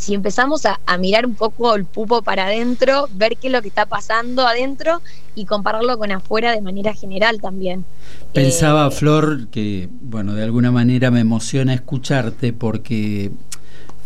si 0.00 0.14
empezamos 0.14 0.62
a, 0.64 0.78
mirar 0.96 1.26
un 1.26 1.34
poco 1.34 1.74
el 1.74 1.84
pupo 1.84 2.22
para 2.22 2.46
adentro, 2.46 3.10
ver 3.12 3.36
qué 3.36 3.48
es 3.48 3.52
lo 3.52 3.60
que 3.60 3.68
está 3.68 3.84
pasando 3.84 4.46
adentro 4.46 5.02
y 5.34 5.44
compararlo 5.44 5.98
con 5.98 6.10
afuera 6.10 6.52
de 6.52 6.62
manera 6.62 6.94
general 6.94 7.38
también. 7.38 7.84
Pensaba, 8.32 8.86
eh, 8.86 8.90
Flor, 8.92 9.48
que, 9.48 9.90
bueno, 10.00 10.32
de 10.32 10.42
alguna 10.42 10.70
manera 10.70 11.10
me 11.10 11.20
emociona 11.20 11.74
escucharte 11.74 12.54
porque 12.54 13.30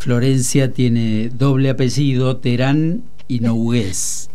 Florencia 0.01 0.73
tiene 0.73 1.29
doble 1.29 1.71
apellido, 1.71 2.39
Terán 2.39 3.05
y 3.29 3.39
Nougués. 3.39 4.31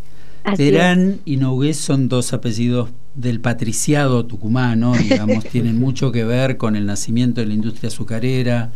Terán 0.55 1.19
y 1.25 1.35
Nougués 1.35 1.75
son 1.75 2.07
dos 2.07 2.31
apellidos 2.31 2.89
del 3.15 3.41
patriciado 3.41 4.25
tucumano, 4.25 4.93
digamos, 4.93 5.43
tienen 5.51 5.77
mucho 5.77 6.13
que 6.13 6.23
ver 6.23 6.55
con 6.55 6.77
el 6.77 6.85
nacimiento 6.85 7.41
de 7.41 7.47
la 7.47 7.53
industria 7.53 7.89
azucarera, 7.89 8.71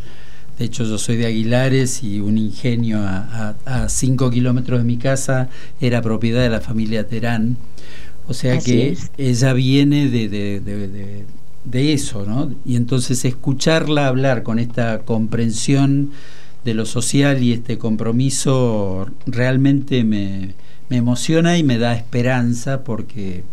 de 0.58 0.64
hecho, 0.64 0.84
yo 0.84 0.98
soy 0.98 1.16
de 1.16 1.26
Aguilares 1.26 2.04
y 2.04 2.20
un 2.20 2.38
ingenio 2.38 3.00
a, 3.00 3.54
cinco 3.88 4.30
kilómetros 4.30 4.78
de 4.78 4.84
mi 4.84 4.98
casa 4.98 5.48
era 5.80 6.00
propiedad 6.00 6.42
de 6.42 6.50
la 6.50 6.60
familia 6.60 7.08
Terán. 7.08 7.56
O 8.28 8.34
sea 8.34 8.58
que 8.58 8.96
ella 9.18 9.52
viene 9.52 10.08
de, 10.08 10.28
de, 10.28 11.26
de, 11.64 11.92
eso, 11.92 12.24
¿no? 12.24 12.54
Y 12.64 12.76
entonces 12.76 13.24
escucharla 13.24 14.06
hablar 14.06 14.42
con 14.42 14.58
esta 14.58 15.00
comprensión 15.00 16.12
de 16.64 16.74
lo 16.74 16.86
social 16.86 17.42
y 17.42 17.52
este 17.52 17.76
compromiso 17.76 19.08
realmente 19.26 20.04
me, 20.04 20.54
me 20.88 20.96
emociona 20.96 21.58
y 21.58 21.64
me 21.64 21.78
da 21.78 21.94
esperanza 21.94 22.84
porque 22.84 23.44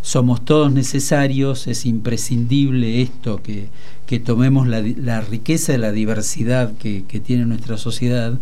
somos 0.00 0.44
todos 0.44 0.72
necesarios, 0.72 1.66
es 1.66 1.86
imprescindible 1.86 3.02
esto 3.02 3.42
que, 3.42 3.68
que 4.06 4.18
tomemos 4.18 4.66
la, 4.66 4.80
la, 4.80 5.20
riqueza 5.20 5.72
de 5.72 5.78
la 5.78 5.92
diversidad 5.92 6.72
que, 6.78 7.04
que, 7.06 7.20
tiene 7.20 7.44
nuestra 7.46 7.76
sociedad 7.76 8.38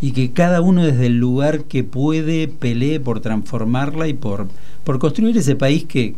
y 0.00 0.12
que 0.12 0.32
cada 0.32 0.60
uno 0.60 0.84
desde 0.84 1.06
el 1.06 1.18
lugar 1.18 1.64
que 1.64 1.84
puede 1.84 2.48
pelee 2.48 3.00
por 3.00 3.20
transformarla 3.20 4.08
y 4.08 4.14
por, 4.14 4.48
por 4.84 4.98
construir 4.98 5.36
ese 5.36 5.56
país 5.56 5.84
que 5.84 6.16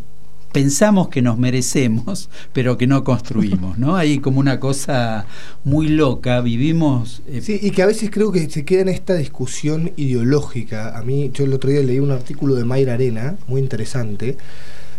pensamos 0.53 1.09
que 1.09 1.23
nos 1.23 1.39
merecemos, 1.39 2.29
pero 2.53 2.79
que 2.79 2.87
no 2.87 3.05
construimos, 3.05 3.79
¿no? 3.79 3.97
Hay 3.97 4.19
como 4.19 4.41
una 4.41 4.61
cosa 4.61 5.27
muy 5.65 5.89
loca, 5.89 6.41
vivimos... 6.41 7.23
Eh, 7.29 7.41
sí, 7.43 7.59
y 7.61 7.71
que 7.71 7.83
a 7.83 7.87
veces 7.87 8.11
creo 8.11 8.33
que 8.33 8.49
se 8.49 8.65
queda 8.65 8.83
en 8.83 8.89
esta 8.89 9.15
discusión 9.15 9.93
ideológica. 9.97 10.97
A 10.97 11.03
mí, 11.03 11.31
yo 11.33 11.45
el 11.45 11.53
otro 11.53 11.71
día 11.71 11.83
leí 11.83 11.99
un 11.99 12.11
artículo 12.11 12.55
de 12.55 12.65
Mayra 12.65 12.95
Arena, 12.95 13.37
muy 13.49 13.61
interesante, 13.61 14.37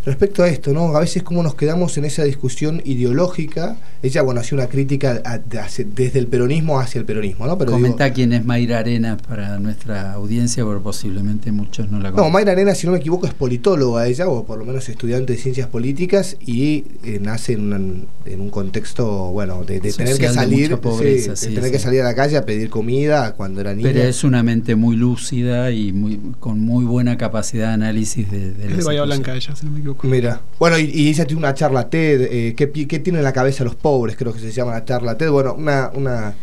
respecto 0.07 0.41
a 0.41 0.47
esto, 0.47 0.71
¿no? 0.71 0.95
A 0.95 1.01
veces 1.01 1.21
como 1.21 1.43
nos 1.43 1.53
quedamos 1.55 1.97
en 1.97 2.05
esa 2.05 2.23
discusión 2.23 2.81
ideológica, 2.85 3.75
ella, 4.01 4.21
bueno, 4.21 4.39
hacía 4.39 4.57
una 4.57 4.67
crítica 4.67 5.21
desde 5.45 6.17
el 6.17 6.27
peronismo 6.27 6.79
hacia 6.79 6.99
el 6.99 7.05
peronismo, 7.05 7.45
¿no? 7.45 7.57
Pero 7.57 7.73
Comenta 7.73 8.13
quién 8.13 8.31
es 8.31 8.45
Mayra 8.45 8.79
Arena 8.79 9.17
para 9.17 9.59
nuestra 9.59 10.13
audiencia, 10.13 10.63
porque 10.63 10.81
posiblemente 10.81 11.51
muchos 11.51 11.91
no 11.91 11.99
la 11.99 12.11
conocen. 12.11 12.25
No, 12.25 12.31
Mayra 12.31 12.53
Arena, 12.53 12.73
si 12.73 12.87
no 12.87 12.93
me 12.93 12.99
equivoco, 12.99 13.27
es 13.27 13.33
politóloga 13.33 14.07
ella, 14.07 14.29
o 14.29 14.45
por 14.45 14.57
lo 14.57 14.63
menos 14.63 14.87
estudiante 14.87 15.33
de 15.33 15.39
ciencias 15.39 15.67
políticas, 15.67 16.37
y 16.39 16.85
eh, 17.03 17.19
nace 17.21 17.53
en 17.53 18.07
un, 18.39 18.49
contexto, 18.49 19.31
bueno, 19.31 19.65
de, 19.65 19.81
tener 19.81 20.17
que 20.17 20.29
salir, 20.29 20.69
de 20.79 21.35
tener 21.35 21.69
que 21.69 21.79
salir 21.79 21.99
a 21.99 22.05
la 22.05 22.15
calle 22.15 22.37
a 22.37 22.45
pedir 22.45 22.69
comida 22.69 23.33
cuando 23.33 23.59
era 23.59 23.73
niña. 23.73 23.89
Pero 23.91 24.03
es 24.03 24.23
una 24.23 24.41
mente 24.41 24.77
muy 24.77 24.95
lúcida 24.95 25.69
y 25.71 25.91
muy, 25.91 26.17
con 26.39 26.61
muy 26.61 26.85
buena 26.85 27.17
capacidad 27.17 27.67
de 27.67 27.73
análisis 27.73 28.31
de, 28.31 28.53
de 28.53 28.67
Es 28.71 28.77
de 28.77 28.83
Bahía 28.85 29.03
Blanca 29.03 29.35
ella, 29.35 29.53
si 29.53 29.65
no 29.65 29.73
me 29.73 29.79
equivoco. 29.79 29.96
Mira, 30.03 30.41
bueno, 30.59 30.77
y, 30.77 31.09
ella 31.09 31.25
tiene 31.25 31.39
una 31.39 31.53
charla 31.53 31.89
TED, 31.89 32.21
eh, 32.21 32.55
¿qué, 32.55 32.67
tiene 32.99 33.19
en 33.19 33.23
la 33.23 33.33
cabeza 33.33 33.63
los 33.63 33.75
pobres? 33.75 34.15
Creo 34.15 34.33
que 34.33 34.39
se 34.39 34.51
llama 34.51 34.71
la 34.71 34.85
charla 34.85 35.17
TED. 35.17 35.29
Bueno, 35.29 35.53
una, 35.53 35.91
una, 35.93 36.35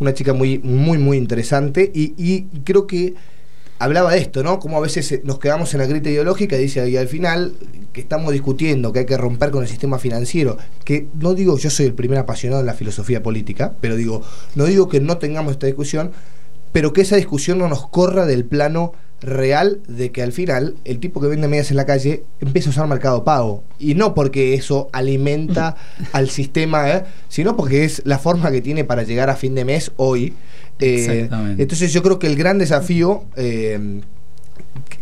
una 0.00 0.14
chica 0.14 0.32
muy, 0.32 0.58
muy, 0.58 0.98
muy 0.98 1.16
interesante 1.16 1.90
y, 1.94 2.42
creo 2.64 2.86
que 2.86 3.14
hablaba 3.78 4.12
de 4.12 4.18
esto, 4.18 4.42
¿no? 4.42 4.58
Como 4.58 4.76
a 4.76 4.80
veces 4.80 5.10
eh, 5.12 5.22
nos 5.24 5.38
quedamos 5.38 5.72
en 5.72 5.80
la 5.80 5.86
grita 5.86 6.10
ideológica 6.10 6.56
y 6.56 6.62
dice, 6.62 6.88
y 6.88 6.96
al 6.96 7.08
final 7.08 7.54
que 7.92 8.02
estamos 8.02 8.32
discutiendo 8.32 8.92
que 8.92 9.00
hay 9.00 9.06
que 9.06 9.16
romper 9.16 9.50
con 9.50 9.62
el 9.62 9.68
sistema 9.68 9.98
financiero, 9.98 10.58
que 10.84 11.06
no 11.18 11.34
digo 11.34 11.56
yo 11.58 11.70
soy 11.70 11.86
el 11.86 11.94
primer 11.94 12.18
apasionado 12.18 12.60
en 12.60 12.66
la 12.66 12.74
filosofía 12.74 13.22
política, 13.22 13.72
pero 13.80 13.96
digo, 13.96 14.22
no 14.54 14.64
digo 14.64 14.88
que 14.88 15.00
no 15.00 15.16
tengamos 15.16 15.52
esta 15.52 15.66
discusión, 15.66 16.12
pero 16.72 16.92
que 16.92 17.00
esa 17.00 17.16
discusión 17.16 17.58
no 17.58 17.68
nos 17.68 17.88
corra 17.88 18.26
del 18.26 18.44
plano 18.44 18.92
real 19.20 19.80
de 19.86 20.12
que 20.12 20.22
al 20.22 20.32
final 20.32 20.74
el 20.84 20.98
tipo 20.98 21.20
que 21.20 21.28
vende 21.28 21.48
medias 21.48 21.70
en 21.70 21.76
la 21.76 21.86
calle 21.86 22.24
empieza 22.40 22.70
a 22.70 22.72
usar 22.72 22.88
mercado 22.88 23.24
pago. 23.24 23.62
Y 23.78 23.94
no 23.94 24.14
porque 24.14 24.54
eso 24.54 24.88
alimenta 24.92 25.76
al 26.12 26.30
sistema, 26.30 26.90
¿eh? 26.90 27.04
sino 27.28 27.56
porque 27.56 27.84
es 27.84 28.02
la 28.04 28.18
forma 28.18 28.50
que 28.50 28.60
tiene 28.60 28.84
para 28.84 29.02
llegar 29.02 29.30
a 29.30 29.36
fin 29.36 29.54
de 29.54 29.64
mes 29.64 29.92
hoy. 29.96 30.34
Eh, 30.78 31.28
entonces 31.58 31.92
yo 31.92 32.02
creo 32.02 32.18
que 32.18 32.26
el 32.26 32.36
gran 32.36 32.58
desafío... 32.58 33.24
Eh, 33.36 34.00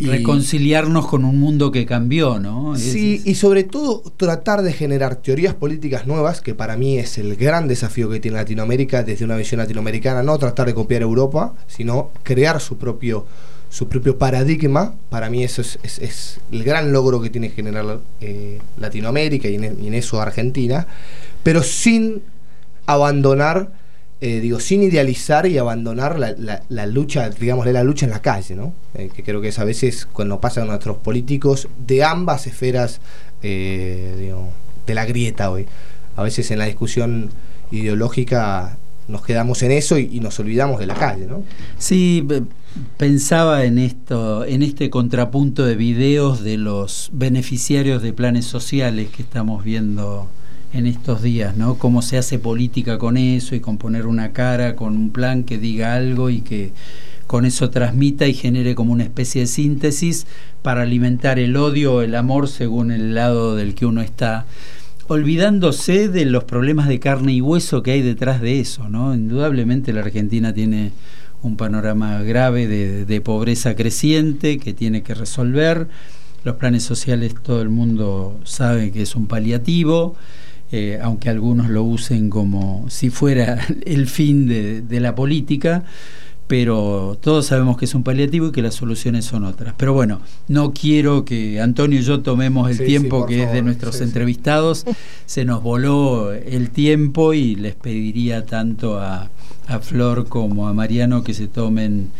Reconciliarnos 0.00 1.08
con 1.08 1.24
un 1.24 1.40
mundo 1.40 1.72
que 1.72 1.84
cambió, 1.84 2.38
¿no? 2.38 2.76
Sí, 2.76 3.20
y 3.24 3.34
sobre 3.34 3.64
todo 3.64 4.02
tratar 4.16 4.62
de 4.62 4.72
generar 4.72 5.16
teorías 5.16 5.54
políticas 5.54 6.06
nuevas, 6.06 6.40
que 6.40 6.54
para 6.54 6.76
mí 6.76 6.98
es 6.98 7.18
el 7.18 7.34
gran 7.36 7.66
desafío 7.66 8.08
que 8.08 8.20
tiene 8.20 8.36
Latinoamérica 8.36 9.02
desde 9.02 9.24
una 9.24 9.36
visión 9.36 9.58
latinoamericana, 9.58 10.22
no 10.22 10.38
tratar 10.38 10.66
de 10.68 10.74
copiar 10.74 11.02
Europa, 11.02 11.54
sino 11.66 12.10
crear 12.22 12.60
su 12.60 12.78
propio 12.78 13.26
su 13.70 13.88
propio 13.88 14.18
paradigma, 14.18 14.94
para 15.10 15.28
mí 15.28 15.44
eso 15.44 15.60
es, 15.60 15.78
es, 15.82 16.40
el 16.50 16.64
gran 16.64 16.92
logro 16.92 17.20
que 17.20 17.30
tiene 17.30 17.50
que 17.50 17.56
generar 17.56 18.00
eh, 18.20 18.60
Latinoamérica 18.78 19.48
y 19.48 19.56
en, 19.56 19.94
eso 19.94 20.20
Argentina, 20.20 20.86
pero 21.42 21.62
sin 21.62 22.22
abandonar, 22.86 23.70
eh, 24.20 24.40
digo, 24.40 24.58
sin 24.58 24.82
idealizar 24.82 25.46
y 25.46 25.58
abandonar 25.58 26.18
la, 26.18 26.62
la, 26.68 26.86
lucha, 26.86 27.28
digamos, 27.28 27.66
la 27.66 27.84
lucha 27.84 28.06
en 28.06 28.10
la 28.10 28.22
calle, 28.22 28.54
¿no? 28.54 28.72
Eh, 28.94 29.10
que 29.14 29.22
creo 29.22 29.40
que 29.40 29.48
es 29.48 29.58
a 29.58 29.64
veces 29.64 30.06
cuando 30.06 30.40
pasan 30.40 30.66
nuestros 30.66 30.96
políticos 30.98 31.68
de 31.86 32.04
ambas 32.04 32.46
esferas 32.46 33.00
de 33.42 34.34
la 34.86 35.04
grieta 35.04 35.50
hoy. 35.50 35.66
A 36.16 36.22
veces 36.22 36.50
en 36.50 36.58
la 36.58 36.64
discusión 36.64 37.30
ideológica 37.70 38.76
nos 39.08 39.24
quedamos 39.24 39.62
en 39.62 39.72
eso 39.72 39.98
y, 39.98 40.20
nos 40.20 40.38
olvidamos 40.38 40.78
de 40.78 40.86
la 40.86 40.94
calle, 40.94 41.26
¿no? 41.26 41.42
Sí, 41.78 42.26
pensaba 42.96 43.64
en 43.64 43.78
esto, 43.78 44.44
en 44.44 44.62
este 44.62 44.90
contrapunto 44.90 45.64
de 45.64 45.76
videos 45.76 46.42
de 46.42 46.56
los 46.56 47.10
beneficiarios 47.12 48.02
de 48.02 48.12
planes 48.12 48.44
sociales 48.44 49.08
que 49.10 49.22
estamos 49.22 49.64
viendo 49.64 50.28
en 50.72 50.86
estos 50.86 51.22
días, 51.22 51.56
¿no? 51.56 51.76
Cómo 51.76 52.02
se 52.02 52.18
hace 52.18 52.38
política 52.38 52.98
con 52.98 53.16
eso 53.16 53.54
y 53.54 53.60
con 53.60 53.78
poner 53.78 54.06
una 54.06 54.32
cara, 54.32 54.76
con 54.76 54.96
un 54.96 55.10
plan 55.10 55.44
que 55.44 55.58
diga 55.58 55.94
algo 55.94 56.30
y 56.30 56.40
que 56.40 56.72
con 57.26 57.44
eso 57.44 57.70
transmita 57.70 58.26
y 58.26 58.34
genere 58.34 58.74
como 58.74 58.92
una 58.92 59.04
especie 59.04 59.42
de 59.42 59.46
síntesis 59.46 60.26
para 60.62 60.82
alimentar 60.82 61.38
el 61.38 61.56
odio 61.56 61.94
o 61.94 62.02
el 62.02 62.14
amor 62.14 62.48
según 62.48 62.90
el 62.90 63.14
lado 63.14 63.54
del 63.54 63.74
que 63.74 63.86
uno 63.86 64.00
está, 64.00 64.46
olvidándose 65.08 66.08
de 66.08 66.24
los 66.26 66.44
problemas 66.44 66.88
de 66.88 67.00
carne 67.00 67.32
y 67.32 67.40
hueso 67.40 67.82
que 67.82 67.92
hay 67.92 68.02
detrás 68.02 68.40
de 68.40 68.60
eso, 68.60 68.88
¿no? 68.88 69.14
Indudablemente 69.14 69.92
la 69.92 70.00
Argentina 70.00 70.52
tiene 70.52 70.92
un 71.42 71.56
panorama 71.56 72.22
grave 72.22 72.66
de, 72.66 73.20
pobreza 73.20 73.74
creciente 73.74 74.58
que 74.58 74.72
tiene 74.72 75.02
que 75.02 75.14
resolver. 75.14 75.88
Los 76.44 76.56
planes 76.56 76.82
sociales 76.82 77.34
todo 77.42 77.62
el 77.62 77.68
mundo 77.68 78.40
sabe 78.44 78.90
que 78.90 79.02
es 79.02 79.14
un 79.14 79.26
paliativo. 79.26 80.16
Eh, 80.70 80.98
aunque 81.00 81.30
algunos 81.30 81.70
lo 81.70 81.82
usen 81.82 82.28
como 82.28 82.84
si 82.90 83.08
fuera 83.08 83.66
el 83.86 84.06
fin 84.06 84.46
de, 84.46 85.00
la 85.00 85.14
política, 85.14 85.84
pero 86.48 87.16
todos 87.20 87.46
sabemos 87.46 87.76
que 87.76 87.84
es 87.84 87.94
un 87.94 88.02
paliativo 88.02 88.48
y 88.48 88.52
que 88.52 88.62
las 88.62 88.74
soluciones 88.74 89.26
son 89.26 89.44
otras. 89.44 89.74
Pero 89.76 89.92
bueno, 89.92 90.20
no 90.48 90.72
quiero 90.72 91.24
que 91.24 91.60
Antonio 91.60 92.00
y 92.00 92.02
yo 92.02 92.20
tomemos 92.20 92.70
el 92.70 92.78
sí, 92.78 92.86
tiempo 92.86 93.26
sí, 93.28 93.34
que 93.34 93.38
favor. 93.40 93.48
es 93.48 93.54
de 93.54 93.62
nuestros 93.62 93.96
sí, 93.96 94.02
entrevistados, 94.02 94.84
se 95.26 95.44
nos 95.44 95.62
voló 95.62 96.32
el 96.32 96.70
tiempo 96.70 97.34
y 97.34 97.54
les 97.54 97.74
pediría 97.74 98.46
tanto 98.46 98.98
a, 98.98 99.30
a 99.66 99.78
Flor 99.78 100.26
como 100.26 100.66
a 100.66 100.72
Mariano 100.72 101.22
que 101.22 101.34
se 101.34 101.46
tomen 101.46 102.10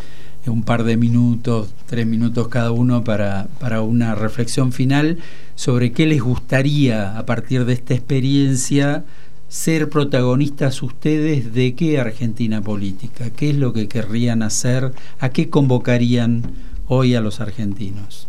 un 0.47 0.62
par 0.62 0.85
de 0.85 0.97
minutos, 0.97 1.74
tres 1.87 2.07
minutos 2.07 2.49
cada 2.49 2.70
uno 2.70 3.05
para, 3.05 3.49
para 3.61 3.83
una 3.83 4.14
reflexión 4.14 4.72
final 4.72 5.18
sobre 5.55 5.93
qué 5.93 6.07
les 6.07 6.22
gustaría 6.22 7.18
a 7.18 7.26
partir 7.26 7.64
de 7.64 7.74
esta 7.74 7.95
experiencia 7.95 9.05
ser 9.49 9.88
protagonistas 9.88 10.82
ustedes 10.82 11.55
de 11.55 11.74
qué 11.74 11.99
Argentina 11.99 12.61
política, 12.62 13.30
qué 13.30 13.51
es 13.51 13.57
lo 13.57 13.72
que 13.72 13.88
querrían 13.88 14.42
hacer, 14.42 14.92
a 15.18 15.30
qué 15.30 15.49
convocarían 15.49 16.42
hoy 16.86 17.14
a 17.14 17.20
los 17.20 17.40
argentinos. 17.40 18.28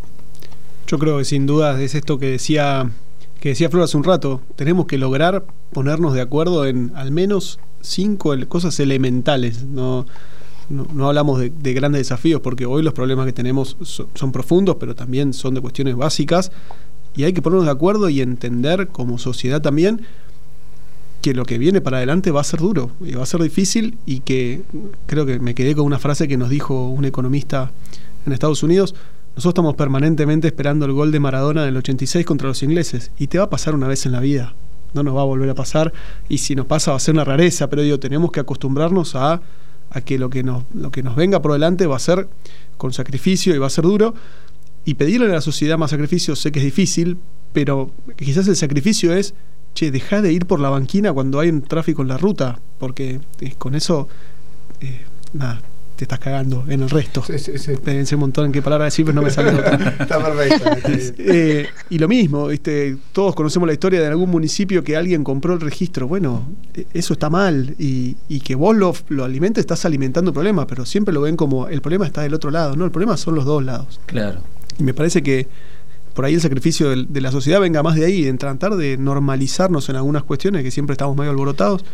Yo 0.86 0.98
creo 0.98 1.18
que 1.18 1.24
sin 1.24 1.46
duda 1.46 1.80
es 1.80 1.94
esto 1.94 2.18
que 2.18 2.26
decía 2.26 2.90
que 3.40 3.50
decía 3.50 3.70
Flor 3.70 3.84
hace 3.84 3.96
un 3.96 4.04
rato, 4.04 4.42
tenemos 4.56 4.86
que 4.86 4.98
lograr 4.98 5.46
ponernos 5.72 6.12
de 6.12 6.20
acuerdo 6.20 6.66
en 6.66 6.92
al 6.94 7.10
menos 7.10 7.58
cinco 7.80 8.34
cosas 8.48 8.78
elementales, 8.80 9.64
no 9.64 10.04
no, 10.70 11.08
hablamos 11.08 11.40
de, 11.40 11.50
de, 11.50 11.72
grandes 11.74 12.00
desafíos 12.00 12.40
porque 12.40 12.64
hoy 12.64 12.82
los 12.82 12.94
problemas 12.94 13.26
que 13.26 13.32
tenemos 13.32 13.76
son, 13.82 14.32
profundos, 14.32 14.76
pero 14.78 14.94
también 14.94 15.32
son 15.32 15.54
de 15.54 15.60
cuestiones 15.60 15.96
básicas. 15.96 16.52
Y 17.16 17.24
hay 17.24 17.32
que 17.32 17.42
ponernos 17.42 17.66
de 17.66 17.72
acuerdo 17.72 18.08
y 18.08 18.20
entender 18.20 18.88
como 18.88 19.18
sociedad 19.18 19.60
también 19.60 20.02
que 21.20 21.34
lo 21.34 21.44
que 21.44 21.58
viene 21.58 21.80
para 21.80 21.98
adelante 21.98 22.30
va 22.30 22.40
a 22.40 22.44
ser 22.44 22.60
duro 22.60 22.90
y 23.00 23.12
va 23.12 23.22
a 23.22 23.26
ser 23.26 23.42
difícil 23.42 23.98
y 24.06 24.20
que 24.20 24.62
creo 25.06 25.26
que 25.26 25.38
me 25.38 25.54
quedé 25.54 25.74
con 25.74 25.84
una 25.84 25.98
frase 25.98 26.28
que 26.28 26.36
nos 26.36 26.48
dijo 26.48 26.88
un 26.88 27.04
economista 27.04 27.70
en 28.26 28.32
Estados 28.32 28.62
Unidos, 28.62 28.94
nosotros 29.36 29.52
estamos 29.52 29.74
permanentemente 29.74 30.48
esperando 30.48 30.86
el 30.86 30.92
gol 30.92 31.12
de 31.12 31.20
Maradona 31.20 31.64
del 31.64 31.76
86 31.76 32.24
contra 32.26 32.48
los 32.48 32.62
ingleses 32.62 33.10
y 33.18 33.26
te 33.26 33.38
va 33.38 33.44
a 33.44 33.50
pasar 33.50 33.74
una 33.74 33.88
vez 33.88 34.06
en 34.06 34.12
la 34.12 34.20
vida, 34.20 34.54
no 34.94 35.02
nos 35.02 35.16
va 35.16 35.22
a 35.22 35.24
volver 35.24 35.50
a 35.50 35.54
pasar 35.54 35.92
y 36.28 36.38
si 36.38 36.54
nos 36.54 36.66
pasa 36.66 36.90
va 36.90 36.96
a 36.96 37.00
ser 37.00 37.14
una 37.14 37.24
rareza, 37.24 37.68
pero 37.68 37.82
digo, 37.82 38.00
tenemos 38.00 38.32
que 38.32 38.40
acostumbrarnos 38.40 39.14
a, 39.14 39.42
a 39.90 40.00
que 40.00 40.18
lo 40.18 40.30
que, 40.30 40.42
nos, 40.42 40.64
lo 40.74 40.90
que 40.90 41.02
nos 41.02 41.16
venga 41.16 41.42
por 41.42 41.52
delante 41.52 41.86
va 41.86 41.96
a 41.96 42.00
ser 42.00 42.28
con 42.76 42.92
sacrificio 42.92 43.54
y 43.54 43.58
va 43.58 43.66
a 43.66 43.70
ser 43.70 43.84
duro. 43.84 44.14
Y 44.84 44.94
pedirle 44.94 45.26
a 45.26 45.34
la 45.34 45.40
sociedad 45.42 45.76
más 45.76 45.90
sacrificio 45.90 46.34
sé 46.34 46.50
que 46.50 46.58
es 46.58 46.64
difícil, 46.64 47.18
pero 47.52 47.90
quizás 48.16 48.48
el 48.48 48.56
sacrificio 48.56 49.12
es 49.12 49.34
che, 49.74 49.90
deja 49.90 50.22
de 50.22 50.32
ir 50.32 50.46
por 50.46 50.60
la 50.60 50.70
banquina 50.70 51.12
cuando 51.12 51.40
hay 51.40 51.48
un 51.48 51.62
tráfico 51.62 52.02
en 52.02 52.08
la 52.08 52.18
ruta, 52.18 52.60
porque 52.78 53.20
eh, 53.40 53.54
con 53.58 53.74
eso, 53.74 54.08
eh, 54.80 55.04
nada, 55.32 55.60
te 56.00 56.04
estás 56.04 56.18
cagando 56.18 56.64
en 56.66 56.80
el 56.80 56.88
resto. 56.88 57.22
Sí, 57.22 57.38
sí, 57.38 57.58
sí. 57.58 57.72
Pensé 57.84 58.14
un 58.14 58.22
montón 58.22 58.46
en 58.46 58.52
qué 58.52 58.62
palabra 58.62 58.86
decir, 58.86 59.04
pero 59.04 59.16
no 59.16 59.20
me 59.20 59.30
sale 59.30 59.50
otra. 59.50 59.74
Está 60.00 60.18
perfecto. 60.18 60.70
eh, 61.18 61.68
y 61.90 61.98
lo 61.98 62.08
mismo, 62.08 62.46
¿viste? 62.46 62.96
todos 63.12 63.34
conocemos 63.34 63.66
la 63.66 63.74
historia 63.74 64.00
de 64.00 64.06
algún 64.06 64.30
municipio 64.30 64.82
que 64.82 64.96
alguien 64.96 65.22
compró 65.22 65.52
el 65.52 65.60
registro. 65.60 66.08
Bueno, 66.08 66.48
e, 66.72 66.86
eso 66.94 67.12
está 67.12 67.28
mal. 67.28 67.74
Y, 67.78 68.16
y 68.30 68.40
que 68.40 68.54
vos 68.54 68.74
lo, 68.74 68.94
lo, 69.10 69.24
alimentes, 69.24 69.60
estás 69.60 69.84
alimentando 69.84 70.30
el 70.30 70.32
problema, 70.32 70.66
pero 70.66 70.86
siempre 70.86 71.12
lo 71.12 71.20
ven 71.20 71.36
como 71.36 71.68
el 71.68 71.82
problema 71.82 72.06
está 72.06 72.22
del 72.22 72.32
otro 72.32 72.50
lado. 72.50 72.76
No, 72.76 72.86
el 72.86 72.90
problema 72.90 73.18
son 73.18 73.34
los 73.34 73.44
dos 73.44 73.62
lados. 73.62 74.00
Claro. 74.06 74.40
Y 74.78 74.84
me 74.84 74.94
parece 74.94 75.22
que 75.22 75.48
por 76.14 76.24
ahí 76.24 76.34
el 76.34 76.40
sacrificio 76.40 76.90
de, 76.90 77.06
de, 77.08 77.20
la 77.20 77.30
sociedad 77.30 77.60
venga 77.60 77.82
más 77.82 77.96
de 77.96 78.04
ahí, 78.04 78.26
en 78.26 78.38
tratar 78.38 78.76
de 78.76 78.96
normalizarnos 78.96 79.88
en 79.88 79.96
algunas 79.96 80.22
cuestiones 80.22 80.62
que 80.62 80.70
siempre 80.70 80.94
estamos 80.94 81.16
medio 81.16 81.30
alborotados 81.30 81.84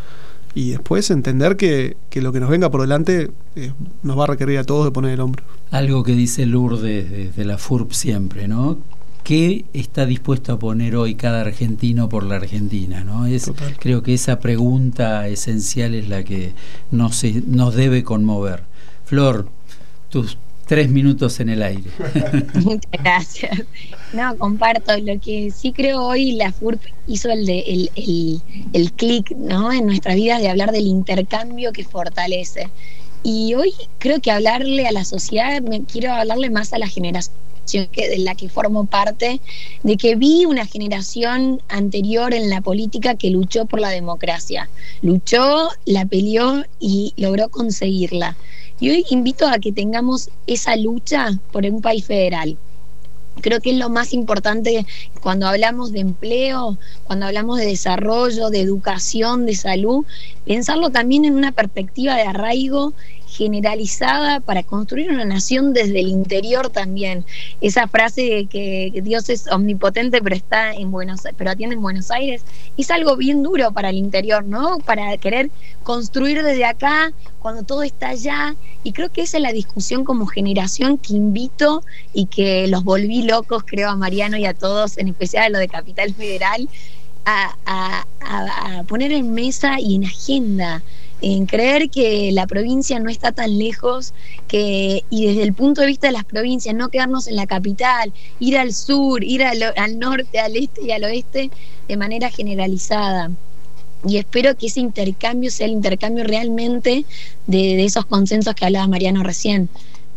y 0.56 0.70
después 0.70 1.10
entender 1.10 1.58
que, 1.58 1.98
que 2.08 2.22
lo 2.22 2.32
que 2.32 2.40
nos 2.40 2.48
venga 2.48 2.70
por 2.70 2.80
delante 2.80 3.30
eh, 3.56 3.72
nos 4.02 4.18
va 4.18 4.24
a 4.24 4.28
requerir 4.28 4.58
a 4.58 4.64
todos 4.64 4.86
de 4.86 4.90
poner 4.90 5.12
el 5.12 5.20
hombro. 5.20 5.44
Algo 5.70 6.02
que 6.02 6.12
dice 6.12 6.46
Lourdes 6.46 7.10
desde 7.10 7.44
la 7.44 7.58
FURP 7.58 7.92
siempre, 7.92 8.48
¿no? 8.48 8.78
¿Qué 9.22 9.66
está 9.74 10.06
dispuesto 10.06 10.54
a 10.54 10.58
poner 10.58 10.96
hoy 10.96 11.14
cada 11.14 11.42
argentino 11.42 12.08
por 12.08 12.22
la 12.22 12.36
Argentina? 12.36 13.04
¿no? 13.04 13.26
Es, 13.26 13.52
creo 13.78 14.02
que 14.02 14.14
esa 14.14 14.40
pregunta 14.40 15.28
esencial 15.28 15.94
es 15.94 16.08
la 16.08 16.24
que 16.24 16.54
nos, 16.90 17.22
nos 17.46 17.74
debe 17.74 18.02
conmover. 18.02 18.62
Flor, 19.04 19.50
tus 20.08 20.38
tres 20.66 20.90
minutos 20.90 21.40
en 21.40 21.48
el 21.48 21.62
aire. 21.62 21.84
Muchas 22.54 22.90
gracias. 22.92 23.62
No, 24.12 24.36
comparto. 24.36 24.96
Lo 24.98 25.18
que 25.20 25.50
sí 25.50 25.72
creo 25.72 26.02
hoy 26.02 26.32
la 26.32 26.52
FURP 26.52 26.80
hizo 27.06 27.30
el, 27.30 27.46
de, 27.46 27.60
el, 27.60 27.90
el, 27.94 28.40
el 28.72 28.92
clic 28.92 29.30
¿no? 29.36 29.72
en 29.72 29.86
nuestra 29.86 30.14
vida 30.14 30.38
de 30.38 30.48
hablar 30.48 30.72
del 30.72 30.86
intercambio 30.86 31.72
que 31.72 31.84
fortalece. 31.84 32.68
Y 33.22 33.54
hoy 33.54 33.72
creo 33.98 34.20
que 34.20 34.30
hablarle 34.30 34.86
a 34.86 34.92
la 34.92 35.04
sociedad, 35.04 35.60
me 35.62 35.82
quiero 35.84 36.12
hablarle 36.12 36.50
más 36.50 36.72
a 36.72 36.78
la 36.78 36.88
de 37.72 38.18
la 38.18 38.34
que 38.34 38.48
formo 38.48 38.86
parte, 38.86 39.40
de 39.82 39.96
que 39.96 40.14
vi 40.14 40.44
una 40.44 40.66
generación 40.66 41.60
anterior 41.68 42.32
en 42.32 42.48
la 42.48 42.60
política 42.60 43.16
que 43.16 43.30
luchó 43.30 43.66
por 43.66 43.80
la 43.80 43.90
democracia. 43.90 44.68
Luchó, 45.02 45.68
la 45.84 46.06
peleó 46.06 46.64
y 46.78 47.12
logró 47.16 47.48
conseguirla. 47.48 48.36
Y 48.78 48.90
hoy 48.90 49.04
invito 49.10 49.48
a 49.48 49.58
que 49.58 49.72
tengamos 49.72 50.30
esa 50.46 50.76
lucha 50.76 51.30
por 51.50 51.64
un 51.64 51.80
país 51.80 52.04
federal. 52.04 52.56
Creo 53.40 53.60
que 53.60 53.70
es 53.70 53.76
lo 53.76 53.90
más 53.90 54.14
importante 54.14 54.86
cuando 55.20 55.46
hablamos 55.46 55.92
de 55.92 56.00
empleo, 56.00 56.78
cuando 57.04 57.26
hablamos 57.26 57.58
de 57.58 57.66
desarrollo, 57.66 58.48
de 58.48 58.60
educación, 58.60 59.44
de 59.44 59.54
salud, 59.54 60.06
pensarlo 60.46 60.90
también 60.90 61.26
en 61.26 61.34
una 61.34 61.52
perspectiva 61.52 62.16
de 62.16 62.22
arraigo 62.22 62.94
generalizada 63.36 64.40
para 64.40 64.62
construir 64.62 65.10
una 65.10 65.24
nación 65.24 65.72
desde 65.72 66.00
el 66.00 66.08
interior 66.08 66.70
también. 66.70 67.24
Esa 67.60 67.88
frase 67.88 68.46
que, 68.50 68.90
que 68.92 69.02
Dios 69.02 69.28
es 69.28 69.46
omnipotente 69.48 70.20
pero 70.22 70.34
está 70.34 70.72
en 70.72 70.90
Buenos 70.90 71.22
pero 71.36 71.50
atiende 71.50 71.76
en 71.76 71.82
Buenos 71.82 72.10
Aires, 72.10 72.42
es 72.76 72.90
algo 72.90 73.16
bien 73.16 73.42
duro 73.42 73.72
para 73.72 73.90
el 73.90 73.96
interior, 73.96 74.44
¿no? 74.44 74.78
Para 74.78 75.16
querer 75.18 75.50
construir 75.82 76.42
desde 76.42 76.64
acá 76.64 77.12
cuando 77.40 77.62
todo 77.62 77.82
está 77.82 78.08
allá. 78.08 78.56
Y 78.82 78.92
creo 78.92 79.10
que 79.10 79.22
esa 79.22 79.36
es 79.36 79.42
la 79.42 79.52
discusión 79.52 80.04
como 80.04 80.26
generación 80.26 80.98
que 80.98 81.14
invito 81.14 81.82
y 82.12 82.26
que 82.26 82.66
los 82.68 82.84
volví 82.84 83.22
locos, 83.22 83.64
creo, 83.64 83.90
a 83.90 83.96
Mariano 83.96 84.36
y 84.36 84.46
a 84.46 84.54
todos, 84.54 84.98
en 84.98 85.08
especial 85.08 85.44
a 85.44 85.48
lo 85.50 85.58
de 85.58 85.68
Capital 85.68 86.14
Federal, 86.14 86.68
a, 87.24 87.56
a, 87.66 88.06
a, 88.20 88.82
poner 88.84 89.12
en 89.12 89.32
mesa 89.32 89.80
y 89.80 89.96
en 89.96 90.04
agenda 90.04 90.82
en 91.22 91.46
creer 91.46 91.88
que 91.90 92.30
la 92.32 92.46
provincia 92.46 92.98
no 92.98 93.08
está 93.08 93.32
tan 93.32 93.58
lejos 93.58 94.12
que 94.48 95.04
y 95.08 95.26
desde 95.26 95.42
el 95.42 95.54
punto 95.54 95.80
de 95.80 95.86
vista 95.86 96.08
de 96.08 96.12
las 96.12 96.24
provincias 96.24 96.74
no 96.74 96.88
quedarnos 96.88 97.26
en 97.26 97.36
la 97.36 97.46
capital 97.46 98.12
ir 98.38 98.58
al 98.58 98.74
sur 98.74 99.24
ir 99.24 99.42
al, 99.42 99.98
norte 99.98 100.38
al 100.38 100.56
este 100.56 100.84
y 100.84 100.90
al 100.92 101.04
oeste 101.04 101.50
de 101.88 101.96
manera 101.96 102.30
generalizada 102.30 103.30
y 104.06 104.18
espero 104.18 104.56
que 104.56 104.66
ese 104.66 104.80
intercambio 104.80 105.50
sea 105.50 105.66
el 105.66 105.72
intercambio 105.72 106.24
realmente 106.24 107.06
de, 107.46 107.58
de 107.58 107.84
esos 107.84 108.04
consensos 108.06 108.54
que 108.54 108.66
hablaba 108.66 108.86
Mariano 108.86 109.22
recién 109.22 109.70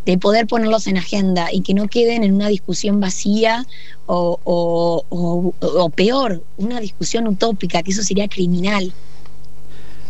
de 0.06 0.18
poder 0.18 0.48
ponerlos 0.48 0.88
en 0.88 0.98
agenda 0.98 1.50
y 1.52 1.62
que 1.62 1.74
no 1.74 1.88
queden 1.88 2.24
en 2.24 2.34
una 2.34 2.48
discusión 2.48 3.00
vacía 3.00 3.66
o, 4.08 4.40
o, 4.44 5.54
o 5.60 5.90
peor, 5.92 6.44
una 6.58 6.80
discusión 6.80 7.28
utópica, 7.28 7.84
que 7.84 7.92
eso 7.92 8.02
sería 8.02 8.28
criminal. 8.28 8.92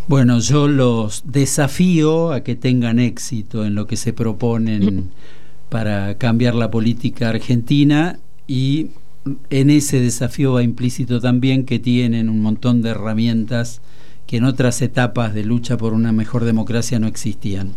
Bueno, 0.10 0.40
yo 0.40 0.68
los 0.68 1.22
desafío 1.28 2.32
a 2.32 2.42
que 2.42 2.56
tengan 2.56 2.98
éxito 2.98 3.64
en 3.64 3.76
lo 3.76 3.86
que 3.86 3.96
se 3.96 4.12
proponen 4.12 5.12
para 5.70 6.18
cambiar 6.18 6.56
la 6.56 6.72
política 6.72 7.30
argentina 7.30 8.18
y 8.48 8.88
en 9.52 9.70
ese 9.70 10.00
desafío 10.00 10.54
va 10.54 10.64
implícito 10.64 11.22
también 11.22 11.64
que 11.64 11.78
tienen 11.78 12.28
un 12.28 12.42
montón 12.42 12.82
de 12.82 12.90
herramientas 12.90 13.82
que 14.26 14.38
en 14.38 14.46
otras 14.46 14.82
etapas 14.82 15.36
de 15.36 15.44
lucha 15.44 15.78
por 15.78 15.94
una 15.94 16.12
mejor 16.12 16.44
democracia 16.44 16.98
no 16.98 17.06
existían. 17.06 17.74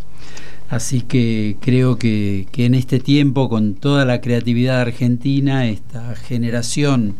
Así 0.71 1.03
que 1.03 1.59
creo 1.61 1.99
que, 1.99 2.47
que, 2.51 2.65
en 2.65 2.73
este 2.73 2.99
tiempo, 2.99 3.51
con 3.51 3.75
toda 3.75 4.07
la 4.07 4.23
creatividad 4.23 4.81
argentina, 4.81 5.69
esta 5.69 6.15
generación 6.15 7.17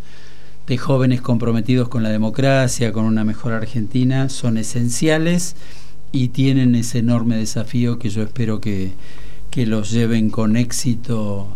de 0.67 0.79
jóvenes 0.79 1.21
comprometidos 1.21 1.89
con 1.89 2.03
la 2.03 2.11
democracia, 2.11 2.93
con 2.93 3.05
una 3.05 3.25
mejor 3.25 3.53
Argentina, 3.53 4.29
son 4.29 4.57
esenciales 4.59 5.57
y 6.13 6.29
tienen 6.29 6.75
ese 6.75 6.99
enorme 6.99 7.37
desafío 7.37 7.99
que 7.99 8.11
yo 8.11 8.23
espero 8.23 8.61
que, 8.61 8.93
que 9.51 9.67
los 9.67 9.91
lleven 9.91 10.31
con 10.31 10.57
éxito 10.57 11.49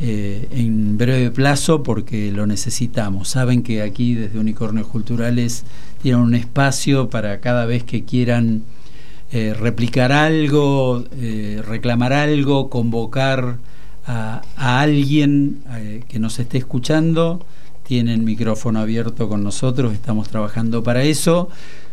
eh, 0.00 0.48
en 0.52 0.96
breve 0.96 1.30
plazo 1.30 1.82
porque 1.82 2.30
lo 2.32 2.46
necesitamos. 2.46 3.28
Saben 3.28 3.62
que 3.62 3.82
aquí 3.82 4.14
desde 4.14 4.38
Unicornios 4.38 4.86
Culturales 4.86 5.64
tienen 6.02 6.20
un 6.20 6.34
espacio 6.34 7.10
para 7.10 7.40
cada 7.40 7.66
vez 7.66 7.84
que 7.84 8.04
quieran 8.04 8.62
eh, 9.34 9.54
replicar 9.58 10.12
algo, 10.12 11.04
eh, 11.12 11.62
reclamar 11.66 12.12
algo, 12.12 12.68
convocar 12.68 13.56
a, 14.06 14.42
alguien 14.56 15.62
eh, 15.70 16.04
que 16.06 16.18
nos 16.18 16.38
esté 16.38 16.58
escuchando. 16.58 17.42
Tienen 17.84 18.24
micrófono 18.24 18.80
abierto 18.80 19.28
con 19.28 19.42
nosotros, 19.42 19.92
estamos 19.92 20.28
trabajando 20.28 20.82
para 20.82 21.02
eso. 21.02 21.48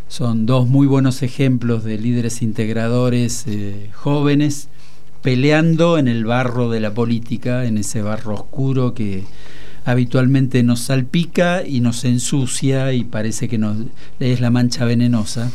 Son 0.08 0.46
dos 0.46 0.68
muy 0.68 0.88
buenos 0.88 1.22
ejemplos 1.22 1.84
de 1.84 1.98
líderes 1.98 2.42
integradores 2.42 3.46
jóvenes 3.94 4.70
peleando 5.22 5.98
en 5.98 6.08
el 6.08 6.26
barro 6.26 6.70
de 6.70 6.80
la 6.80 6.94
política, 6.94 7.66
en 7.66 7.78
ese 7.78 8.02
barro 8.02 8.36
oscuro 8.36 8.94
que 8.94 9.24
habitualmente 9.86 10.64
nos 10.64 10.82
salpica 10.82 11.66
y 11.66 11.80
nos 11.80 12.06
ensucia 12.06 12.94
y 12.94 13.04
parece 13.04 13.48
que 13.48 13.58
nos, 13.58 13.78
es 14.20 14.40
la 14.40 14.50
mancha 14.50 14.86
venenosa. 14.86 15.52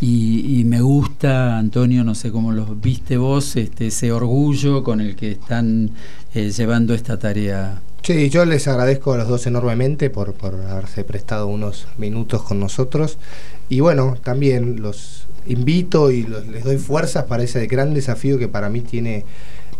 Y, 0.00 0.62
me 0.64 0.80
gusta, 0.80 1.58
Antonio, 1.58 2.04
no 2.04 2.14
sé 2.14 2.30
cómo 2.30 2.52
los 2.52 2.80
viste 2.80 3.16
vos, 3.16 3.56
este, 3.56 3.88
ese 3.88 4.12
orgullo 4.12 4.84
con 4.84 5.00
el 5.00 5.16
que 5.16 5.32
están 5.32 5.90
eh, 6.34 6.50
llevando 6.50 6.94
esta 6.94 7.18
tarea. 7.18 7.82
Sí, 8.08 8.30
yo 8.30 8.46
les 8.46 8.66
agradezco 8.66 9.12
a 9.12 9.18
los 9.18 9.28
dos 9.28 9.46
enormemente 9.46 10.08
por, 10.08 10.32
por 10.32 10.54
haberse 10.54 11.04
prestado 11.04 11.46
unos 11.46 11.88
minutos 11.98 12.42
con 12.42 12.58
nosotros. 12.58 13.18
Y 13.68 13.80
bueno, 13.80 14.16
también 14.24 14.80
los 14.80 15.26
invito 15.46 16.10
y 16.10 16.22
les 16.22 16.64
doy 16.64 16.78
fuerzas 16.78 17.26
para 17.26 17.42
ese 17.42 17.66
gran 17.66 17.92
desafío 17.92 18.38
que 18.38 18.48
para 18.48 18.70
mí 18.70 18.80
tiene 18.80 19.26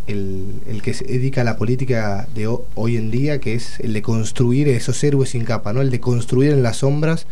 el, 0.07 0.61
el, 0.69 0.83
que 0.83 0.93
se 0.93 1.07
dedica 1.07 1.41
a 1.41 1.45
la 1.45 1.57
política 1.57 2.29
de 2.35 2.55
hoy 2.75 2.99
en 2.99 3.11
día, 3.11 3.41
que 3.41 3.55
es 3.55 3.81
el 3.81 3.95
de 3.95 4.03
construir 4.03 4.69
esos 4.69 5.03
héroes 5.03 5.31
sin 5.31 5.47
capa, 5.47 5.73
¿no? 5.73 5.81
El 5.81 5.91
de 5.91 5.99
construir 5.99 6.53
en 6.53 6.63
las 6.63 6.77
sombras 6.77 7.27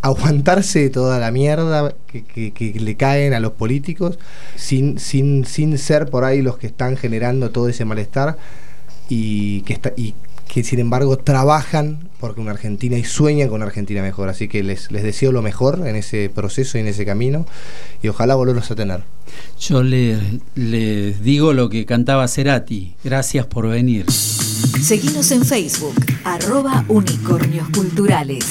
aguantarse 0.00 0.90
toda 0.90 1.18
la 1.18 1.32
mierda 1.32 1.92
que, 2.06 2.72
le 2.78 2.94
caen 2.94 3.34
a 3.34 3.40
los 3.40 3.50
políticos 3.50 4.16
sin, 4.54 5.00
sin, 5.00 5.44
sin 5.44 5.76
ser 5.76 6.08
por 6.08 6.22
ahí 6.22 6.40
los 6.40 6.56
que 6.56 6.68
están 6.68 6.96
generando 6.96 7.50
todo 7.50 7.68
ese 7.68 7.84
malestar 7.84 8.38
y 9.08 9.62
que, 9.62 9.72
está, 9.72 9.92
que 10.48 10.64
sin 10.64 10.78
embargo 10.78 11.18
trabajan 11.18 12.08
porque 12.20 12.40
una 12.40 12.52
Argentina 12.52 12.96
y 12.96 13.04
sueñan 13.04 13.48
con 13.48 13.56
una 13.56 13.66
Argentina 13.66 14.02
mejor. 14.02 14.28
Así 14.28 14.48
que 14.48 14.62
les, 14.62 14.90
les 14.90 15.02
deseo 15.02 15.32
lo 15.32 15.42
mejor 15.42 15.86
en 15.86 15.96
ese 15.96 16.30
proceso 16.30 16.78
y 16.78 16.80
en 16.80 16.88
ese 16.88 17.04
camino 17.04 17.46
y 18.02 18.08
ojalá 18.08 18.34
volverlos 18.34 18.70
a 18.70 18.74
tener. 18.74 19.02
Yo 19.60 19.82
les, 19.82 20.18
les 20.54 21.22
digo 21.22 21.52
lo 21.52 21.68
que 21.68 21.84
cantaba 21.84 22.26
Cerati. 22.28 22.94
Gracias 23.04 23.46
por 23.46 23.68
venir. 23.68 24.06
Seguimos 24.10 25.30
en 25.30 25.44
Facebook, 25.44 25.94
arroba 26.24 26.84
unicornios 26.88 27.68
culturales. 27.70 28.44